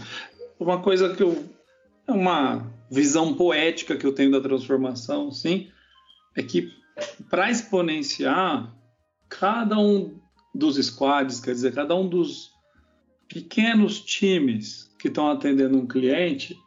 [0.60, 1.44] Uma coisa que eu.
[2.08, 5.70] É uma visão poética que eu tenho da transformação, sim,
[6.36, 6.72] é que
[7.30, 8.74] para exponenciar,
[9.30, 10.20] cada um
[10.56, 12.52] dos squads, quer dizer, cada um dos
[13.30, 16.58] pequenos times que estão atendendo um cliente,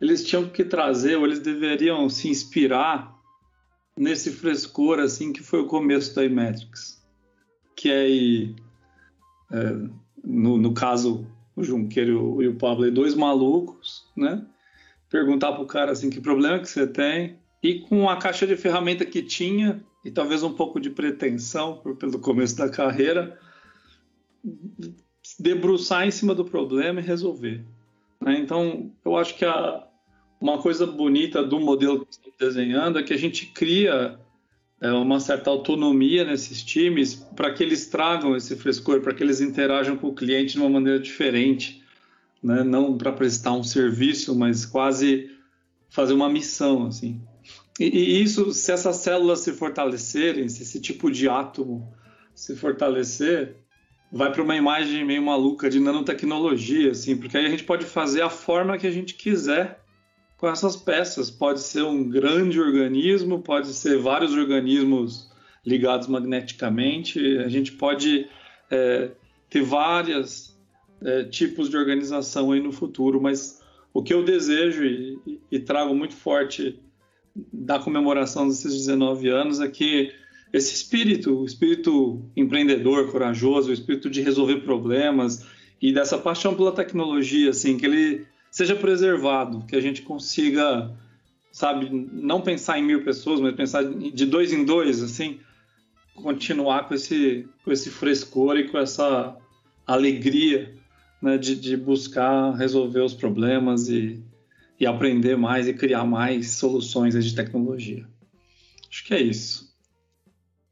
[0.00, 3.14] eles tinham que trazer, ou eles deveriam se inspirar
[3.96, 7.02] nesse frescor assim que foi o começo da iMetrics,
[7.76, 8.10] que é,
[9.56, 9.88] é
[10.22, 14.44] no, no, caso o Junqueiro e o, o Pablo, dois malucos, né?
[15.08, 19.06] Perguntar pro cara assim que problema que você tem e com a caixa de ferramenta
[19.06, 23.38] que tinha e talvez um pouco de pretensão pelo começo da carreira,
[25.38, 27.64] debruçar em cima do problema e resolver.
[28.20, 28.38] Né?
[28.38, 29.86] Então, eu acho que a,
[30.40, 34.18] uma coisa bonita do modelo que estamos desenhando é que a gente cria
[34.80, 39.40] é, uma certa autonomia nesses times para que eles tragam esse frescor, para que eles
[39.40, 41.82] interajam com o cliente de uma maneira diferente,
[42.42, 42.62] né?
[42.62, 45.30] não para prestar um serviço, mas quase
[45.88, 47.20] fazer uma missão, assim.
[47.78, 51.92] E, e, isso, se essas células se fortalecerem, se esse tipo de átomo
[52.34, 53.56] se fortalecer,
[54.14, 58.22] vai para uma imagem meio maluca de nanotecnologia, assim, porque aí a gente pode fazer
[58.22, 59.80] a forma que a gente quiser
[60.36, 61.32] com essas peças.
[61.32, 65.28] Pode ser um grande organismo, pode ser vários organismos
[65.66, 67.38] ligados magneticamente.
[67.38, 68.28] A gente pode
[68.70, 69.10] é,
[69.50, 70.56] ter vários
[71.02, 73.60] é, tipos de organização aí no futuro, mas
[73.92, 76.80] o que eu desejo e, e, e trago muito forte
[77.52, 80.12] da comemoração desses 19 anos é que
[80.54, 85.44] esse espírito, o espírito empreendedor, corajoso, o espírito de resolver problemas
[85.82, 90.96] e dessa paixão pela tecnologia, assim, que ele seja preservado, que a gente consiga,
[91.50, 95.40] sabe, não pensar em mil pessoas, mas pensar de dois em dois, assim,
[96.14, 99.36] continuar com esse, com esse frescor e com essa
[99.84, 100.72] alegria
[101.20, 104.22] né, de, de buscar resolver os problemas e,
[104.78, 108.06] e aprender mais e criar mais soluções de tecnologia.
[108.88, 109.63] Acho que é isso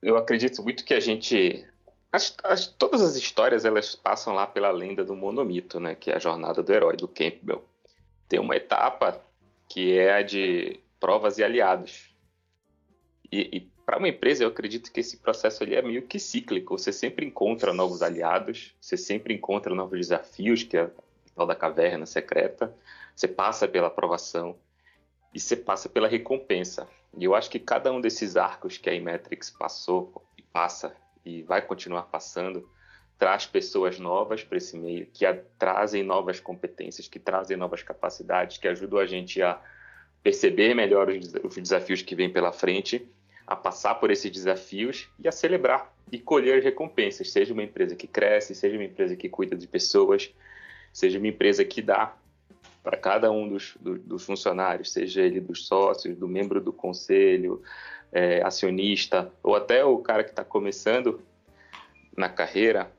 [0.02, 1.64] eu acredito muito que a gente.
[2.10, 5.94] As, as, todas as histórias elas passam lá pela lenda do monomito, né?
[5.94, 7.64] Que é a jornada do herói do Campbell.
[8.28, 9.22] Tem uma etapa
[9.68, 12.12] que é a de provas e aliados.
[13.30, 16.76] E, e para uma empresa, eu acredito que esse processo ali é meio que cíclico.
[16.76, 20.90] Você sempre encontra novos aliados, você sempre encontra novos desafios, que é
[21.34, 22.74] tal da caverna secreta.
[23.14, 24.56] Você passa pela aprovação
[25.32, 26.88] e você passa pela recompensa.
[27.16, 31.42] E eu acho que cada um desses arcos que a Imetrix passou e passa e
[31.42, 32.68] vai continuar passando
[33.18, 35.24] traz pessoas novas para esse meio, que
[35.56, 39.60] trazem novas competências, que trazem novas capacidades, que ajudam a gente a
[40.24, 43.06] perceber melhor os desafios que vêm pela frente,
[43.46, 47.94] a passar por esses desafios e a celebrar e colher as recompensas, seja uma empresa
[47.94, 50.34] que cresce, seja uma empresa que cuida de pessoas,
[50.92, 52.16] seja uma empresa que dá
[52.82, 57.62] para cada um dos, do, dos, funcionários, seja ele dos sócios, do membro do conselho,
[58.10, 61.22] é, acionista, ou até o cara que está começando
[62.16, 62.92] na carreira,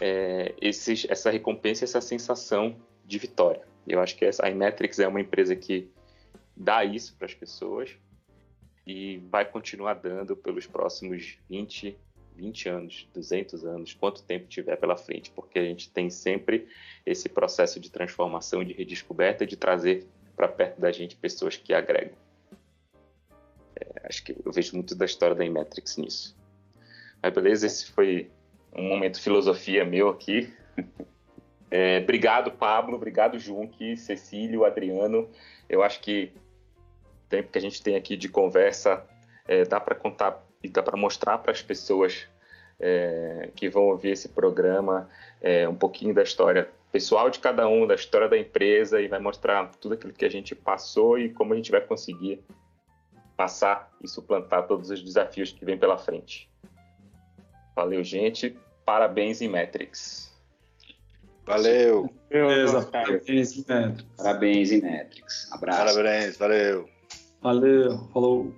[0.00, 3.62] é, esses, essa recompensa, essa sensação de vitória.
[3.86, 5.90] Eu acho que essa, a Imetrics é uma empresa que
[6.56, 7.96] dá isso para as pessoas
[8.86, 11.98] e vai continuar dando pelos próximos 20,
[12.36, 16.68] 20 anos, 200 anos, quanto tempo tiver pela frente, porque a gente tem sempre
[17.04, 20.06] esse processo de transformação, de redescoberta de trazer
[20.36, 22.16] para perto da gente pessoas que agregam.
[23.80, 26.36] É, acho que eu vejo muito da história da Imetrix nisso.
[27.22, 28.30] Mas beleza, esse foi
[28.74, 30.52] um momento filosofia meu aqui.
[31.68, 32.94] É, obrigado, Pablo.
[32.94, 35.28] Obrigado, Junque, Cecílio, Adriano.
[35.68, 36.32] Eu acho que
[37.24, 39.04] o tempo que a gente tem aqui de conversa
[39.48, 42.26] é, dá para contar e dá para mostrar para as pessoas
[42.78, 45.08] é, que vão ouvir esse programa
[45.40, 49.18] é, um pouquinho da história pessoal de cada um, da história da empresa e vai
[49.18, 52.42] mostrar tudo aquilo que a gente passou e como a gente vai conseguir
[53.36, 56.50] passar e suplantar todos os desafios que vem pela frente.
[57.74, 58.56] Valeu, gente.
[58.84, 60.34] Parabéns em Metrics.
[61.44, 62.10] Valeu.
[62.30, 64.06] Beleza, parabéns em Metrics.
[64.16, 65.52] Parabéns em Metrics.
[65.52, 65.94] Abraço.
[65.94, 66.88] Parabéns, valeu.
[67.42, 68.54] Valeu, falou.